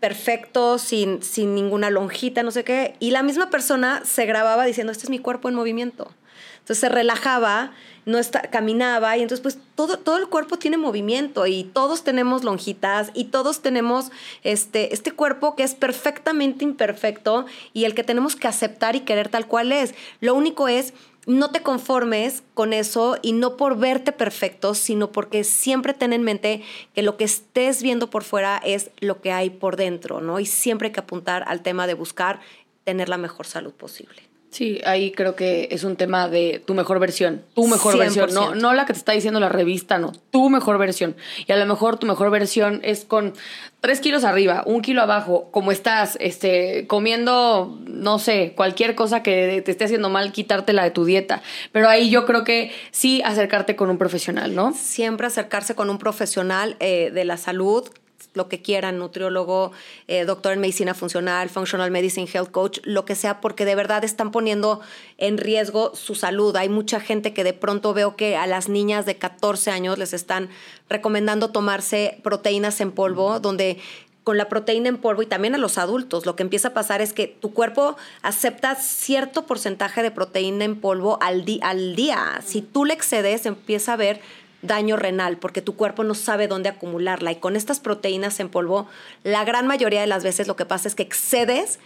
perfecto, 0.00 0.78
sin, 0.78 1.22
sin 1.22 1.54
ninguna 1.54 1.90
lonjita, 1.90 2.42
no 2.42 2.50
sé 2.50 2.64
qué, 2.64 2.96
y 3.00 3.10
la 3.10 3.22
misma 3.22 3.50
persona 3.50 4.02
se 4.04 4.26
grababa 4.26 4.64
diciendo, 4.64 4.92
este 4.92 5.04
es 5.04 5.10
mi 5.10 5.18
cuerpo 5.18 5.48
en 5.48 5.54
movimiento. 5.54 6.12
Entonces 6.58 6.78
se 6.78 6.88
relajaba, 6.88 7.72
no 8.06 8.18
está, 8.18 8.42
caminaba 8.42 9.16
y 9.16 9.22
entonces 9.22 9.42
pues 9.42 9.58
todo, 9.74 9.98
todo 9.98 10.16
el 10.16 10.28
cuerpo 10.28 10.56
tiene 10.56 10.78
movimiento 10.78 11.46
y 11.46 11.64
todos 11.64 12.04
tenemos 12.04 12.44
lonjitas 12.44 13.10
y 13.12 13.24
todos 13.24 13.60
tenemos 13.60 14.10
este, 14.44 14.94
este 14.94 15.12
cuerpo 15.12 15.56
que 15.56 15.64
es 15.64 15.74
perfectamente 15.74 16.64
imperfecto 16.64 17.46
y 17.74 17.84
el 17.84 17.94
que 17.94 18.04
tenemos 18.04 18.36
que 18.36 18.48
aceptar 18.48 18.96
y 18.96 19.00
querer 19.00 19.28
tal 19.28 19.46
cual 19.48 19.72
es. 19.72 19.94
Lo 20.20 20.34
único 20.34 20.68
es 20.68 20.94
no 21.26 21.50
te 21.50 21.60
conformes 21.60 22.44
con 22.54 22.72
eso 22.72 23.18
y 23.20 23.32
no 23.32 23.56
por 23.56 23.76
verte 23.76 24.12
perfecto, 24.12 24.74
sino 24.74 25.10
porque 25.10 25.42
siempre 25.42 25.92
ten 25.92 26.12
en 26.12 26.22
mente 26.22 26.62
que 26.94 27.02
lo 27.02 27.16
que 27.16 27.24
estés 27.24 27.82
viendo 27.82 28.08
por 28.08 28.22
fuera 28.22 28.62
es 28.64 28.90
lo 29.00 29.20
que 29.20 29.32
hay 29.32 29.50
por 29.50 29.74
dentro, 29.74 30.20
¿no? 30.20 30.38
Y 30.38 30.46
siempre 30.46 30.86
hay 30.86 30.92
que 30.92 31.00
apuntar 31.00 31.42
al 31.48 31.62
tema 31.62 31.88
de 31.88 31.94
buscar 31.94 32.38
tener 32.84 33.08
la 33.08 33.18
mejor 33.18 33.46
salud 33.46 33.72
posible. 33.72 34.22
Sí, 34.56 34.80
ahí 34.86 35.10
creo 35.10 35.36
que 35.36 35.68
es 35.70 35.84
un 35.84 35.96
tema 35.96 36.30
de 36.30 36.62
tu 36.64 36.72
mejor 36.72 36.98
versión, 36.98 37.42
tu 37.54 37.66
mejor 37.66 37.98
versión, 37.98 38.32
no, 38.32 38.54
no 38.54 38.72
la 38.72 38.86
que 38.86 38.94
te 38.94 38.98
está 38.98 39.12
diciendo 39.12 39.38
la 39.38 39.50
revista, 39.50 39.98
no, 39.98 40.12
tu 40.30 40.48
mejor 40.48 40.78
versión. 40.78 41.14
Y 41.46 41.52
a 41.52 41.58
lo 41.58 41.66
mejor 41.66 41.98
tu 41.98 42.06
mejor 42.06 42.30
versión 42.30 42.80
es 42.82 43.04
con 43.04 43.34
tres 43.82 44.00
kilos 44.00 44.24
arriba, 44.24 44.62
un 44.64 44.80
kilo 44.80 45.02
abajo, 45.02 45.50
como 45.50 45.72
estás, 45.72 46.16
este, 46.22 46.86
comiendo, 46.86 47.78
no 47.86 48.18
sé, 48.18 48.54
cualquier 48.56 48.94
cosa 48.94 49.22
que 49.22 49.60
te 49.62 49.70
esté 49.70 49.84
haciendo 49.84 50.08
mal, 50.08 50.32
quitártela 50.32 50.84
de 50.84 50.90
tu 50.90 51.04
dieta. 51.04 51.42
Pero 51.72 51.90
ahí 51.90 52.08
yo 52.08 52.24
creo 52.24 52.42
que 52.42 52.72
sí 52.92 53.20
acercarte 53.26 53.76
con 53.76 53.90
un 53.90 53.98
profesional, 53.98 54.54
¿no? 54.54 54.72
Siempre 54.72 55.26
acercarse 55.26 55.74
con 55.74 55.90
un 55.90 55.98
profesional 55.98 56.76
eh, 56.80 57.10
de 57.12 57.26
la 57.26 57.36
salud 57.36 57.90
lo 58.36 58.48
que 58.48 58.62
quieran, 58.62 58.98
nutriólogo, 58.98 59.72
eh, 60.06 60.24
doctor 60.24 60.52
en 60.52 60.60
medicina 60.60 60.94
funcional, 60.94 61.48
functional 61.48 61.90
medicine, 61.90 62.28
health 62.32 62.50
coach, 62.50 62.78
lo 62.84 63.04
que 63.04 63.14
sea, 63.14 63.40
porque 63.40 63.64
de 63.64 63.74
verdad 63.74 64.04
están 64.04 64.30
poniendo 64.30 64.80
en 65.18 65.38
riesgo 65.38 65.94
su 65.94 66.14
salud. 66.14 66.54
Hay 66.56 66.68
mucha 66.68 67.00
gente 67.00 67.32
que 67.32 67.44
de 67.44 67.52
pronto 67.52 67.94
veo 67.94 68.16
que 68.16 68.36
a 68.36 68.46
las 68.46 68.68
niñas 68.68 69.06
de 69.06 69.16
14 69.16 69.70
años 69.70 69.98
les 69.98 70.12
están 70.12 70.48
recomendando 70.88 71.50
tomarse 71.50 72.20
proteínas 72.22 72.80
en 72.80 72.92
polvo, 72.92 73.40
donde 73.40 73.78
con 74.26 74.36
la 74.36 74.48
proteína 74.48 74.88
en 74.88 74.96
polvo 74.96 75.22
y 75.22 75.26
también 75.26 75.54
a 75.54 75.58
los 75.58 75.78
adultos, 75.78 76.26
lo 76.26 76.34
que 76.34 76.42
empieza 76.42 76.68
a 76.68 76.74
pasar 76.74 77.00
es 77.00 77.12
que 77.12 77.28
tu 77.28 77.54
cuerpo 77.54 77.96
acepta 78.22 78.74
cierto 78.74 79.46
porcentaje 79.46 80.02
de 80.02 80.10
proteína 80.10 80.64
en 80.64 80.80
polvo 80.80 81.18
al, 81.22 81.44
al 81.62 81.94
día. 81.94 82.40
Si 82.44 82.60
tú 82.60 82.84
le 82.84 82.92
excedes, 82.92 83.46
empieza 83.46 83.92
a 83.92 83.96
ver 83.96 84.20
daño 84.66 84.96
renal 84.96 85.38
porque 85.38 85.62
tu 85.62 85.76
cuerpo 85.76 86.04
no 86.04 86.14
sabe 86.14 86.48
dónde 86.48 86.68
acumularla. 86.68 87.32
Y 87.32 87.36
con 87.36 87.56
estas 87.56 87.80
proteínas 87.80 88.40
en 88.40 88.48
polvo, 88.48 88.86
la 89.24 89.44
gran 89.44 89.66
mayoría 89.66 90.00
de 90.00 90.06
las 90.06 90.24
veces 90.24 90.46
lo 90.48 90.56
que 90.56 90.66
pasa 90.66 90.88
es 90.88 90.94
que 90.94 91.02
excedes, 91.02 91.78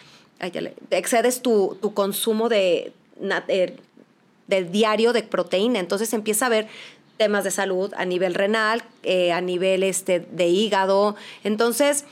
excedes 0.90 1.42
tu, 1.42 1.78
consumo 1.94 2.48
de, 2.48 2.92
eh, 3.48 3.76
de, 4.46 4.64
diario 4.64 5.12
de 5.12 5.22
proteína. 5.22 5.78
Entonces 5.78 6.12
empieza 6.12 6.46
a 6.46 6.48
haber 6.48 6.68
temas 7.16 7.44
de 7.44 7.50
salud 7.50 7.92
a 7.96 8.04
nivel 8.04 8.34
renal, 8.34 8.82
eh, 9.02 9.32
a 9.32 9.40
nivel 9.40 9.82
este, 9.82 10.20
de 10.20 10.48
hígado. 10.48 11.16
Entonces, 11.44 12.06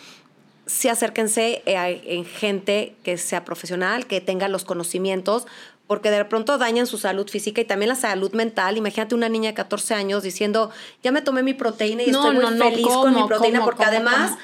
sí 0.66 0.88
acérquense 0.88 1.62
eh, 1.64 2.02
en 2.04 2.24
gente 2.26 2.94
que 3.02 3.16
sea 3.16 3.44
profesional, 3.44 4.06
que 4.06 4.20
tenga 4.20 4.48
los 4.48 4.64
conocimientos, 4.64 5.46
porque 5.88 6.10
de 6.10 6.24
pronto 6.26 6.58
dañan 6.58 6.86
su 6.86 6.98
salud 6.98 7.28
física 7.28 7.62
y 7.62 7.64
también 7.64 7.88
la 7.88 7.96
salud 7.96 8.32
mental. 8.32 8.76
Imagínate 8.76 9.14
una 9.14 9.28
niña 9.28 9.50
de 9.50 9.54
14 9.54 9.94
años 9.94 10.22
diciendo, 10.22 10.70
ya 11.02 11.10
me 11.10 11.22
tomé 11.22 11.42
mi 11.42 11.54
proteína 11.54 12.02
y 12.02 12.10
estoy 12.10 12.36
muy 12.36 12.58
feliz 12.58 12.86
con 12.86 13.14
mi 13.14 13.24
proteína 13.26 13.64
porque 13.64 13.84
además 13.84 14.36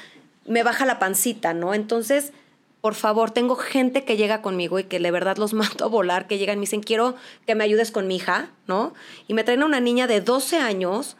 me 0.45 0.63
baja 0.63 0.85
la 0.85 0.99
pancita, 0.99 1.53
¿no? 1.53 1.75
Entonces, 1.75 2.33
por 2.81 2.95
favor, 2.95 3.29
tengo 3.29 3.55
gente 3.55 4.03
que 4.03 4.17
llega 4.17 4.41
conmigo 4.41 4.79
y 4.79 4.85
que 4.85 4.99
de 4.99 5.11
verdad 5.11 5.37
los 5.37 5.53
mando 5.61 5.85
a 5.85 5.87
volar, 5.87 6.27
que 6.27 6.39
llegan 6.39 6.55
y 6.55 6.57
me 6.57 6.61
dicen, 6.61 6.81
quiero 6.81 7.15
que 7.45 7.53
me 7.53 7.63
ayudes 7.63 7.91
con 7.91 8.07
mi 8.07 8.15
hija, 8.15 8.49
¿no? 8.67 8.93
Y 9.27 9.35
me 9.35 9.43
traen 9.43 9.61
a 9.61 9.65
una 9.65 9.79
niña 9.79 10.07
de 10.07 10.21
12 10.21 10.57
años 10.57 11.15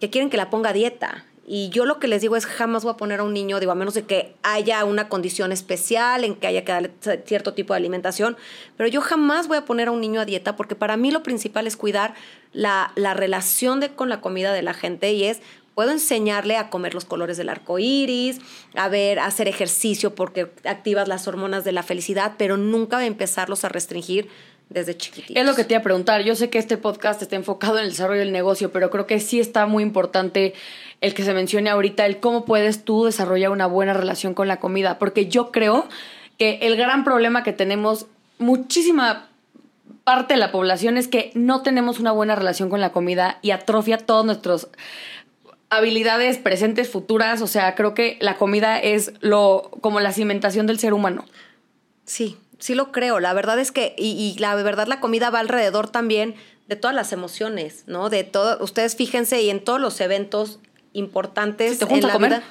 que 0.00 0.08
quieren 0.08 0.30
que 0.30 0.36
la 0.36 0.50
ponga 0.50 0.70
a 0.70 0.72
dieta. 0.72 1.24
Y 1.46 1.68
yo 1.68 1.84
lo 1.84 1.98
que 1.98 2.08
les 2.08 2.22
digo 2.22 2.36
es 2.36 2.46
jamás 2.46 2.84
voy 2.84 2.92
a 2.92 2.96
poner 2.96 3.20
a 3.20 3.22
un 3.22 3.34
niño, 3.34 3.60
digo, 3.60 3.72
a 3.72 3.74
menos 3.74 3.92
de 3.94 4.04
que 4.04 4.34
haya 4.42 4.84
una 4.84 5.08
condición 5.08 5.52
especial 5.52 6.24
en 6.24 6.36
que 6.36 6.46
haya 6.46 6.64
que 6.64 6.72
darle 6.72 6.90
cierto 7.26 7.52
tipo 7.52 7.74
de 7.74 7.78
alimentación, 7.78 8.36
pero 8.78 8.88
yo 8.88 9.02
jamás 9.02 9.46
voy 9.46 9.58
a 9.58 9.64
poner 9.66 9.88
a 9.88 9.90
un 9.90 10.00
niño 10.00 10.20
a 10.20 10.24
dieta 10.24 10.56
porque 10.56 10.74
para 10.74 10.96
mí 10.96 11.10
lo 11.10 11.22
principal 11.22 11.66
es 11.66 11.76
cuidar 11.76 12.14
la, 12.52 12.92
la 12.94 13.12
relación 13.12 13.80
de, 13.80 13.90
con 13.90 14.08
la 14.08 14.22
comida 14.22 14.54
de 14.54 14.62
la 14.62 14.72
gente 14.72 15.12
y 15.12 15.24
es, 15.24 15.40
puedo 15.74 15.90
enseñarle 15.90 16.56
a 16.56 16.70
comer 16.70 16.94
los 16.94 17.04
colores 17.04 17.36
del 17.36 17.48
arco 17.48 17.78
iris, 17.78 18.38
a 18.74 18.88
ver, 18.88 19.18
a 19.18 19.26
hacer 19.26 19.48
ejercicio 19.48 20.14
porque 20.14 20.50
activas 20.64 21.08
las 21.08 21.28
hormonas 21.28 21.64
de 21.64 21.72
la 21.72 21.82
felicidad, 21.82 22.34
pero 22.38 22.56
nunca 22.56 23.04
empezarlos 23.04 23.64
a 23.64 23.68
restringir 23.68 24.28
desde 24.70 24.96
chiquititos. 24.96 25.36
Es 25.36 25.46
lo 25.46 25.54
que 25.54 25.64
te 25.64 25.74
iba 25.74 25.80
a 25.80 25.82
preguntar. 25.82 26.22
Yo 26.22 26.34
sé 26.36 26.48
que 26.48 26.58
este 26.58 26.78
podcast 26.78 27.20
está 27.20 27.36
enfocado 27.36 27.78
en 27.78 27.84
el 27.84 27.90
desarrollo 27.90 28.20
del 28.20 28.32
negocio, 28.32 28.72
pero 28.72 28.90
creo 28.90 29.06
que 29.06 29.20
sí 29.20 29.40
está 29.40 29.66
muy 29.66 29.82
importante 29.82 30.54
el 31.04 31.12
que 31.12 31.22
se 31.22 31.34
mencione 31.34 31.68
ahorita, 31.68 32.06
el 32.06 32.18
cómo 32.18 32.46
puedes 32.46 32.82
tú 32.82 33.04
desarrollar 33.04 33.50
una 33.50 33.66
buena 33.66 33.92
relación 33.92 34.32
con 34.32 34.48
la 34.48 34.58
comida, 34.58 34.98
porque 34.98 35.26
yo 35.26 35.52
creo 35.52 35.86
que 36.38 36.60
el 36.62 36.76
gran 36.76 37.04
problema 37.04 37.42
que 37.42 37.52
tenemos 37.52 38.06
muchísima 38.38 39.28
parte 40.04 40.32
de 40.32 40.40
la 40.40 40.50
población 40.50 40.96
es 40.96 41.06
que 41.06 41.30
no 41.34 41.60
tenemos 41.60 42.00
una 42.00 42.10
buena 42.10 42.36
relación 42.36 42.70
con 42.70 42.80
la 42.80 42.90
comida 42.90 43.38
y 43.42 43.50
atrofia 43.50 43.98
todos 43.98 44.24
nuestros 44.24 44.68
habilidades 45.68 46.38
presentes, 46.38 46.88
futuras. 46.88 47.42
O 47.42 47.48
sea, 47.48 47.74
creo 47.74 47.92
que 47.92 48.16
la 48.22 48.36
comida 48.36 48.78
es 48.78 49.12
lo 49.20 49.70
como 49.82 50.00
la 50.00 50.12
cimentación 50.12 50.66
del 50.66 50.78
ser 50.78 50.94
humano. 50.94 51.26
Sí, 52.06 52.38
sí 52.58 52.74
lo 52.74 52.92
creo. 52.92 53.20
La 53.20 53.34
verdad 53.34 53.58
es 53.58 53.72
que, 53.72 53.94
y, 53.98 54.12
y 54.12 54.38
la 54.38 54.54
verdad 54.54 54.86
la 54.86 55.00
comida 55.00 55.28
va 55.28 55.40
alrededor 55.40 55.90
también 55.90 56.34
de 56.66 56.76
todas 56.76 56.96
las 56.96 57.12
emociones, 57.12 57.84
¿no? 57.86 58.08
De 58.08 58.24
todo, 58.24 58.56
ustedes 58.64 58.96
fíjense 58.96 59.42
y 59.42 59.50
en 59.50 59.62
todos 59.62 59.82
los 59.82 60.00
eventos 60.00 60.60
importantes 60.94 61.78
te 61.78 61.84
en 61.84 62.00
la 62.00 62.08
a 62.08 62.12
comer. 62.12 62.30
vida, 62.30 62.42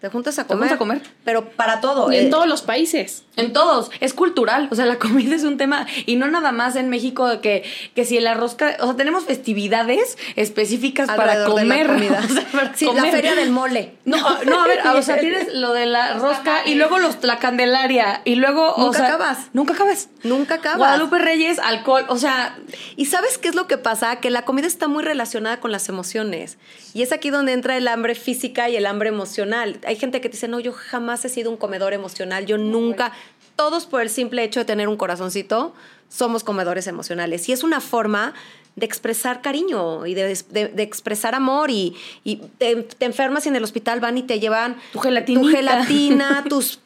te 0.00 0.08
juntas 0.08 0.38
a 0.38 0.44
Te 0.44 0.48
comer. 0.48 0.68
juntas 0.68 0.76
a 0.76 0.78
comer. 0.78 1.02
Pero 1.24 1.50
para 1.50 1.80
todo. 1.80 2.12
Y 2.12 2.16
en 2.16 2.26
eh, 2.26 2.30
todos 2.30 2.46
los 2.46 2.62
países. 2.62 3.24
En 3.36 3.52
todos, 3.52 3.90
es 4.00 4.14
cultural, 4.14 4.68
o 4.70 4.74
sea, 4.74 4.86
la 4.86 4.98
comida 4.98 5.34
es 5.34 5.44
un 5.44 5.58
tema, 5.58 5.86
y 6.06 6.16
no 6.16 6.26
nada 6.28 6.52
más 6.52 6.76
en 6.76 6.88
México 6.88 7.28
de 7.28 7.40
que, 7.40 7.64
que 7.94 8.04
si 8.04 8.16
el 8.16 8.26
arroz, 8.26 8.56
o 8.80 8.86
sea, 8.86 8.96
tenemos 8.96 9.24
festividades 9.24 10.16
específicas 10.36 11.08
para 11.08 11.34
de 11.34 11.40
la 11.40 11.46
comer. 11.46 11.86
comida. 11.86 12.22
o 12.24 12.32
sea, 12.32 12.44
para 12.52 12.74
sí, 12.74 12.88
la 12.94 13.04
feria 13.06 13.34
del 13.34 13.50
mole. 13.50 13.94
No, 14.04 14.16
no, 14.44 14.62
a 14.62 14.66
ver, 14.66 14.86
o 14.86 15.02
sea, 15.02 15.18
tienes 15.18 15.52
lo 15.54 15.72
de 15.72 15.86
la 15.86 16.14
rosca 16.14 16.66
y 16.66 16.74
luego 16.74 16.98
los, 16.98 17.22
la 17.22 17.38
candelaria 17.38 18.22
y 18.24 18.36
luego, 18.36 18.72
o 18.74 18.86
Nunca 18.86 18.98
sea, 18.98 19.08
acabas. 19.08 19.48
Nunca 19.52 19.74
acabas. 19.74 20.08
Nunca 20.22 20.54
acabas. 20.56 20.78
Guadalupe 20.78 21.18
Reyes, 21.18 21.58
alcohol, 21.58 22.04
o 22.08 22.16
sea, 22.16 22.56
¿Y 22.96 23.06
sabes 23.06 23.38
qué 23.38 23.48
es 23.48 23.54
lo 23.54 23.66
que 23.66 23.78
pasa? 23.78 24.16
Que 24.16 24.30
la 24.30 24.42
comida 24.42 24.66
está 24.66 24.88
muy 24.88 25.02
relacionada 25.02 25.60
con 25.60 25.72
las 25.72 25.88
emociones. 25.88 26.58
Y 26.94 27.02
es 27.02 27.12
aquí 27.12 27.30
donde 27.30 27.52
entra 27.52 27.76
el 27.76 27.88
hambre 27.88 28.14
física 28.14 28.68
y 28.68 28.76
el 28.76 28.86
hambre 28.86 29.08
emocional. 29.08 29.78
Hay 29.86 29.96
gente 29.96 30.20
que 30.20 30.28
te 30.28 30.32
dice, 30.32 30.48
no, 30.48 30.60
yo 30.60 30.72
jamás 30.72 31.24
he 31.24 31.28
sido 31.28 31.50
un 31.50 31.56
comedor 31.56 31.92
emocional, 31.92 32.44
yo 32.44 32.58
nunca, 32.58 33.12
todos 33.56 33.86
por 33.86 34.00
el 34.02 34.10
simple 34.10 34.44
hecho 34.44 34.60
de 34.60 34.64
tener 34.66 34.88
un 34.88 34.96
corazoncito, 34.96 35.74
somos 36.08 36.44
comedores 36.44 36.86
emocionales. 36.86 37.48
Y 37.48 37.52
es 37.52 37.62
una 37.62 37.80
forma 37.80 38.34
de 38.76 38.84
expresar 38.84 39.40
cariño 39.40 40.04
y 40.04 40.12
de, 40.12 40.38
de- 40.50 40.68
de 40.68 40.82
expresar 40.82 41.34
amor 41.34 41.70
y, 41.70 41.96
y 42.24 42.36
te, 42.58 42.76
te 42.82 43.06
enfermas 43.06 43.46
y 43.46 43.48
en 43.48 43.56
el 43.56 43.64
hospital 43.64 44.00
van 44.00 44.18
y 44.18 44.22
te 44.22 44.38
llevan 44.38 44.76
Tu 44.92 45.00
tu 45.00 45.44
gelatina, 45.48 46.44
tus 46.48 46.80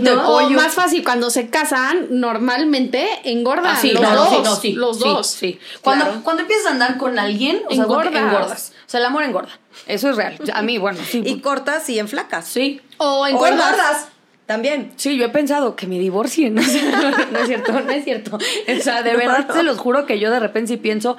¿no? 0.00 0.28
O 0.28 0.38
pollo. 0.44 0.50
más 0.56 0.74
fácil, 0.74 1.02
cuando 1.02 1.30
se 1.30 1.50
casan, 1.50 2.06
normalmente 2.10 3.08
engordan. 3.24 3.74
Ah, 3.74 3.78
sí, 3.80 3.90
los 3.90 4.00
dos. 4.02 4.28
sí, 4.28 4.36
no, 4.44 4.56
sí, 4.56 4.72
Los 4.74 4.98
dos. 5.00 5.26
Sí, 5.26 5.58
Cuando, 5.82 6.04
Claro. 6.04 6.20
cuando 6.22 6.42
empiezas 6.42 6.66
a 6.66 6.70
andar 6.70 6.98
con 6.98 7.18
alguien, 7.18 7.62
o 7.68 7.74
sea, 7.74 7.82
Engordas. 7.82 8.14
engordas. 8.14 8.72
O 8.86 8.90
sea, 8.90 9.00
el 9.00 9.06
amor 9.06 9.24
engorda. 9.24 9.58
Eso 9.88 10.10
es 10.10 10.16
real. 10.16 10.38
A 10.52 10.62
mí, 10.62 10.78
bueno, 10.78 11.00
sí. 11.04 11.20
y 11.26 11.40
cortas 11.40 11.88
y 11.90 11.98
enflacas. 11.98 12.46
sí. 12.46 12.80
O 12.98 13.22
O 13.22 13.26
engordas. 13.26 14.06
También. 14.46 14.92
Sí, 14.96 15.16
yo 15.16 15.24
he 15.26 15.28
pensado 15.30 15.74
que 15.76 15.86
me 15.86 15.98
divorcien. 15.98 16.54
No 17.32 17.38
es 17.40 17.46
cierto, 17.46 17.72
no 17.80 17.90
es 17.90 18.04
cierto. 18.04 18.36
O 18.36 18.80
sea, 18.82 19.02
de 19.02 19.12
No, 19.12 19.18
verdad 19.18 19.46
no. 19.48 19.54
se 19.54 19.62
los 19.62 19.78
juro 19.78 20.06
que 20.06 20.18
yo 20.18 20.30
de 20.30 20.40
repente 20.40 20.68
sí 20.68 20.76
pienso, 20.76 21.16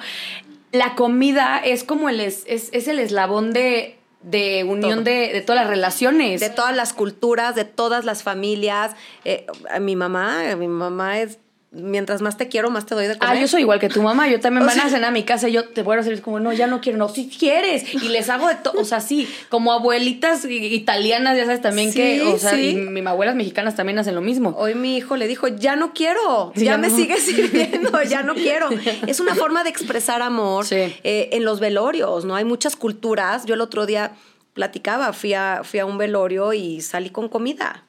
la 0.72 0.94
comida 0.94 1.58
es 1.58 1.84
como 1.84 2.08
el, 2.08 2.20
es, 2.20 2.44
es, 2.46 2.68
es 2.72 2.86
el 2.88 2.98
eslabón 2.98 3.52
de, 3.52 3.96
de 4.22 4.64
unión 4.64 5.04
de, 5.04 5.32
de 5.32 5.40
todas 5.40 5.62
las 5.62 5.70
relaciones. 5.70 6.40
de 6.40 6.50
todas 6.50 6.74
las 6.76 6.92
culturas, 6.92 7.54
de 7.54 7.64
todas 7.64 8.04
las 8.04 8.22
familias. 8.22 8.94
Eh, 9.24 9.46
mi 9.80 9.96
mamá, 9.96 10.42
mi 10.56 10.68
mamá 10.68 11.18
es, 11.20 11.38
mientras 11.76 12.22
más 12.22 12.36
te 12.36 12.48
quiero, 12.48 12.70
más 12.70 12.86
te 12.86 12.94
doy 12.94 13.06
de 13.06 13.18
comer. 13.18 13.36
Ah, 13.36 13.40
yo 13.40 13.48
soy 13.48 13.62
igual 13.62 13.78
que 13.78 13.88
tu 13.88 14.02
mamá. 14.02 14.28
Yo 14.28 14.40
también 14.40 14.64
O 14.64 14.66
van 14.66 14.80
a 14.80 14.88
cenar 14.88 15.04
a 15.04 15.10
mi 15.10 15.22
casa 15.22 15.48
y 15.48 15.52
yo 15.52 15.68
te 15.68 15.82
voy 15.82 15.94
a 15.94 16.02
decir 16.02 16.20
como, 16.22 16.40
no, 16.40 16.52
ya 16.52 16.66
no 16.66 16.80
quiero. 16.80 16.98
No, 16.98 17.08
si 17.08 17.28
quieres. 17.28 17.94
Y 17.94 18.08
les 18.08 18.28
hago 18.28 18.48
de 18.48 18.56
todo. 18.56 18.80
O 18.80 18.84
sea, 18.84 19.00
sí, 19.00 19.28
como 19.48 19.72
abuelitas 19.72 20.44
italianas, 20.44 21.36
ya 21.36 21.44
sabes 21.44 21.60
también 21.60 21.92
que, 21.92 22.22
o 22.22 22.38
sea, 22.38 22.52
sí. 22.52 22.70
y 22.70 22.74
mis 22.76 23.06
abuelas 23.06 23.34
mexicanas 23.34 23.76
también 23.76 23.98
hacen 23.98 24.14
lo 24.14 24.20
mismo. 24.20 24.54
Hoy 24.58 24.74
mi 24.74 24.96
hijo 24.96 25.16
le 25.16 25.28
dijo, 25.28 25.48
ya 25.48 25.76
no 25.76 25.92
quiero, 25.92 26.52
ya, 26.54 26.64
ya 26.64 26.78
me 26.78 26.88
no. 26.88 26.96
sigue 26.96 27.18
sirviendo, 27.18 28.02
ya 28.08 28.22
no 28.22 28.34
quiero. 28.34 28.68
Es 29.06 29.20
una 29.20 29.34
forma 29.34 29.64
de 29.64 29.70
expresar 29.70 30.22
amor 30.22 30.66
eh, 30.70 31.28
en 31.32 31.44
los 31.44 31.60
velorios, 31.60 32.24
¿no? 32.24 32.34
Hay 32.34 32.44
muchas 32.44 32.76
culturas. 32.76 33.44
Yo 33.46 33.54
el 33.54 33.60
otro 33.60 33.86
día 33.86 34.12
platicaba, 34.54 35.12
fui 35.12 35.34
a, 35.34 35.60
fui 35.64 35.80
a 35.80 35.86
un 35.86 35.98
velorio 35.98 36.52
y 36.52 36.80
salí 36.80 37.10
con 37.10 37.28
comida. 37.28 37.85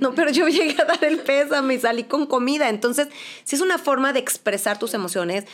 No, 0.00 0.14
pero 0.14 0.30
yo 0.30 0.48
llegué 0.48 0.80
a 0.82 0.84
dar 0.84 1.04
el 1.04 1.18
pésame 1.18 1.74
y 1.74 1.78
salí 1.80 2.04
con 2.04 2.26
comida. 2.26 2.68
Entonces, 2.68 3.08
si 3.44 3.56
es 3.56 3.62
una 3.62 3.78
forma 3.78 4.12
de 4.12 4.18
expresar 4.20 4.78
tus 4.78 4.92
emociones, 4.94 5.44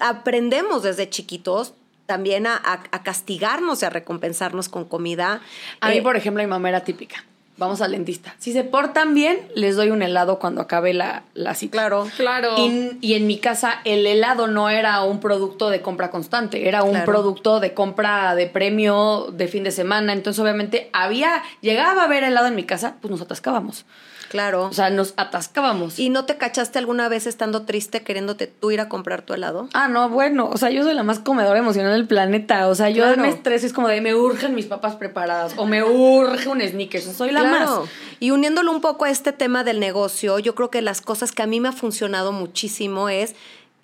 aprendemos 0.00 0.82
desde 0.82 1.08
chiquitos 1.10 1.74
también 2.06 2.46
a, 2.46 2.54
a- 2.56 2.84
a 2.92 3.02
castigarnos 3.02 3.82
y 3.82 3.84
a 3.86 3.90
recompensarnos 3.90 4.68
con 4.68 4.84
comida. 4.84 5.40
A 5.80 5.90
mí, 5.90 5.96
Eh, 5.98 6.02
por 6.02 6.16
ejemplo, 6.16 6.42
mi 6.42 6.48
mamá 6.48 6.68
era 6.68 6.84
típica. 6.84 7.24
Vamos 7.58 7.80
al 7.80 7.92
dentista. 7.92 8.34
Si 8.38 8.52
se 8.52 8.64
portan 8.64 9.14
bien, 9.14 9.38
les 9.54 9.76
doy 9.76 9.90
un 9.90 10.02
helado 10.02 10.38
cuando 10.38 10.60
acabe 10.60 10.92
la, 10.92 11.22
la 11.32 11.54
cita. 11.54 11.72
Claro. 11.72 12.06
Claro. 12.16 12.54
Y, 12.58 12.98
y 13.00 13.14
en 13.14 13.26
mi 13.26 13.38
casa 13.38 13.80
el 13.84 14.06
helado 14.06 14.46
no 14.46 14.68
era 14.68 15.02
un 15.04 15.20
producto 15.20 15.70
de 15.70 15.80
compra 15.80 16.10
constante, 16.10 16.68
era 16.68 16.82
un 16.82 16.90
Claro. 16.90 17.06
producto 17.06 17.58
de 17.60 17.72
compra 17.72 18.34
de 18.34 18.46
premio 18.46 19.28
de 19.32 19.48
fin 19.48 19.64
de 19.64 19.70
semana. 19.70 20.12
Entonces, 20.12 20.38
obviamente, 20.42 20.90
había, 20.92 21.42
llegaba 21.62 22.02
a 22.02 22.04
haber 22.04 22.24
helado 22.24 22.46
en 22.46 22.56
mi 22.56 22.64
casa, 22.64 22.96
pues 23.00 23.10
nos 23.10 23.20
atascábamos. 23.22 23.86
Claro. 24.30 24.64
O 24.66 24.72
sea, 24.72 24.90
nos 24.90 25.14
atascábamos. 25.16 25.98
¿Y 25.98 26.10
no 26.10 26.24
te 26.24 26.36
cachaste 26.36 26.78
alguna 26.78 27.08
vez 27.08 27.26
estando 27.26 27.62
triste 27.62 28.02
queriéndote 28.02 28.46
tú 28.46 28.70
ir 28.70 28.80
a 28.80 28.88
comprar 28.88 29.22
tu 29.22 29.34
helado? 29.34 29.68
Ah, 29.72 29.88
no, 29.88 30.08
bueno, 30.08 30.48
o 30.52 30.56
sea, 30.56 30.70
yo 30.70 30.82
soy 30.82 30.94
la 30.94 31.02
más 31.02 31.18
comedora 31.20 31.58
emocional 31.58 31.92
del 31.92 32.06
planeta. 32.06 32.68
O 32.68 32.74
sea, 32.74 32.90
yo 32.90 33.04
Claro. 33.04 33.22
me 33.22 33.28
estreso, 33.28 33.66
es 33.66 33.72
como 33.72 33.88
de 33.88 34.00
me 34.00 34.14
urgen 34.14 34.54
mis 34.54 34.66
papas 34.66 34.96
preparadas 34.96 35.54
o 35.56 35.66
me 35.66 35.82
urge 35.84 36.48
un 36.48 36.60
sneakers. 36.60 37.04
Soy 37.04 37.30
la 37.30 37.40
Claro. 37.40 37.80
más. 37.82 37.90
Y 38.20 38.30
uniéndolo 38.30 38.72
un 38.72 38.80
poco 38.80 39.04
a 39.04 39.10
este 39.10 39.32
tema 39.32 39.62
del 39.64 39.78
negocio, 39.80 40.38
yo 40.38 40.54
creo 40.54 40.70
que 40.70 40.82
las 40.82 41.00
cosas 41.02 41.32
que 41.32 41.42
a 41.42 41.46
mí 41.46 41.60
me 41.60 41.68
ha 41.68 41.72
funcionado 41.72 42.32
muchísimo 42.32 43.08
es 43.08 43.34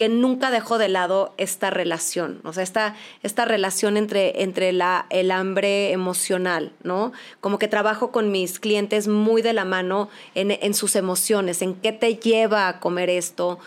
que 0.03 0.09
nunca 0.09 0.51
dejo 0.51 0.79
de 0.79 0.89
lado 0.89 1.33
esta 1.37 1.71
relación, 1.71 2.41
o 2.43 2.53
sea, 2.53 2.65
esta, 2.65 2.97
esta 3.23 3.45
relación 3.45 3.97
entre, 3.97 4.43
entre 4.43 4.73
la, 4.73 5.07
el 5.11 5.31
hambre 5.31 5.93
emocional, 5.93 6.73
¿no? 6.83 7.13
Como 7.41 7.61
que 7.61 7.69
trabajo 7.69 8.11
con 8.11 8.33
mis 8.33 8.59
clientes 8.59 9.07
muy 9.07 9.43
de 9.43 9.53
la 9.53 9.65
mano 9.65 10.09
en, 10.35 10.51
en 10.51 10.75
sus 10.75 10.97
emociones, 10.97 11.63
en 11.63 11.75
qué 11.75 11.93
te 11.93 12.17
lleva 12.17 12.67
a 12.67 12.81
comer 12.81 13.11
esto, 13.11 13.61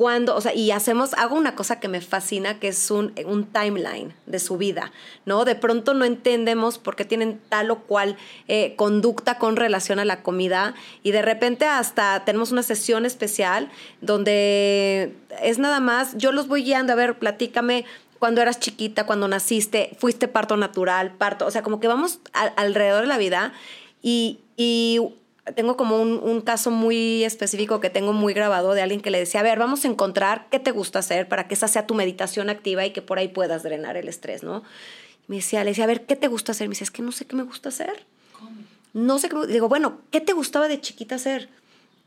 cuándo, 0.00 0.34
o 0.34 0.40
sea, 0.40 0.54
y 0.54 0.70
hacemos, 0.70 1.12
hago 1.12 1.36
una 1.36 1.54
cosa 1.54 1.78
que 1.78 1.86
me 1.86 2.00
fascina, 2.00 2.58
que 2.58 2.68
es 2.68 2.90
un, 2.90 3.12
un 3.26 3.44
timeline 3.44 4.14
de 4.24 4.38
su 4.38 4.56
vida, 4.56 4.92
¿no? 5.26 5.44
De 5.44 5.54
pronto 5.54 5.92
no 5.92 6.06
entendemos 6.06 6.78
por 6.78 6.96
qué 6.96 7.04
tienen 7.04 7.38
tal 7.50 7.70
o 7.70 7.80
cual 7.80 8.16
eh, 8.48 8.72
conducta 8.76 9.36
con 9.36 9.56
relación 9.56 9.98
a 9.98 10.06
la 10.06 10.22
comida 10.22 10.72
y 11.02 11.10
de 11.10 11.20
repente 11.20 11.66
hasta 11.66 12.24
tenemos 12.24 12.50
una 12.50 12.62
sesión 12.62 13.04
especial 13.04 13.68
donde 14.00 15.12
es 15.42 15.58
nada 15.58 15.80
más, 15.80 16.16
yo 16.16 16.32
los 16.32 16.48
voy 16.48 16.62
guiando, 16.62 16.94
a 16.94 16.96
ver, 16.96 17.18
platícame 17.18 17.84
cuando 18.18 18.40
eras 18.40 18.58
chiquita, 18.58 19.04
cuando 19.04 19.28
naciste, 19.28 19.94
fuiste 19.98 20.28
parto 20.28 20.56
natural, 20.56 21.12
parto, 21.12 21.44
o 21.44 21.50
sea, 21.50 21.60
como 21.62 21.78
que 21.78 21.88
vamos 21.88 22.20
alrededor 22.56 23.02
de 23.02 23.06
la 23.06 23.18
vida 23.18 23.52
y, 24.00 24.38
y 24.56 25.00
tengo 25.52 25.76
como 25.76 26.00
un, 26.00 26.18
un 26.22 26.40
caso 26.40 26.70
muy 26.70 27.24
específico 27.24 27.80
que 27.80 27.90
tengo 27.90 28.12
muy 28.12 28.34
grabado 28.34 28.72
de 28.74 28.82
alguien 28.82 29.00
que 29.00 29.10
le 29.10 29.18
decía, 29.18 29.40
a 29.40 29.42
ver, 29.42 29.58
vamos 29.58 29.84
a 29.84 29.88
encontrar 29.88 30.46
qué 30.50 30.58
te 30.58 30.70
gusta 30.70 30.98
hacer 31.00 31.28
para 31.28 31.48
que 31.48 31.54
esa 31.54 31.68
sea 31.68 31.86
tu 31.86 31.94
meditación 31.94 32.50
activa 32.50 32.84
y 32.86 32.90
que 32.92 33.02
por 33.02 33.18
ahí 33.18 33.28
puedas 33.28 33.62
drenar 33.62 33.96
el 33.96 34.08
estrés, 34.08 34.42
¿no? 34.42 34.62
Me 35.28 35.36
decía, 35.36 35.62
le 35.64 35.70
decía, 35.70 35.84
a 35.84 35.86
ver, 35.86 36.06
¿qué 36.06 36.16
te 36.16 36.28
gusta 36.28 36.52
hacer? 36.52 36.68
Me 36.68 36.72
decía, 36.72 36.84
es 36.84 36.90
que 36.90 37.02
no 37.02 37.12
sé 37.12 37.24
qué 37.24 37.36
me 37.36 37.42
gusta 37.44 37.68
hacer. 37.68 38.04
No 38.92 39.18
sé 39.18 39.28
qué. 39.28 39.36
me- 39.36 39.46
Digo, 39.46 39.68
bueno, 39.68 39.98
¿qué 40.10 40.20
te 40.20 40.32
gustaba 40.32 40.66
de 40.66 40.80
chiquita 40.80 41.14
hacer? 41.14 41.48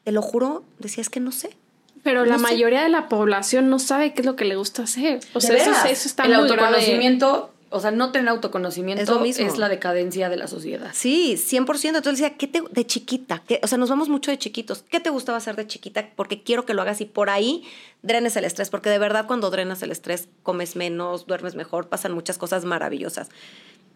Te 0.03 0.11
lo 0.11 0.21
juro, 0.21 0.63
decía, 0.79 1.01
es 1.01 1.09
que 1.09 1.19
no 1.21 1.31
sé. 1.31 1.55
Pero 2.03 2.25
la 2.25 2.35
sé. 2.35 2.41
mayoría 2.43 2.81
de 2.83 2.89
la 2.89 3.07
población 3.07 3.69
no 3.69 3.79
sabe 3.79 4.13
qué 4.13 4.19
es 4.21 4.25
lo 4.25 4.35
que 4.35 4.43
le 4.43 4.57
gusta 4.57 4.83
hacer. 4.83 5.21
O 5.33 5.39
¿De 5.39 5.47
sea, 5.47 5.55
eso, 5.55 5.71
eso 5.89 6.07
está 6.09 6.23
el 6.23 6.31
muy 6.31 6.39
autoconocimiento, 6.39 7.52
o 7.73 7.79
sea, 7.81 7.91
no 7.91 8.11
tener 8.11 8.29
autoconocimiento 8.29 9.01
Es 9.03 9.09
lo 9.09 9.19
mismo. 9.19 9.53
la 9.57 9.67
decadencia 9.67 10.29
de 10.29 10.37
la 10.37 10.47
sociedad. 10.47 10.91
Sí, 10.93 11.35
100%. 11.37 11.97
Entonces 11.97 12.19
decía, 12.21 12.37
¿qué 12.37 12.47
te, 12.47 12.61
de 12.71 12.85
chiquita? 12.85 13.43
¿Qué- 13.47 13.59
o 13.63 13.67
sea, 13.67 13.77
nos 13.77 13.89
vamos 13.89 14.07
mucho 14.09 14.31
de 14.31 14.37
chiquitos. 14.37 14.83
¿Qué 14.89 14.99
te 14.99 15.09
gustaba 15.09 15.37
hacer 15.37 15.55
de 15.55 15.67
chiquita? 15.67 16.09
Porque 16.15 16.41
quiero 16.43 16.65
que 16.65 16.73
lo 16.73 16.81
hagas 16.81 17.01
y 17.01 17.05
por 17.05 17.29
ahí 17.29 17.63
drenes 18.03 18.35
el 18.37 18.45
estrés. 18.45 18.69
Porque 18.69 18.89
de 18.89 18.99
verdad, 18.99 19.25
cuando 19.27 19.49
drenas 19.49 19.81
el 19.83 19.91
estrés, 19.91 20.29
comes 20.43 20.75
menos, 20.75 21.25
duermes 21.27 21.55
mejor, 21.55 21.87
pasan 21.89 22.13
muchas 22.13 22.37
cosas 22.37 22.63
maravillosas. 22.65 23.29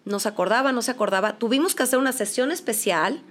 No 0.06 0.20
se 0.20 0.30
acordaba, 0.30 0.72
no 0.72 0.82
se 0.82 0.92
acordaba. 0.92 1.38
Tuvimos 1.38 1.76
que 1.76 1.84
hacer 1.84 2.00
una 2.00 2.14
sesión 2.14 2.52
especial 2.52 3.22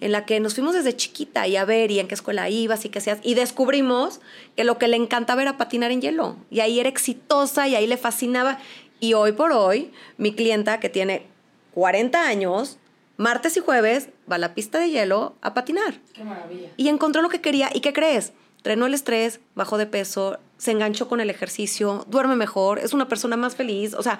en 0.00 0.10
la 0.10 0.26
que 0.26 0.40
nos 0.40 0.54
fuimos 0.54 0.74
desde 0.74 0.94
chiquita 0.96 1.46
y 1.46 1.56
a 1.56 1.64
ver 1.64 1.90
y 1.90 1.98
en 2.00 2.08
qué 2.08 2.14
escuela 2.14 2.50
ibas 2.50 2.84
y 2.84 2.88
qué 2.88 2.98
hacías. 2.98 3.18
Y 3.22 3.34
descubrimos 3.34 4.20
que 4.56 4.64
lo 4.64 4.76
que 4.76 4.88
le 4.88 4.96
encantaba 4.96 5.40
era 5.42 5.56
patinar 5.56 5.92
en 5.92 6.00
hielo. 6.02 6.36
Y 6.50 6.60
ahí 6.60 6.80
era 6.80 6.88
exitosa 6.88 7.68
y 7.68 7.74
ahí 7.76 7.86
le 7.86 7.96
fascinaba. 7.96 8.58
Y 9.00 9.14
hoy 9.14 9.32
por 9.32 9.52
hoy, 9.52 9.92
mi 10.16 10.34
clienta 10.34 10.80
que 10.80 10.88
tiene 10.88 11.26
40 11.72 12.26
años, 12.26 12.78
martes 13.16 13.56
y 13.56 13.60
jueves, 13.60 14.08
va 14.30 14.36
a 14.36 14.38
la 14.38 14.54
pista 14.54 14.78
de 14.78 14.90
hielo 14.90 15.34
a 15.42 15.54
patinar. 15.54 15.94
Qué 16.12 16.24
maravilla. 16.24 16.70
Y 16.76 16.88
encontró 16.88 17.22
lo 17.22 17.28
que 17.28 17.40
quería. 17.40 17.70
¿Y 17.72 17.80
qué 17.80 17.92
crees? 17.92 18.32
Renó 18.62 18.86
el 18.86 18.94
estrés, 18.94 19.40
bajó 19.54 19.76
de 19.76 19.86
peso, 19.86 20.38
se 20.56 20.70
enganchó 20.70 21.08
con 21.08 21.20
el 21.20 21.28
ejercicio, 21.28 22.06
duerme 22.08 22.36
mejor, 22.36 22.78
es 22.78 22.94
una 22.94 23.08
persona 23.08 23.36
más 23.36 23.56
feliz. 23.56 23.92
O 23.94 24.02
sea, 24.02 24.18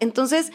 entonces, 0.00 0.50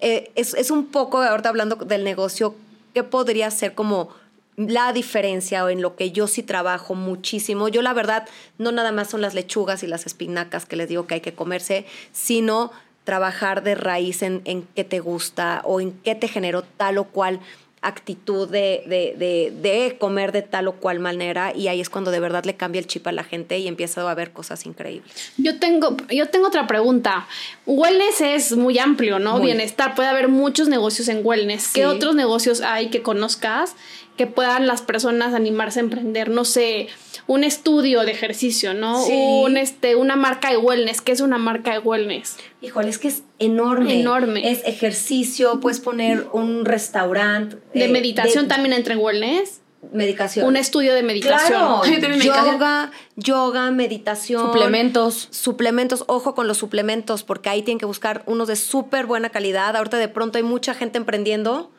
eh, 0.00 0.30
es, 0.34 0.54
es 0.54 0.70
un 0.70 0.86
poco, 0.86 1.22
ahorita 1.22 1.48
hablando 1.48 1.76
del 1.76 2.04
negocio, 2.04 2.54
¿qué 2.92 3.02
podría 3.02 3.50
ser 3.50 3.74
como 3.74 4.10
la 4.56 4.92
diferencia 4.92 5.64
o 5.64 5.68
en 5.68 5.82
lo 5.82 5.96
que 5.96 6.10
yo 6.12 6.26
sí 6.26 6.42
trabajo 6.42 6.94
muchísimo? 6.94 7.68
Yo 7.68 7.82
la 7.82 7.92
verdad, 7.92 8.28
no 8.58 8.72
nada 8.72 8.92
más 8.92 9.10
son 9.10 9.20
las 9.20 9.34
lechugas 9.34 9.82
y 9.82 9.86
las 9.86 10.06
espinacas 10.06 10.66
que 10.66 10.76
les 10.76 10.88
digo 10.88 11.06
que 11.06 11.14
hay 11.14 11.20
que 11.20 11.34
comerse, 11.34 11.86
sino 12.12 12.70
trabajar 13.04 13.62
de 13.62 13.74
raíz 13.74 14.22
en, 14.22 14.42
en 14.44 14.62
qué 14.74 14.84
te 14.84 15.00
gusta 15.00 15.62
o 15.64 15.80
en 15.80 15.92
qué 15.92 16.14
te 16.14 16.28
generó 16.28 16.62
tal 16.62 16.98
o 16.98 17.04
cual 17.04 17.40
actitud 17.82 18.48
de, 18.48 18.82
de, 18.86 19.14
de, 19.16 19.52
de, 19.62 19.96
comer 19.98 20.32
de 20.32 20.42
tal 20.42 20.68
o 20.68 20.72
cual 20.72 20.98
manera 20.98 21.54
y 21.56 21.68
ahí 21.68 21.80
es 21.80 21.88
cuando 21.88 22.10
de 22.10 22.20
verdad 22.20 22.44
le 22.44 22.54
cambia 22.54 22.78
el 22.78 22.86
chip 22.86 23.06
a 23.06 23.12
la 23.12 23.24
gente 23.24 23.58
y 23.58 23.68
empieza 23.68 24.08
a 24.08 24.14
ver 24.14 24.32
cosas 24.32 24.66
increíbles. 24.66 25.32
Yo 25.38 25.58
tengo, 25.58 25.96
yo 26.10 26.28
tengo 26.28 26.48
otra 26.48 26.66
pregunta. 26.66 27.26
Wellness 27.64 28.20
es 28.20 28.56
muy 28.56 28.78
amplio, 28.78 29.18
¿no? 29.18 29.38
Muy. 29.38 29.46
Bienestar, 29.46 29.94
puede 29.94 30.10
haber 30.10 30.28
muchos 30.28 30.68
negocios 30.68 31.08
en 31.08 31.24
wellness. 31.24 31.68
¿Qué 31.72 31.86
otros 31.86 32.14
negocios 32.14 32.60
hay 32.60 32.90
que 32.90 33.00
conozcas 33.00 33.74
que 34.20 34.26
puedan 34.26 34.66
las 34.66 34.82
personas 34.82 35.32
animarse 35.32 35.80
a 35.80 35.82
emprender? 35.82 36.28
No 36.28 36.44
sé, 36.44 36.88
un 37.26 37.42
estudio 37.42 38.02
de 38.02 38.12
ejercicio, 38.12 38.74
¿no? 38.74 39.02
Sí. 39.02 39.14
Un, 39.14 39.56
este, 39.56 39.96
una 39.96 40.14
marca 40.14 40.50
de 40.50 40.58
wellness. 40.58 41.00
¿Qué 41.00 41.12
es 41.12 41.22
una 41.22 41.38
marca 41.38 41.72
de 41.72 41.78
wellness? 41.78 42.36
Híjole, 42.60 42.90
es 42.90 42.98
que 42.98 43.08
es 43.08 43.22
enorme. 43.38 43.98
Enorme. 43.98 44.50
Es 44.50 44.60
ejercicio, 44.66 45.58
puedes 45.60 45.80
poner 45.80 46.26
un 46.34 46.66
restaurante. 46.66 47.56
¿De 47.72 47.86
eh, 47.86 47.88
meditación 47.88 48.44
de, 48.44 48.48
también 48.50 48.74
entra 48.74 48.92
en 48.92 49.00
wellness? 49.00 49.62
Medicación. 49.90 50.46
Un 50.46 50.58
estudio 50.58 50.92
de 50.92 51.02
meditación. 51.02 51.80
Claro. 51.80 51.82
yoga, 52.22 52.90
yoga, 53.16 53.70
meditación. 53.70 54.48
Suplementos. 54.48 55.28
Suplementos. 55.30 56.04
Ojo 56.08 56.34
con 56.34 56.46
los 56.46 56.58
suplementos, 56.58 57.22
porque 57.22 57.48
ahí 57.48 57.62
tienen 57.62 57.78
que 57.78 57.86
buscar 57.86 58.22
unos 58.26 58.48
de 58.48 58.56
súper 58.56 59.06
buena 59.06 59.30
calidad. 59.30 59.74
Ahorita 59.78 59.96
de 59.96 60.08
pronto 60.08 60.36
hay 60.36 60.44
mucha 60.44 60.74
gente 60.74 60.98
emprendiendo 60.98 61.70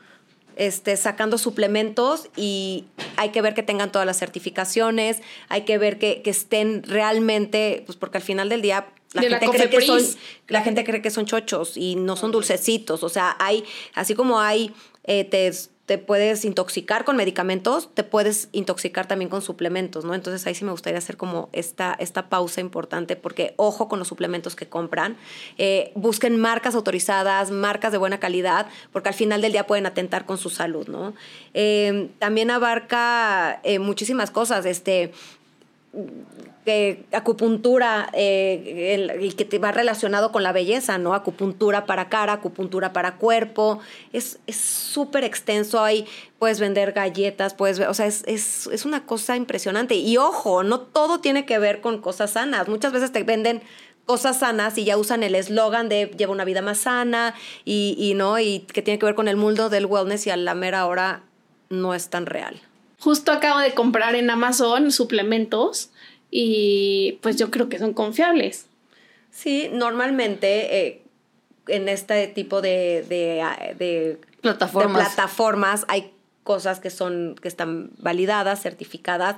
este, 0.56 0.98
sacando 0.98 1.38
suplementos 1.38 2.30
y 2.36 2.86
hay 3.18 3.30
que 3.30 3.42
ver 3.42 3.54
que 3.54 3.64
tengan 3.64 3.92
todas 3.92 4.06
las 4.06 4.18
certificaciones, 4.18 5.22
hay 5.50 5.62
que 5.62 5.78
ver 5.78 6.00
que, 6.00 6.22
que 6.22 6.30
estén 6.30 6.84
realmente, 6.84 7.84
pues 7.86 7.98
porque 7.98 8.18
al 8.18 8.24
final 8.24 8.50
del 8.50 8.62
día 8.62 8.88
la 9.14 9.22
de 9.22 9.30
gente, 9.30 9.46
la 9.46 9.52
cree 9.52 9.70
que 9.70 9.82
son, 9.82 10.02
la 10.48 10.62
gente 10.62 10.84
cree 10.84 11.02
que 11.02 11.10
son 11.10 11.26
chochos 11.26 11.76
y 11.76 11.96
no 11.96 12.16
son 12.16 12.32
dulcecitos. 12.32 13.04
O 13.04 13.10
sea, 13.10 13.36
hay, 13.40 13.66
así 13.94 14.16
como 14.16 14.40
hay, 14.40 14.74
eh, 15.04 15.26
te, 15.26 15.52
te 15.92 15.98
puedes 15.98 16.46
intoxicar 16.46 17.04
con 17.04 17.18
medicamentos, 17.18 17.90
te 17.94 18.06
puedes 18.06 18.48
intoxicar 18.54 19.10
también 19.10 19.28
con 19.28 19.42
suplementos, 19.42 20.06
¿no? 20.06 20.16
Entonces 20.16 20.48
ahí 20.48 20.56
sí 20.56 20.64
me 20.64 20.72
gustaría 20.72 20.98
hacer 20.98 21.18
como 21.18 21.50
esta, 21.52 21.98
esta 22.00 22.30
pausa 22.30 22.62
importante 22.62 23.18
porque 23.18 23.56
ojo 23.58 23.90
con 23.90 24.00
los 24.00 24.08
suplementos 24.08 24.56
que 24.56 24.70
compran, 24.70 25.18
eh, 25.58 25.92
busquen 25.96 26.40
marcas 26.40 26.76
autorizadas, 26.76 27.52
marcas 27.52 27.92
de 27.92 27.98
buena 27.98 28.22
calidad, 28.22 28.68
porque 28.94 29.10
al 29.10 29.16
final 29.16 29.42
del 29.42 29.52
día 29.52 29.68
pueden 29.68 29.86
atentar 29.86 30.26
con 30.26 30.38
su 30.38 30.50
salud, 30.50 30.88
¿no? 30.88 31.14
Eh, 31.54 32.08
también 32.20 32.52
abarca 32.52 33.60
eh, 33.64 33.78
muchísimas 33.80 34.32
cosas, 34.32 34.66
este 34.66 35.12
acupuntura 37.12 38.10
eh, 38.14 38.94
el, 38.94 39.10
el, 39.10 39.36
que 39.36 39.46
te 39.46 39.58
va 39.58 39.72
relacionado 39.72 40.32
con 40.32 40.44
la 40.44 40.52
belleza, 40.52 40.98
¿no? 40.98 41.14
Acupuntura 41.14 41.86
para 41.86 42.10
cara, 42.10 42.34
acupuntura 42.34 42.94
para 42.94 43.16
cuerpo. 43.16 43.80
Es 44.14 44.40
súper 44.48 45.24
extenso. 45.24 45.84
Ahí 45.84 46.06
puedes 46.38 46.60
vender 46.60 46.92
galletas, 46.92 47.54
puedes 47.54 47.80
ver, 47.80 47.88
o 47.88 47.94
sea, 47.94 48.06
es, 48.06 48.24
es, 48.28 48.68
es 48.68 48.86
una 48.86 49.06
cosa 49.06 49.36
impresionante. 49.36 49.96
Y 49.96 50.18
ojo, 50.18 50.64
no 50.64 50.82
todo 50.82 51.20
tiene 51.20 51.46
que 51.46 51.58
ver 51.58 51.82
con 51.82 52.00
cosas 52.00 52.32
sanas. 52.32 52.68
Muchas 52.68 52.94
veces 52.94 53.12
te 53.12 53.24
venden 53.24 53.62
cosas 54.06 54.40
sanas 54.40 54.78
y 54.78 54.84
ya 54.84 54.98
usan 54.98 55.24
el 55.24 55.36
eslogan 55.36 55.90
de 55.90 56.12
lleva 56.18 56.32
una 56.32 56.46
vida 56.46 56.62
más 56.62 56.80
sana 56.80 57.34
y, 57.66 57.96
y, 57.98 58.14
no 58.14 58.40
y 58.40 58.60
que 58.60 58.82
tiene 58.82 59.00
que 59.00 59.06
ver 59.06 59.16
con 59.16 59.28
el 59.28 59.38
mundo 59.38 59.70
del 59.70 59.86
wellness 59.86 60.28
y 60.28 60.30
a 60.30 60.38
la 60.38 60.54
mera 60.54 60.86
hora 60.86 61.24
no 61.70 61.94
es 61.94 62.10
tan 62.10 62.26
real. 62.26 62.62
Justo 63.00 63.32
acabo 63.32 63.60
de 63.60 63.74
comprar 63.74 64.14
en 64.16 64.30
Amazon 64.30 64.92
suplementos 64.92 65.90
y 66.32 67.20
pues 67.22 67.36
yo 67.36 67.52
creo 67.52 67.68
que 67.70 67.78
son 67.78 67.94
confiables. 67.94 68.68
Sí, 69.30 69.70
normalmente 69.72 70.88
eh, 70.88 71.02
en 71.68 71.90
este 71.90 72.28
tipo 72.28 72.62
de, 72.62 73.06
de, 73.08 73.76
de, 73.78 74.20
plataformas. 74.42 74.98
de, 74.98 75.06
plataformas. 75.06 75.86
hay 75.90 76.14
cosas 76.44 76.80
que 76.80 76.90
son 76.90 77.36
que 77.40 77.48
están 77.48 77.92
validadas, 77.98 78.62
certificadas, 78.62 79.36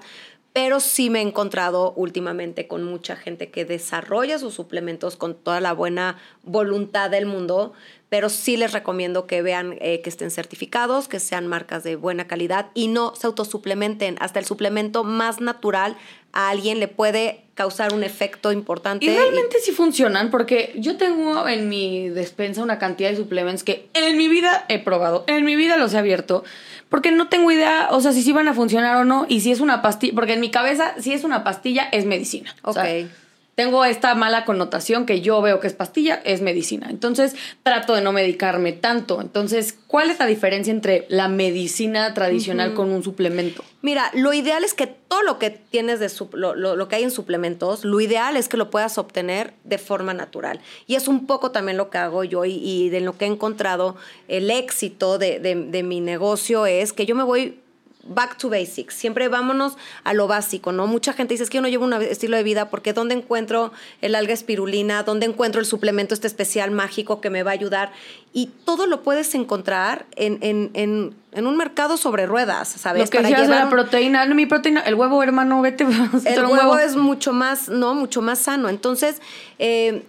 pero 0.53 0.79
sí 0.79 1.09
me 1.09 1.19
he 1.19 1.21
encontrado 1.23 1.93
últimamente 1.95 2.67
con 2.67 2.83
mucha 2.83 3.15
gente 3.15 3.49
que 3.49 3.65
desarrolla 3.65 4.37
sus 4.37 4.53
suplementos 4.53 5.17
con 5.17 5.33
toda 5.33 5.59
la 5.59 5.73
buena 5.73 6.17
voluntad 6.43 7.09
del 7.09 7.25
mundo, 7.25 7.73
pero 8.09 8.29
sí 8.29 8.55
les 8.55 8.71
recomiendo 8.71 9.25
que 9.25 9.41
vean 9.41 9.75
eh, 9.81 10.01
que 10.01 10.09
estén 10.11 10.29
certificados, 10.29 11.07
que 11.07 11.19
sean 11.19 11.47
marcas 11.47 11.83
de 11.83 11.95
buena 11.95 12.27
calidad 12.27 12.69
y 12.75 12.87
no 12.87 13.15
se 13.15 13.25
autosuplementen. 13.25 14.15
Hasta 14.19 14.37
el 14.37 14.45
suplemento 14.45 15.03
más 15.03 15.41
natural 15.41 15.97
a 16.33 16.49
alguien 16.49 16.79
le 16.79 16.87
puede 16.87 17.39
causar 17.53 17.93
un 17.93 18.03
efecto 18.03 18.51
importante. 18.51 19.05
Y 19.05 19.09
realmente 19.09 19.57
y... 19.59 19.63
sí 19.63 19.71
funcionan, 19.71 20.31
porque 20.31 20.73
yo 20.75 20.97
tengo 20.97 21.47
en 21.47 21.69
mi 21.69 22.09
despensa 22.09 22.63
una 22.63 22.79
cantidad 22.79 23.11
de 23.11 23.15
suplementos 23.15 23.63
que 23.63 23.87
en 23.93 24.17
mi 24.17 24.27
vida 24.27 24.65
he 24.67 24.79
probado, 24.79 25.23
en 25.27 25.45
mi 25.45 25.55
vida 25.55 25.77
los 25.77 25.93
he 25.93 25.97
abierto, 25.99 26.43
porque 26.89 27.11
no 27.11 27.29
tengo 27.29 27.51
idea, 27.51 27.89
o 27.91 28.01
sea, 28.01 28.11
si 28.11 28.23
sí 28.23 28.31
van 28.31 28.47
a 28.47 28.53
funcionar 28.53 28.97
o 28.97 29.05
no, 29.05 29.25
y 29.29 29.41
si 29.41 29.51
es 29.51 29.59
una 29.59 29.81
pastilla, 29.81 30.13
porque 30.15 30.33
en 30.33 30.39
mi 30.39 30.49
cabeza, 30.49 30.95
si 30.99 31.13
es 31.13 31.23
una 31.23 31.43
pastilla, 31.43 31.87
es 31.91 32.05
medicina. 32.05 32.55
Ok. 32.63 32.69
O 32.69 32.73
sea, 32.73 33.07
tengo 33.55 33.85
esta 33.85 34.15
mala 34.15 34.45
connotación 34.45 35.05
que 35.05 35.21
yo 35.21 35.41
veo 35.41 35.59
que 35.59 35.67
es 35.67 35.73
pastilla, 35.73 36.21
es 36.25 36.41
medicina. 36.41 36.87
Entonces, 36.89 37.35
trato 37.61 37.93
de 37.93 38.01
no 38.01 38.11
medicarme 38.11 38.73
tanto. 38.73 39.21
Entonces, 39.21 39.77
¿cuál 39.87 40.09
es 40.09 40.17
la 40.19 40.25
diferencia 40.25 40.71
entre 40.71 41.05
la 41.09 41.27
medicina 41.27 42.13
tradicional 42.13 42.69
uh 42.69 42.71
-huh. 42.73 42.75
con 42.75 42.91
un 42.91 43.03
suplemento? 43.03 43.63
Mira, 43.81 44.09
lo 44.15 44.33
ideal 44.33 44.63
es 44.63 44.73
que 44.73 44.87
todo 44.87 45.21
lo 45.21 45.37
que 45.37 45.51
tienes 45.51 45.99
de 45.99 46.09
lo, 46.33 46.55
lo, 46.55 46.75
lo, 46.75 46.87
que 46.87 46.95
hay 46.95 47.03
en 47.03 47.11
suplementos, 47.11 47.85
lo 47.85 47.99
ideal 48.01 48.37
es 48.37 48.49
que 48.49 48.57
lo 48.57 48.71
puedas 48.71 48.97
obtener 48.97 49.53
de 49.63 49.77
forma 49.77 50.13
natural. 50.13 50.59
Y 50.87 50.95
es 50.95 51.07
un 51.07 51.27
poco 51.27 51.51
también 51.51 51.77
lo 51.77 51.89
que 51.89 51.99
hago 51.99 52.23
yo 52.23 52.45
y, 52.45 52.53
y 52.53 52.89
de 52.89 53.01
lo 53.01 53.17
que 53.17 53.25
he 53.25 53.27
encontrado 53.27 53.95
el 54.27 54.49
éxito 54.49 55.17
de, 55.19 55.39
de, 55.39 55.55
de 55.55 55.83
mi 55.83 55.99
negocio 55.99 56.65
es 56.65 56.93
que 56.93 57.05
yo 57.05 57.13
me 57.13 57.23
voy 57.23 57.59
back 58.03 58.37
to 58.37 58.49
basics. 58.49 58.95
Siempre 58.95 59.27
vámonos 59.27 59.77
a 60.03 60.13
lo 60.13 60.27
básico, 60.27 60.71
¿no? 60.71 60.87
Mucha 60.87 61.13
gente 61.13 61.33
dice, 61.33 61.43
es 61.43 61.49
que 61.49 61.57
yo 61.57 61.61
no 61.61 61.67
llevo 61.67 61.85
un 61.85 61.93
estilo 61.93 62.37
de 62.37 62.43
vida 62.43 62.69
porque 62.69 62.93
¿dónde 62.93 63.15
encuentro 63.15 63.71
el 64.01 64.15
alga 64.15 64.33
espirulina? 64.33 65.03
¿Dónde 65.03 65.25
encuentro 65.25 65.61
el 65.61 65.65
suplemento 65.65 66.13
este 66.13 66.27
especial 66.27 66.71
mágico 66.71 67.21
que 67.21 67.29
me 67.29 67.43
va 67.43 67.51
a 67.51 67.53
ayudar? 67.53 67.91
Y 68.33 68.47
todo 68.65 68.87
lo 68.87 69.03
puedes 69.03 69.33
encontrar 69.35 70.05
en, 70.15 70.39
en, 70.41 70.71
en, 70.73 71.15
en 71.31 71.47
un 71.47 71.55
mercado 71.55 71.97
sobre 71.97 72.25
ruedas, 72.25 72.67
¿sabes? 72.67 73.03
Lo 73.03 73.09
que 73.09 73.17
Para 73.17 73.29
llevar... 73.29 73.65
la 73.65 73.69
proteína, 73.69 74.25
no, 74.25 74.35
mi 74.35 74.45
proteína, 74.45 74.81
el 74.81 74.95
huevo, 74.95 75.21
hermano, 75.23 75.61
vete. 75.61 75.83
El 76.25 76.45
huevo, 76.45 76.53
huevo, 76.53 76.79
es 76.79 76.95
mucho 76.95 77.31
más, 77.33 77.69
¿no? 77.69 77.93
Mucho 77.95 78.21
más 78.21 78.39
sano. 78.39 78.69
Entonces, 78.69 79.21
eh, 79.59 80.03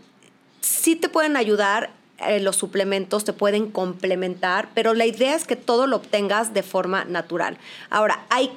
sí 0.60 0.96
te 0.96 1.08
pueden 1.08 1.36
ayudar 1.36 1.90
eh, 2.28 2.40
los 2.40 2.56
suplementos 2.56 3.24
te 3.24 3.32
pueden 3.32 3.70
complementar, 3.70 4.68
pero 4.74 4.94
la 4.94 5.06
idea 5.06 5.34
es 5.34 5.46
que 5.46 5.56
todo 5.56 5.86
lo 5.86 5.96
obtengas 5.96 6.54
de 6.54 6.62
forma 6.62 7.04
natural. 7.04 7.58
Ahora, 7.90 8.26
hay 8.30 8.50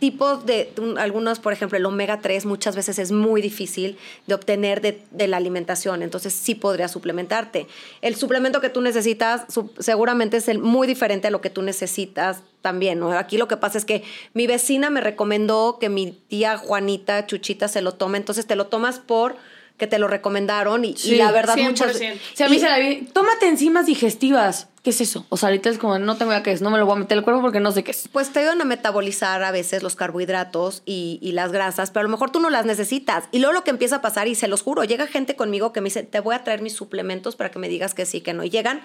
tipos 0.00 0.46
de, 0.46 0.72
algunos, 0.96 1.38
por 1.38 1.52
ejemplo, 1.52 1.78
el 1.78 1.84
omega 1.84 2.20
3 2.20 2.46
muchas 2.46 2.74
veces 2.74 2.98
es 2.98 3.12
muy 3.12 3.40
difícil 3.42 3.98
de 4.26 4.34
obtener 4.34 4.80
de, 4.80 5.28
la 5.28 5.36
alimentación, 5.36 6.02
entonces 6.02 6.32
sí 6.32 6.54
podría 6.54 6.88
suplementarte. 6.88 7.68
El 8.00 8.16
suplemento 8.16 8.60
que 8.60 8.70
tú 8.70 8.80
necesitas 8.80 9.42
seguramente 9.78 10.38
es 10.38 10.48
el, 10.48 10.58
muy 10.58 10.88
diferente 10.88 11.28
a 11.28 11.30
lo 11.30 11.40
que 11.40 11.50
tú 11.50 11.62
necesitas 11.62 12.42
también, 12.62 12.98
¿no? 12.98 13.12
Aquí 13.12 13.36
lo 13.36 13.46
que 13.46 13.58
pasa 13.58 13.78
es 13.78 13.84
que 13.84 14.02
mi 14.32 14.46
vecina 14.46 14.90
me 14.90 15.02
recomendó 15.02 15.78
que 15.78 15.90
mi 15.90 16.12
tía 16.12 16.56
Juanita 16.56 17.26
Chuchita 17.26 17.68
se 17.68 17.82
lo 17.82 17.92
tome, 17.92 18.18
entonces 18.18 18.46
te 18.46 18.56
lo 18.56 18.66
tomas 18.66 18.98
por 18.98 19.36
que 19.80 19.88
te 19.88 19.98
lo 19.98 20.06
recomendaron 20.06 20.84
y, 20.84 20.96
sí, 20.96 21.14
y 21.14 21.16
la 21.16 21.32
verdad 21.32 21.56
100%. 21.56 21.64
muchas 21.64 21.96
Si 21.96 22.42
a 22.44 22.48
mí 22.48 22.56
y, 22.56 22.60
se 22.60 22.68
la 22.68 22.78
vi, 22.78 23.08
tómate 23.12 23.48
enzimas 23.48 23.86
digestivas. 23.86 24.68
¿Qué 24.84 24.90
es 24.90 25.00
eso? 25.00 25.26
O 25.28 25.36
sea, 25.36 25.48
ahorita 25.48 25.68
es 25.70 25.78
como, 25.78 25.98
no 25.98 26.16
tengo 26.16 26.30
idea 26.30 26.42
qué 26.42 26.52
es, 26.52 26.62
no 26.62 26.70
me 26.70 26.78
lo 26.78 26.86
voy 26.86 26.96
a 26.96 26.98
meter 27.00 27.18
al 27.18 27.24
cuerpo 27.24 27.42
porque 27.42 27.60
no 27.60 27.72
sé 27.72 27.82
qué 27.82 27.90
es. 27.90 28.08
Pues 28.12 28.32
te 28.32 28.40
ayudan 28.40 28.60
a 28.60 28.64
metabolizar 28.64 29.42
a 29.42 29.50
veces 29.50 29.82
los 29.82 29.96
carbohidratos 29.96 30.82
y, 30.86 31.18
y, 31.20 31.32
las 31.32 31.50
grasas, 31.50 31.90
pero 31.90 32.00
a 32.00 32.04
lo 32.04 32.08
mejor 32.10 32.30
tú 32.30 32.40
no 32.40 32.48
las 32.48 32.64
necesitas. 32.64 33.24
Y 33.32 33.40
luego 33.40 33.52
lo 33.52 33.64
que 33.64 33.70
empieza 33.70 33.96
a 33.96 34.00
pasar, 34.02 34.28
y 34.28 34.34
se 34.34 34.48
los 34.48 34.62
juro, 34.62 34.84
llega 34.84 35.06
gente 35.06 35.34
conmigo 35.34 35.72
que 35.72 35.80
me 35.80 35.86
dice, 35.86 36.02
te 36.02 36.20
voy 36.20 36.34
a 36.34 36.44
traer 36.44 36.62
mis 36.62 36.74
suplementos 36.74 37.36
para 37.36 37.50
que 37.50 37.58
me 37.58 37.68
digas 37.68 37.94
que 37.94 38.06
sí, 38.06 38.20
que 38.20 38.32
no. 38.32 38.44
Y 38.44 38.50
llegan 38.50 38.82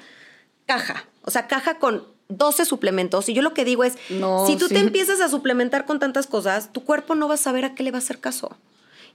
caja, 0.66 1.06
o 1.22 1.32
sea, 1.32 1.48
caja 1.48 1.78
con 1.78 2.04
12 2.30 2.66
suplementos. 2.66 3.30
Y 3.30 3.34
yo 3.34 3.42
lo 3.42 3.54
que 3.54 3.66
digo 3.66 3.84
es, 3.84 3.98
no, 4.10 4.48
si 4.48 4.56
tú 4.56 4.68
sí. 4.68 4.74
te 4.74 4.80
empiezas 4.80 5.22
a 5.22 5.30
suplementar 5.30 5.86
con 5.86 6.00
tantas 6.00 6.28
cosas, 6.28 6.74
tu 6.74 6.84
cuerpo 6.84 7.16
no 7.16 7.28
va 7.28 7.36
a 7.36 7.38
saber 7.38 7.66
a 7.66 7.76
qué 7.76 7.84
le 7.84 7.92
va 7.92 7.98
a 7.98 8.00
hacer 8.00 8.20
caso. 8.20 8.58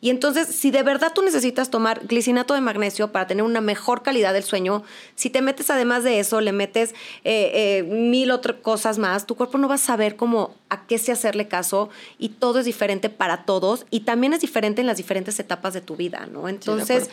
Y 0.00 0.08
entonces, 0.10 0.48
si 0.48 0.70
de 0.70 0.82
verdad 0.82 1.12
tú 1.14 1.22
necesitas 1.22 1.70
tomar 1.70 2.06
glicinato 2.06 2.54
de 2.54 2.60
magnesio 2.60 3.12
para 3.12 3.26
tener 3.26 3.44
una 3.44 3.60
mejor 3.60 4.02
calidad 4.02 4.32
del 4.32 4.44
sueño, 4.44 4.82
si 5.14 5.28
te 5.28 5.42
metes 5.42 5.68
además 5.70 6.04
de 6.04 6.20
eso, 6.20 6.40
le 6.40 6.52
metes 6.52 6.94
eh, 7.24 7.50
eh, 7.54 7.82
mil 7.82 8.30
otras 8.30 8.56
cosas 8.62 8.98
más, 8.98 9.26
tu 9.26 9.34
cuerpo 9.34 9.58
no 9.58 9.68
va 9.68 9.74
a 9.74 9.78
saber 9.78 10.16
cómo, 10.16 10.54
a 10.70 10.86
qué 10.86 10.98
se 10.98 11.12
hacerle 11.12 11.48
caso 11.48 11.90
y 12.18 12.30
todo 12.30 12.60
es 12.60 12.64
diferente 12.64 13.10
para 13.10 13.44
todos 13.44 13.84
y 13.90 14.00
también 14.00 14.32
es 14.32 14.40
diferente 14.40 14.80
en 14.80 14.86
las 14.86 14.96
diferentes 14.96 15.38
etapas 15.38 15.74
de 15.74 15.82
tu 15.82 15.96
vida, 15.96 16.26
¿no? 16.32 16.48
Entonces, 16.48 17.04
sí, 17.04 17.10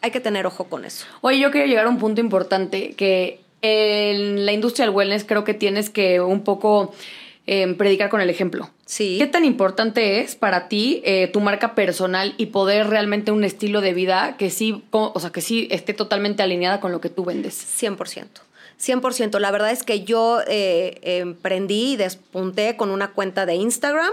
hay 0.00 0.10
que 0.10 0.20
tener 0.20 0.46
ojo 0.46 0.64
con 0.64 0.84
eso. 0.84 1.06
Oye, 1.20 1.38
yo 1.38 1.50
quiero 1.50 1.66
llegar 1.66 1.86
a 1.86 1.88
un 1.90 1.98
punto 1.98 2.20
importante 2.20 2.94
que 2.94 3.40
en 3.60 4.44
la 4.44 4.52
industria 4.52 4.86
del 4.86 4.94
wellness 4.94 5.24
creo 5.24 5.44
que 5.44 5.54
tienes 5.54 5.88
que 5.88 6.20
un 6.20 6.42
poco 6.42 6.94
em, 7.46 7.76
predicar 7.76 8.10
con 8.10 8.20
el 8.20 8.30
ejemplo. 8.30 8.70
Sí. 8.86 9.16
¿Qué 9.18 9.26
tan 9.26 9.44
importante 9.44 10.20
es 10.20 10.34
para 10.34 10.68
ti 10.68 11.02
eh, 11.04 11.28
tu 11.32 11.40
marca 11.40 11.74
personal 11.74 12.34
y 12.36 12.46
poder 12.46 12.88
realmente 12.88 13.32
un 13.32 13.44
estilo 13.44 13.80
de 13.80 13.94
vida 13.94 14.36
que 14.38 14.50
sí, 14.50 14.82
o 14.90 15.18
sea, 15.20 15.30
que 15.30 15.40
sí 15.40 15.68
esté 15.70 15.94
totalmente 15.94 16.42
alineada 16.42 16.80
con 16.80 16.92
lo 16.92 17.00
que 17.00 17.08
tú 17.08 17.24
vendes? 17.24 17.54
100%. 17.80 18.26
100%. 18.80 19.38
La 19.38 19.50
verdad 19.50 19.70
es 19.70 19.82
que 19.82 20.04
yo 20.04 20.40
eh, 20.46 20.98
emprendí 21.02 21.92
y 21.92 21.96
despunté 21.96 22.76
con 22.76 22.90
una 22.90 23.12
cuenta 23.12 23.46
de 23.46 23.54
Instagram. 23.54 24.12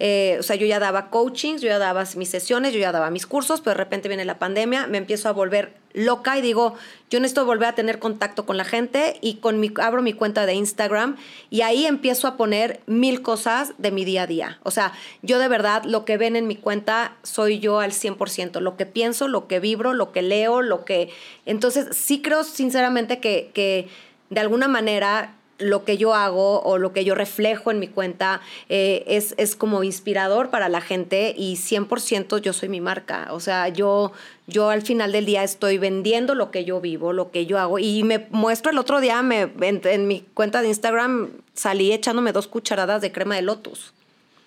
Eh, 0.00 0.36
o 0.38 0.42
sea, 0.42 0.56
yo 0.56 0.66
ya 0.66 0.78
daba 0.78 1.10
coachings, 1.10 1.60
yo 1.60 1.68
ya 1.68 1.78
daba 1.78 2.04
mis 2.16 2.28
sesiones, 2.28 2.72
yo 2.72 2.78
ya 2.78 2.92
daba 2.92 3.10
mis 3.10 3.26
cursos, 3.26 3.60
pero 3.60 3.72
de 3.72 3.78
repente 3.78 4.08
viene 4.08 4.24
la 4.24 4.38
pandemia, 4.38 4.86
me 4.86 4.98
empiezo 4.98 5.28
a 5.28 5.32
volver 5.32 5.74
loca 5.98 6.38
y 6.38 6.42
digo, 6.42 6.74
yo 7.10 7.20
necesito 7.20 7.44
volver 7.44 7.68
a 7.68 7.74
tener 7.74 7.98
contacto 7.98 8.46
con 8.46 8.56
la 8.56 8.64
gente 8.64 9.18
y 9.20 9.36
con 9.36 9.60
mi, 9.60 9.72
abro 9.80 10.02
mi 10.02 10.12
cuenta 10.12 10.46
de 10.46 10.54
Instagram 10.54 11.16
y 11.50 11.62
ahí 11.62 11.86
empiezo 11.86 12.28
a 12.28 12.36
poner 12.36 12.80
mil 12.86 13.22
cosas 13.22 13.72
de 13.78 13.90
mi 13.90 14.04
día 14.04 14.22
a 14.22 14.26
día. 14.26 14.58
O 14.62 14.70
sea, 14.70 14.92
yo 15.22 15.38
de 15.38 15.48
verdad 15.48 15.84
lo 15.84 16.04
que 16.04 16.16
ven 16.16 16.36
en 16.36 16.46
mi 16.46 16.56
cuenta 16.56 17.16
soy 17.22 17.58
yo 17.58 17.80
al 17.80 17.92
100%, 17.92 18.60
lo 18.60 18.76
que 18.76 18.86
pienso, 18.86 19.28
lo 19.28 19.46
que 19.48 19.60
vibro, 19.60 19.94
lo 19.94 20.12
que 20.12 20.22
leo, 20.22 20.62
lo 20.62 20.84
que... 20.84 21.10
Entonces, 21.46 21.96
sí 21.96 22.22
creo 22.22 22.44
sinceramente 22.44 23.20
que, 23.20 23.50
que 23.54 23.88
de 24.30 24.40
alguna 24.40 24.68
manera 24.68 25.37
lo 25.58 25.84
que 25.84 25.96
yo 25.96 26.14
hago 26.14 26.60
o 26.62 26.78
lo 26.78 26.92
que 26.92 27.04
yo 27.04 27.14
reflejo 27.14 27.70
en 27.70 27.78
mi 27.78 27.88
cuenta 27.88 28.40
eh, 28.68 29.04
es, 29.06 29.34
es 29.36 29.56
como 29.56 29.82
inspirador 29.82 30.50
para 30.50 30.68
la 30.68 30.80
gente 30.80 31.34
y 31.36 31.56
100% 31.56 32.40
yo 32.40 32.52
soy 32.52 32.68
mi 32.68 32.80
marca. 32.80 33.28
O 33.30 33.40
sea, 33.40 33.68
yo, 33.68 34.12
yo 34.46 34.70
al 34.70 34.82
final 34.82 35.12
del 35.12 35.26
día 35.26 35.42
estoy 35.42 35.78
vendiendo 35.78 36.34
lo 36.34 36.50
que 36.50 36.64
yo 36.64 36.80
vivo, 36.80 37.12
lo 37.12 37.30
que 37.30 37.46
yo 37.46 37.58
hago. 37.58 37.78
Y 37.78 38.04
me 38.04 38.26
muestro 38.30 38.70
el 38.70 38.78
otro 38.78 39.00
día, 39.00 39.20
me, 39.22 39.50
en, 39.60 39.80
en 39.84 40.06
mi 40.06 40.20
cuenta 40.34 40.62
de 40.62 40.68
Instagram 40.68 41.30
salí 41.54 41.92
echándome 41.92 42.32
dos 42.32 42.46
cucharadas 42.46 43.02
de 43.02 43.12
crema 43.12 43.34
de 43.34 43.42
lotus. 43.42 43.92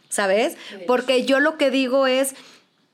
¿Sabes? 0.09 0.57
Porque 0.87 1.23
yo 1.23 1.39
lo 1.39 1.57
que 1.57 1.71
digo 1.71 2.05
es, 2.05 2.35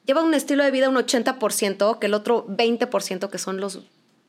lleva 0.06 0.22
un 0.22 0.36
estilo 0.36 0.64
de 0.64 0.70
vida 0.70 0.88
un 0.88 0.96
80%, 0.96 1.98
que 1.98 2.06
el 2.06 2.14
otro 2.14 2.46
20% 2.48 3.30
que 3.32 3.38
son 3.40 3.60
los 3.60 3.80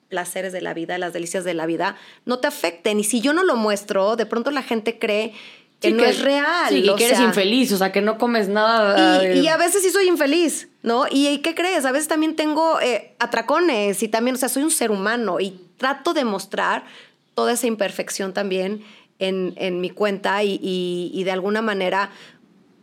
placeres 0.09 0.52
de 0.52 0.61
la 0.61 0.74
vida, 0.74 0.96
las 0.98 1.12
delicias 1.12 1.44
de 1.44 1.54
la 1.54 1.66
vida, 1.66 1.96
no 2.24 2.38
te 2.38 2.46
afecten. 2.46 2.98
Y 3.00 3.04
si 3.04 3.20
yo 3.20 3.32
no 3.32 3.42
lo 3.44 3.56
muestro, 3.56 4.16
de 4.16 4.26
pronto 4.26 4.50
la 4.50 4.62
gente 4.62 4.98
cree 4.98 5.32
que 5.80 5.88
Sí, 5.88 5.94
no 5.94 6.02
es 6.04 6.20
real. 6.22 6.70
Sí, 6.70 6.78
y 6.84 6.94
que 6.96 7.04
eres 7.06 7.20
infeliz, 7.20 7.70
o 7.72 7.76
sea, 7.78 7.92
que 7.92 8.00
no 8.00 8.18
comes 8.18 8.48
nada. 8.48 9.22
y, 9.22 9.26
de- 9.28 9.34
y 9.36 9.48
a 9.48 9.56
veces 9.56 9.82
sí 9.82 9.90
soy 9.90 10.09
infeliz, 10.09 10.68
¿no? 10.82 11.04
¿Y, 11.11 11.28
y 11.28 11.38
qué 11.38 11.54
crees? 11.54 11.84
A 11.84 11.92
veces 11.92 12.09
también 12.09 12.34
tengo 12.36 12.80
eh, 12.80 13.14
atracones 13.20 14.02
y 14.02 14.09
también, 14.09 14.34
o 14.34 14.38
sea, 14.38 14.48
soy 14.48 14.62
un 14.64 14.70
ser 14.72 14.90
humano 14.90 15.38
y 15.40 15.61
trato 15.76 16.14
de 16.14 16.24
mostrar 16.24 16.84
toda 17.34 17.52
esa 17.52 17.66
imperfección 17.68 18.32
también 18.32 18.82
en, 19.20 19.52
en 19.56 19.80
mi 19.80 19.90
cuenta 19.90 20.42
y, 20.42 20.59
y- 20.62 21.11
y 21.14 21.22
de 21.24 21.30
alguna 21.30 21.62
manera, 21.62 22.11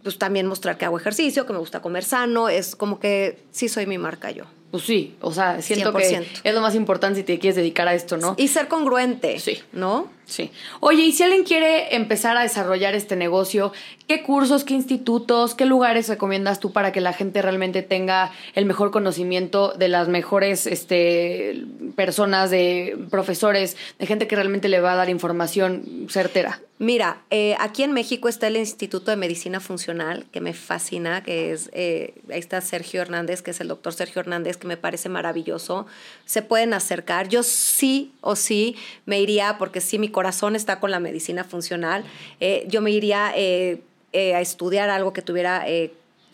pues 0.04 0.18
también 0.18 0.46
mostrar 0.48 0.78
que 0.78 0.86
hago 0.86 0.98
ejercicio, 0.98 1.46
que 1.46 1.52
me 1.54 1.60
gusta 1.60 1.82
comer 1.82 2.04
sano, 2.06 2.48
es 2.48 2.76
como 2.78 3.00
que 3.00 3.40
sí 3.52 3.68
soy 3.68 3.88
mi 3.88 3.98
marca 3.98 4.32
yo. 4.32 4.46
Pues 4.76 4.88
sí, 4.88 5.16
o 5.22 5.32
sea, 5.32 5.62
siento 5.62 5.94
100%. 5.94 6.42
que 6.44 6.50
es 6.50 6.54
lo 6.54 6.60
más 6.60 6.76
importante 6.76 7.20
si 7.20 7.24
te 7.24 7.40
quieres 7.40 7.56
dedicar 7.56 7.88
a 7.88 7.94
esto, 7.94 8.18
¿no? 8.18 8.36
Y 8.38 8.50
ser 8.50 8.68
congruente, 8.68 9.40
Sí. 9.40 9.60
¿no? 9.72 10.10
Sí. 10.26 10.52
Oye, 10.80 11.04
y 11.04 11.12
si 11.12 11.24
alguien 11.24 11.44
quiere 11.44 11.96
empezar 11.96 12.36
a 12.36 12.42
desarrollar 12.42 12.96
este 12.96 13.16
negocio, 13.16 13.72
¿qué 14.08 14.24
cursos, 14.24 14.64
qué 14.64 14.74
institutos, 14.74 15.54
qué 15.54 15.66
lugares 15.66 16.10
recomiendas 16.10 16.60
tú 16.60 16.72
para 16.72 16.92
que 16.92 17.00
la 17.00 17.14
gente 17.14 17.42
realmente 17.44 17.84
tenga 17.84 18.32
el 18.56 18.66
mejor 18.66 18.90
conocimiento 18.90 19.74
de 19.74 19.88
las 19.88 20.08
mejores 20.08 20.66
este, 20.66 21.66
personas, 21.96 22.50
de 22.50 22.98
profesores, 23.12 23.78
de 24.00 24.08
gente 24.08 24.28
que 24.28 24.36
realmente 24.36 24.68
le 24.68 24.80
va 24.80 24.94
a 24.94 24.96
dar 24.96 25.10
información 25.10 26.08
certera? 26.10 26.60
Mira, 26.78 27.22
eh, 27.30 27.56
aquí 27.62 27.84
en 27.84 27.94
México 27.94 28.28
está 28.28 28.48
el 28.48 28.58
Instituto 28.58 29.10
de 29.10 29.16
Medicina 29.16 29.62
Funcional, 29.62 30.26
que 30.34 30.42
me 30.42 30.54
fascina, 30.54 31.24
que 31.24 31.54
es, 31.54 31.70
eh, 31.72 32.16
ahí 32.30 32.40
está 32.40 32.60
Sergio 32.60 33.02
Hernández, 33.02 33.42
que 33.42 33.52
es 33.52 33.62
el 33.62 33.70
doctor 33.70 33.94
Sergio 33.94 34.20
Hernández, 34.20 34.58
que 34.58 34.68
me 34.68 34.76
parece 34.76 35.08
maravilloso. 35.08 35.86
Se 36.26 36.42
pueden 36.42 36.74
acercar. 36.74 37.30
Yo 37.30 37.44
sí 37.44 38.12
o 38.20 38.36
sí 38.36 38.76
me 39.06 39.22
iría, 39.22 39.58
porque 39.58 39.80
sí, 39.80 40.00
mi 40.00 40.10
corazón 40.16 40.56
está 40.56 40.80
con 40.80 40.92
la 40.92 41.02
medicina 41.02 41.44
funcional, 41.44 42.06
eh, 42.40 42.64
yo 42.70 42.80
me 42.80 42.90
iría 42.90 43.34
eh, 43.36 43.82
eh, 44.14 44.34
a 44.34 44.40
estudiar 44.40 44.90
algo 44.90 45.12
que 45.12 45.22
tuviera... 45.22 45.66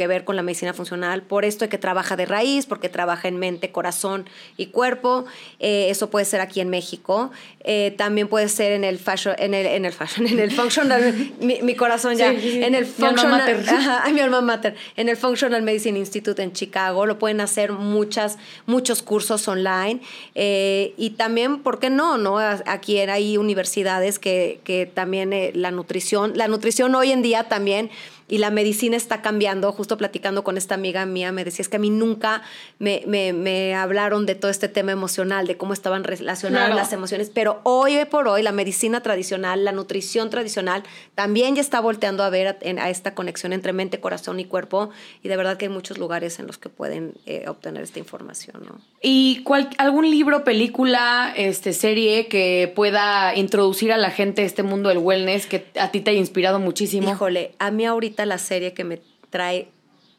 que 0.01 0.07
ver 0.07 0.23
con 0.23 0.35
la 0.35 0.41
medicina 0.41 0.73
funcional, 0.73 1.21
por 1.21 1.45
esto 1.45 1.65
de 1.65 1.69
que 1.69 1.77
trabaja 1.77 2.15
de 2.15 2.25
raíz, 2.25 2.65
porque 2.65 2.89
trabaja 2.89 3.27
en 3.27 3.37
mente, 3.37 3.71
corazón 3.71 4.25
y 4.57 4.67
cuerpo. 4.67 5.25
Eh, 5.59 5.91
eso 5.91 6.09
puede 6.09 6.25
ser 6.25 6.41
aquí 6.41 6.59
en 6.59 6.69
México. 6.69 7.29
Eh, 7.63 7.93
también 7.97 8.27
puede 8.27 8.49
ser 8.49 8.71
en 8.71 8.83
el 8.83 8.97
fashion, 8.97 9.35
en 9.37 9.53
el, 9.53 9.67
en 9.67 9.85
el 9.85 9.93
fashion, 9.93 10.25
en 10.33 10.39
el 10.39 10.51
functional, 10.51 11.13
mi, 11.39 11.61
mi 11.61 11.75
corazón 11.75 12.15
ya, 12.15 12.31
Sí, 12.31 12.39
sí, 12.41 12.63
en 12.63 12.73
el 12.73 12.85
Mi 12.85 13.05
alma 13.05 13.21
functional, 13.21 13.39
mater. 13.41 13.69
ajá, 13.69 14.09
mi 14.09 14.19
alma 14.21 14.41
mater, 14.41 14.75
en 14.95 15.07
el 15.07 15.17
Functional 15.17 15.61
Medicine 15.61 15.99
Institute 15.99 16.41
en 16.41 16.51
Chicago. 16.51 17.05
Lo 17.05 17.19
pueden 17.19 17.41
hacer 17.41 17.73
muchas, 17.73 18.39
muchos 18.65 19.03
cursos 19.03 19.47
online. 19.47 20.01
Eh, 20.33 20.95
y 20.97 21.11
también, 21.11 21.61
¿por 21.61 21.77
qué 21.77 21.91
no? 21.91 22.17
no? 22.17 22.39
Aquí 22.39 22.97
hay 22.97 23.37
universidades 23.37 24.17
que, 24.17 24.61
que 24.63 24.87
también 24.87 25.31
eh, 25.33 25.51
la 25.53 25.69
nutrición, 25.69 26.33
la 26.35 26.47
nutrición 26.47 26.95
hoy 26.95 27.11
en 27.11 27.21
día 27.21 27.43
también 27.43 27.91
y 28.32 28.39
la 28.39 28.49
medicina 28.49 28.97
está 28.97 29.21
cambiando. 29.21 29.71
Justo 29.71 29.95
platicando 29.97 30.43
con 30.43 30.57
esta 30.57 30.73
amiga 30.73 31.05
mía, 31.05 31.32
me 31.32 31.43
decía, 31.45 31.61
es 31.61 31.69
que 31.69 31.75
a 31.75 31.79
mí 31.79 31.91
nunca 31.91 32.41
me, 32.79 33.03
me, 33.05 33.32
me 33.34 33.75
hablaron 33.75 34.25
de 34.25 34.34
todo 34.34 34.49
este 34.49 34.67
tema 34.67 34.91
emocional, 34.91 35.45
de 35.45 35.55
cómo 35.57 35.73
estaban 35.73 36.03
relacionadas 36.03 36.67
Claro. 36.69 36.75
las 36.82 36.93
emociones, 36.93 37.29
pero 37.32 37.59
hoy 37.63 37.97
por 38.09 38.27
hoy 38.27 38.41
la 38.41 38.51
medicina 38.51 39.01
tradicional, 39.01 39.63
la 39.65 39.71
nutrición 39.71 40.29
tradicional, 40.32 40.82
también 41.13 41.55
ya 41.55 41.61
está 41.61 41.79
volteando 41.79 42.23
a 42.23 42.29
ver 42.32 42.47
a, 42.47 42.84
a 42.84 42.89
esta 42.89 43.13
conexión 43.13 43.53
entre 43.53 43.73
mente, 43.73 43.99
corazón 43.99 44.39
y 44.39 44.45
cuerpo, 44.45 44.89
y 45.21 45.27
de 45.27 45.38
verdad 45.38 45.57
que 45.57 45.65
hay 45.65 45.69
muchos 45.71 45.97
lugares 45.99 46.39
en 46.39 46.47
los 46.47 46.57
que 46.57 46.69
pueden 46.69 47.13
eh, 47.25 47.45
obtener 47.47 47.84
esta 47.84 47.99
información, 47.99 48.63
¿no? 48.65 48.79
¿Y 49.01 49.43
cuál- 49.43 49.69
algún 49.77 50.09
libro, 50.09 50.43
película, 50.43 51.34
este, 51.36 51.73
serie 51.73 52.27
que 52.27 52.71
pueda 52.75 53.36
introducir 53.36 53.91
a 53.91 53.97
la 53.97 54.09
gente 54.11 54.45
este 54.45 54.63
mundo 54.63 54.89
del 54.89 54.99
wellness 54.99 55.47
que 55.47 55.65
a 55.79 55.91
ti 55.91 55.99
te 55.99 56.11
haya 56.11 56.19
inspirado 56.19 56.59
muchísimo? 56.59 57.11
Híjole, 57.11 57.51
a 57.59 57.71
mí 57.71 57.86
ahorita 57.86 58.20
la 58.26 58.38
serie 58.38 58.74
que 58.74 58.84
me 58.84 59.01
trae 59.30 59.69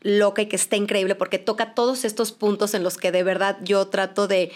loca 0.01 0.43
y 0.43 0.47
que 0.47 0.57
está 0.57 0.77
increíble 0.77 1.15
porque 1.15 1.39
toca 1.39 1.75
todos 1.75 2.05
estos 2.05 2.33
puntos 2.33 2.75
en 2.75 2.83
los 2.83 2.99
que 2.99 3.13
de 3.13 3.23
verdad 3.23 3.59
yo 3.63 3.87
trato 3.87 4.27
de 4.27 4.51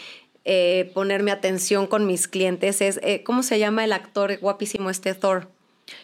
eh, 0.44 0.90
ponerme 0.94 1.30
atención 1.30 1.86
con 1.86 2.06
mis 2.06 2.28
clientes 2.28 2.80
es, 2.80 3.00
eh, 3.02 3.22
¿cómo 3.24 3.42
se 3.42 3.58
llama 3.58 3.84
el 3.84 3.92
actor 3.92 4.38
guapísimo 4.38 4.90
este 4.90 5.14
Thor? 5.14 5.48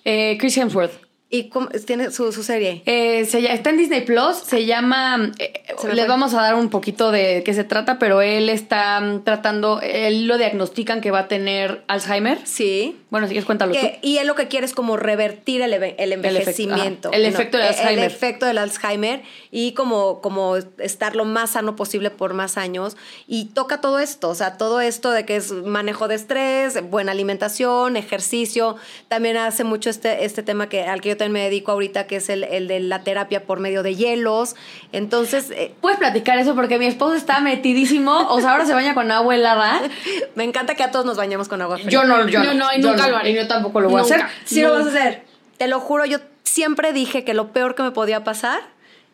Eh, 0.05 0.36
Chris 0.38 0.57
Hemsworth. 0.57 1.11
¿Y 1.35 1.49
cómo, 1.49 1.68
tiene 1.87 2.11
su, 2.11 2.30
su 2.30 2.43
serie? 2.43 2.83
Eh, 2.85 3.24
se 3.24 3.51
está 3.51 3.70
en 3.70 3.78
Disney 3.78 4.03
Plus, 4.03 4.37
se 4.37 4.66
llama. 4.66 5.33
eh, 5.39 5.62
Se 5.80 5.89
les 5.89 6.01
fue. 6.01 6.07
vamos 6.07 6.35
a 6.35 6.43
dar 6.43 6.55
un 6.55 6.68
poquito 6.68 7.11
de 7.11 7.43
qué 7.43 7.55
se 7.55 7.64
trata, 7.64 7.99
pero 7.99 8.20
él 8.20 8.51
está 8.51 9.01
mm, 9.01 9.24
tratando, 9.24 9.80
él 9.83 10.26
lo 10.26 10.37
diagnostican 10.37 11.01
que 11.01 11.11
va 11.11 11.20
a 11.20 11.28
tener 11.28 11.85
Alzheimer. 11.89 12.39
Sí. 12.45 12.99
Bueno, 13.09 13.26
si 13.26 13.33
quieres, 13.33 13.47
cuéntalo 13.47 13.72
tú. 13.74 13.78
Y 14.03 14.18
él 14.18 14.26
lo 14.26 14.35
que 14.35 14.49
quiere 14.49 14.66
es 14.66 14.74
como 14.74 14.97
revertir 14.99 15.62
el, 15.62 15.72
el 15.72 16.12
envejecimiento. 16.12 17.11
el 17.12 17.24
efecto 17.24 17.57
del 17.57 17.66
Eh, 17.66 17.68
Alzheimer. 17.70 17.99
El 17.99 18.05
efecto 18.05 18.47
del 18.47 18.59
Alzheimer 18.59 19.22
y 19.51 19.72
como, 19.72 20.20
como 20.20 20.57
estar 20.57 21.16
lo 21.16 21.24
más 21.24 21.51
sano 21.53 21.76
posible 21.76 22.11
por 22.11 22.35
más 22.35 22.59
años. 22.59 22.97
Y 23.26 23.47
toca 23.47 23.80
todo 23.80 23.99
esto, 24.01 24.28
o 24.28 24.35
sea, 24.35 24.59
todo 24.59 24.83
esto 24.83 25.11
de 25.11 25.24
que 25.24 25.37
es 25.37 25.51
manejo 25.53 26.09
de 26.09 26.14
estrés, 26.14 26.83
buena 26.91 27.12
alimentación, 27.12 27.97
ejercicio. 27.97 28.76
También 29.09 29.39
hace 29.39 29.64
mucho 29.64 29.89
este, 29.91 30.24
este 30.26 30.43
tema 30.43 30.68
que, 30.68 30.83
al 30.83 31.01
que 31.01 31.11
yo 31.11 31.16
también 31.22 31.32
me 31.32 31.44
dedico 31.44 31.70
ahorita, 31.70 32.08
que 32.08 32.16
es 32.16 32.28
el, 32.28 32.42
el 32.42 32.66
de 32.66 32.80
la 32.80 33.04
terapia 33.04 33.44
por 33.44 33.60
medio 33.60 33.84
de 33.84 33.94
hielos. 33.94 34.56
Entonces, 34.90 35.52
eh, 35.52 35.72
¿Puedes 35.80 35.98
platicar 35.98 36.36
eso? 36.38 36.56
Porque 36.56 36.78
mi 36.78 36.86
esposo 36.86 37.14
está 37.14 37.40
metidísimo. 37.40 38.26
O 38.28 38.40
sea, 38.40 38.52
ahora 38.52 38.66
se 38.66 38.74
baña 38.74 38.92
con 38.94 39.10
agua 39.12 39.36
helada. 39.36 39.82
me 40.34 40.42
encanta 40.42 40.74
que 40.74 40.82
a 40.82 40.90
todos 40.90 41.06
nos 41.06 41.16
bañemos 41.16 41.48
con 41.48 41.62
agua 41.62 41.76
fría. 41.76 41.90
Yo 41.90 42.04
no, 42.04 42.26
yo 42.28 42.42
No, 42.42 42.54
no, 42.54 42.66
y 42.76 42.82
yo 42.82 42.90
nunca 42.90 43.06
lo 43.06 43.16
haré. 43.16 43.30
Y 43.30 43.34
yo 43.34 43.46
tampoco 43.46 43.80
lo 43.80 43.88
voy 43.88 44.00
a 44.00 44.02
hacer. 44.02 44.22
Sí 44.44 44.62
lo 44.62 44.72
vas 44.72 44.86
a 44.86 44.88
hacer. 44.88 45.22
Te 45.58 45.68
lo 45.68 45.78
juro, 45.78 46.04
yo 46.06 46.18
siempre 46.42 46.92
dije 46.92 47.24
que 47.24 47.34
lo 47.34 47.52
peor 47.52 47.76
que 47.76 47.84
me 47.84 47.92
podía 47.92 48.24
pasar 48.24 48.62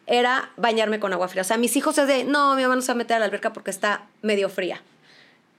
era 0.07 0.51
bañarme 0.57 0.99
con 0.99 1.13
agua 1.13 1.29
fría. 1.29 1.43
O 1.43 1.45
sea, 1.45 1.59
mis 1.59 1.77
hijos 1.77 1.99
es 1.99 2.09
de, 2.09 2.25
no, 2.25 2.55
mi 2.55 2.63
mamá 2.63 2.77
no 2.77 2.81
se 2.81 2.89
va 2.89 2.95
a 2.95 2.97
meter 2.97 3.17
a 3.17 3.21
la 3.21 3.27
alberca 3.27 3.53
porque 3.53 3.71
está 3.71 4.07
medio 4.23 4.49
fría. 4.49 4.81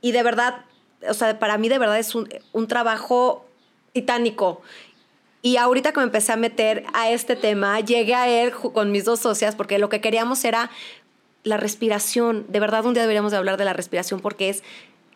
Y 0.02 0.14
de 0.14 0.24
verdad, 0.24 0.62
o 1.08 1.14
sea, 1.14 1.38
para 1.38 1.60
mí 1.60 1.70
de 1.70 1.78
verdad 1.78 2.00
es 2.00 2.16
un, 2.16 2.28
un 2.54 2.68
trabajo 2.68 3.46
titánico. 3.94 4.62
Y 5.42 5.58
ahorita 5.58 5.94
que 5.94 6.00
me 6.00 6.06
empecé 6.06 6.34
a 6.34 6.38
meter 6.38 6.84
a 6.94 7.10
este 7.10 7.36
tema, 7.36 7.80
llegué 7.80 8.14
a 8.14 8.28
él 8.28 8.52
con 8.52 8.92
mis 8.92 9.06
dos 9.06 9.22
socias 9.22 9.56
porque 9.56 9.80
lo 9.80 9.88
que 9.88 10.02
queríamos 10.02 10.44
era 10.44 10.70
la 11.44 11.58
respiración. 11.58 12.46
De 12.50 12.60
verdad, 12.60 12.86
un 12.86 12.94
día 12.94 13.04
deberíamos 13.04 13.32
de 13.32 13.38
hablar 13.38 13.58
de 13.58 13.66
la 13.66 13.74
respiración 13.74 14.20
porque 14.20 14.50
es 14.50 14.64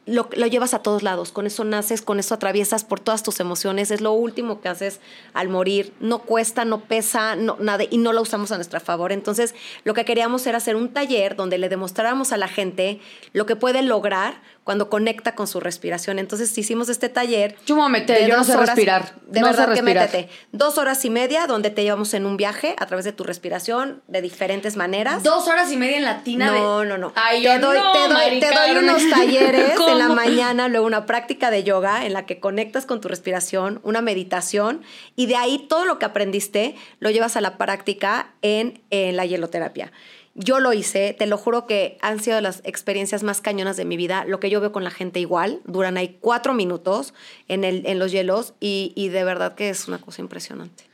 lo, 0.05 0.29
lo 0.35 0.47
llevas 0.47 0.73
a 0.73 0.79
todos 0.79 1.03
lados. 1.03 1.31
Con 1.31 1.45
eso 1.45 1.63
naces, 1.63 2.01
con 2.01 2.19
eso 2.19 2.35
atraviesas 2.35 2.83
por 2.83 2.99
todas 2.99 3.23
tus 3.23 3.39
emociones. 3.39 3.91
Es 3.91 4.01
lo 4.01 4.13
último 4.13 4.61
que 4.61 4.69
haces 4.69 4.99
al 5.33 5.49
morir. 5.49 5.93
No 5.99 6.19
cuesta, 6.19 6.65
no 6.65 6.81
pesa, 6.81 7.35
no, 7.35 7.57
nada, 7.59 7.83
y 7.89 7.97
no 7.97 8.13
lo 8.13 8.21
usamos 8.21 8.51
a 8.51 8.55
nuestro 8.55 8.79
favor. 8.79 9.11
Entonces, 9.11 9.53
lo 9.83 9.93
que 9.93 10.05
queríamos 10.05 10.45
era 10.47 10.57
hacer 10.57 10.75
un 10.75 10.93
taller 10.93 11.35
donde 11.35 11.57
le 11.57 11.69
demostráramos 11.69 12.31
a 12.31 12.37
la 12.37 12.47
gente 12.47 12.99
lo 13.33 13.45
que 13.45 13.55
puede 13.55 13.81
lograr 13.81 14.35
cuando 14.63 14.89
conecta 14.89 15.35
con 15.35 15.47
su 15.47 15.59
respiración. 15.59 16.19
Entonces 16.19 16.57
hicimos 16.57 16.89
este 16.89 17.09
taller. 17.09 17.55
Yo 17.65 17.75
me 17.75 17.81
voy 17.81 17.87
a 17.87 17.91
meter, 17.91 18.19
de 18.21 18.27
yo 18.29 18.37
no 18.37 18.43
sé 18.43 18.53
horas- 18.55 18.69
respirar. 18.69 19.13
De 19.27 19.39
no 19.41 19.47
verdad 19.47 19.65
sé 19.69 19.73
que 19.73 19.81
respirar. 19.81 20.05
métete. 20.11 20.29
Dos 20.51 20.77
horas 20.77 21.03
y 21.05 21.09
media 21.09 21.47
donde 21.47 21.69
te 21.69 21.83
llevamos 21.83 22.13
en 22.13 22.25
un 22.25 22.37
viaje 22.37 22.75
a 22.79 22.85
través 22.85 23.03
de 23.05 23.11
tu 23.11 23.23
respiración 23.23 24.01
de 24.07 24.21
diferentes 24.21 24.75
maneras. 24.75 25.23
Dos 25.23 25.47
horas 25.47 25.71
y 25.71 25.77
media 25.77 25.97
en 25.97 26.03
la 26.03 26.23
tina 26.23 26.51
de- 26.51 26.59
No, 26.59 26.85
no, 26.85 26.97
no. 26.97 27.11
Ay, 27.15 27.43
te 27.43 27.59
doy, 27.59 27.77
no, 27.77 27.91
te 27.91 28.13
doy, 28.13 28.39
te 28.39 28.47
doy 28.51 28.77
unos 28.77 29.01
talleres 29.09 29.71
en 29.87 29.97
la 29.99 30.05
¿Cómo? 30.07 30.15
mañana, 30.15 30.67
luego 30.69 30.85
una 30.87 31.05
práctica 31.05 31.51
de 31.51 31.63
yoga 31.63 32.05
en 32.05 32.13
la 32.13 32.25
que 32.25 32.39
conectas 32.39 32.85
con 32.85 33.01
tu 33.01 33.07
respiración, 33.07 33.79
una 33.83 34.01
meditación, 34.01 34.81
y 35.15 35.25
de 35.25 35.35
ahí 35.35 35.65
todo 35.67 35.85
lo 35.85 35.99
que 35.99 36.05
aprendiste 36.05 36.75
lo 36.99 37.09
llevas 37.09 37.35
a 37.37 37.41
la 37.41 37.57
práctica 37.57 38.31
en, 38.41 38.81
en 38.89 39.17
la 39.17 39.25
hieloterapia. 39.25 39.91
Yo 40.35 40.59
lo 40.59 40.73
hice, 40.73 41.15
te 41.17 41.27
lo 41.27 41.37
juro 41.37 41.67
que 41.67 41.97
han 42.01 42.19
sido 42.19 42.41
las 42.41 42.61
experiencias 42.63 43.21
más 43.21 43.39
cañonas 43.39 43.77
de 43.77 43.85
mi 43.85 43.97
vida. 43.97 44.25
Lo 44.27 44.39
que 44.39 44.49
yo 44.49 44.59
veo 44.61 44.71
con 44.71 44.83
la 44.83 44.89
gente 44.89 45.19
igual, 45.19 45.61
duran 45.65 45.95
ahí 45.97 46.17
cuatro 46.21 46.53
minutos 46.53 47.13
en, 47.47 47.63
el, 47.63 47.85
en 47.85 47.99
los 47.99 48.11
hielos 48.11 48.53
y, 48.59 48.93
y 48.95 49.09
de 49.09 49.23
verdad 49.23 49.53
que 49.53 49.69
es 49.69 49.87
una 49.87 49.99
cosa 49.99 50.21
impresionante. 50.21 50.85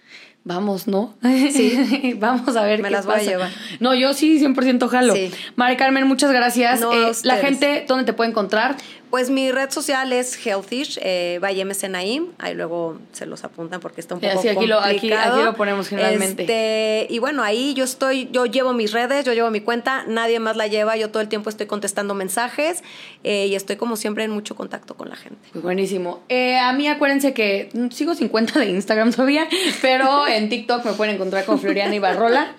Vamos, 0.46 0.88
¿no? 0.88 1.16
Sí. 1.22 2.16
Vamos 2.20 2.56
a 2.56 2.64
ver 2.64 2.82
Me 2.82 2.88
qué 2.88 2.92
las 2.96 3.06
voy 3.06 3.16
a 3.16 3.24
llevar. 3.24 3.52
No, 3.80 3.94
yo 3.94 4.14
sí, 4.14 4.40
100% 4.44 4.88
jalo. 4.88 5.14
Sí. 5.14 5.32
Mari 5.56 5.76
Carmen, 5.78 6.08
muchas 6.08 6.32
gracias. 6.32 6.80
No, 6.82 6.92
Eh, 6.94 7.12
la 7.24 7.38
gente, 7.38 7.86
¿dónde 7.88 8.06
te 8.06 8.14
puede 8.14 8.30
encontrar? 8.30 8.78
Pues 9.10 9.32
mi 9.32 9.52
red 9.52 9.72
social 9.72 10.14
es 10.14 10.38
Healthish, 10.46 11.00
eh, 11.02 11.40
by 11.42 11.64
Naim. 11.90 12.28
Ahí 12.38 12.54
luego 12.54 13.00
se 13.12 13.26
los 13.26 13.44
apuntan 13.44 13.80
porque 13.80 14.02
está 14.02 14.14
un 14.16 14.22
poco 14.22 14.40
sí, 14.42 14.48
aquí 14.50 14.68
lo- 14.68 14.80
aquí- 14.80 14.92
complicado. 15.00 15.36
aquí 15.36 15.44
lo 15.46 15.56
ponemos 15.56 15.88
generalmente. 15.88 16.44
Este, 16.44 17.08
y 17.14 17.18
bueno, 17.18 17.42
ahí 17.42 17.74
yo 17.74 17.84
estoy, 17.84 18.30
yo 18.32 18.46
llevo 18.46 18.74
mis 18.74 18.92
redes, 18.92 19.26
yo 19.26 19.34
llevo 19.34 19.50
mi 19.50 19.62
cuenta, 19.62 20.04
nadie 20.08 20.40
más 20.40 20.56
la 20.58 20.68
lleva, 20.68 20.96
yo 20.96 21.10
todo 21.10 21.22
el 21.22 21.28
tiempo 21.28 21.50
estoy 21.50 21.66
contestando 21.66 22.14
mensajes 22.14 22.84
eh, 23.24 23.48
y 23.48 23.56
estoy 23.56 23.78
como 23.78 23.96
siempre 23.96 24.24
en 24.26 24.32
mucho 24.32 24.56
contacto 24.56 24.96
con 24.96 25.10
la 25.10 25.16
gente. 25.16 25.40
Pues 25.54 25.64
buenísimo. 25.64 26.22
Eh, 26.30 26.58
a 26.60 26.72
mí 26.74 26.88
acuérdense 26.88 27.34
que 27.34 27.70
sigo 27.92 28.14
50 28.14 28.60
de 28.60 28.70
Instagram 28.70 29.12
todavía, 29.12 29.48
pero 29.82 30.28
en 30.28 30.50
TikTok 30.50 30.86
me 30.86 30.94
pueden 30.94 31.16
encontrar 31.16 31.46
con 31.46 31.60
Floriana 31.60 31.96
Ibarrola. 31.96 32.54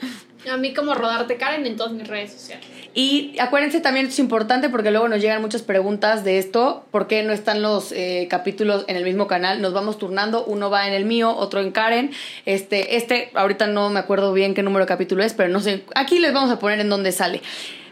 A 0.50 0.56
mí 0.56 0.72
como 0.74 0.94
Rodarte 0.94 1.36
Karen 1.36 1.66
en 1.66 1.76
todas 1.76 1.92
mis 1.92 2.08
redes 2.08 2.32
sociales. 2.32 2.66
Y 2.92 3.38
acuérdense 3.38 3.80
también, 3.80 4.06
esto 4.06 4.14
es 4.14 4.18
importante 4.18 4.68
porque 4.68 4.90
luego 4.90 5.08
nos 5.08 5.20
llegan 5.20 5.40
muchas 5.40 5.62
preguntas 5.62 6.24
de 6.24 6.38
esto, 6.38 6.84
¿por 6.90 7.06
qué 7.06 7.22
no 7.22 7.32
están 7.32 7.62
los 7.62 7.92
eh, 7.92 8.26
capítulos 8.28 8.84
en 8.88 8.96
el 8.96 9.04
mismo 9.04 9.28
canal? 9.28 9.62
Nos 9.62 9.72
vamos 9.72 9.98
turnando, 9.98 10.44
uno 10.44 10.70
va 10.70 10.88
en 10.88 10.94
el 10.94 11.04
mío, 11.04 11.34
otro 11.36 11.60
en 11.60 11.70
Karen. 11.70 12.10
Este, 12.46 12.96
este, 12.96 13.30
ahorita 13.34 13.68
no 13.68 13.90
me 13.90 14.00
acuerdo 14.00 14.32
bien 14.32 14.54
qué 14.54 14.62
número 14.62 14.86
de 14.86 14.88
capítulo 14.88 15.22
es, 15.22 15.34
pero 15.34 15.48
no 15.48 15.60
sé, 15.60 15.84
aquí 15.94 16.18
les 16.18 16.32
vamos 16.32 16.50
a 16.50 16.58
poner 16.58 16.80
en 16.80 16.88
dónde 16.88 17.12
sale. 17.12 17.42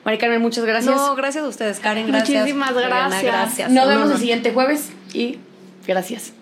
Mari 0.05 0.19
Carmen, 0.19 0.41
muchas 0.41 0.65
gracias. 0.65 0.95
No, 0.95 1.15
gracias 1.15 1.45
a 1.45 1.49
ustedes, 1.49 1.79
Karen, 1.81 2.09
gracias. 2.09 2.41
Muchísimas 2.41 2.75
gracias. 2.75 3.23
gracias. 3.23 3.71
Nos 3.71 3.87
vemos 3.87 4.11
el 4.11 4.19
siguiente 4.19 4.53
jueves 4.53 4.91
y 5.13 5.39
gracias. 5.87 6.33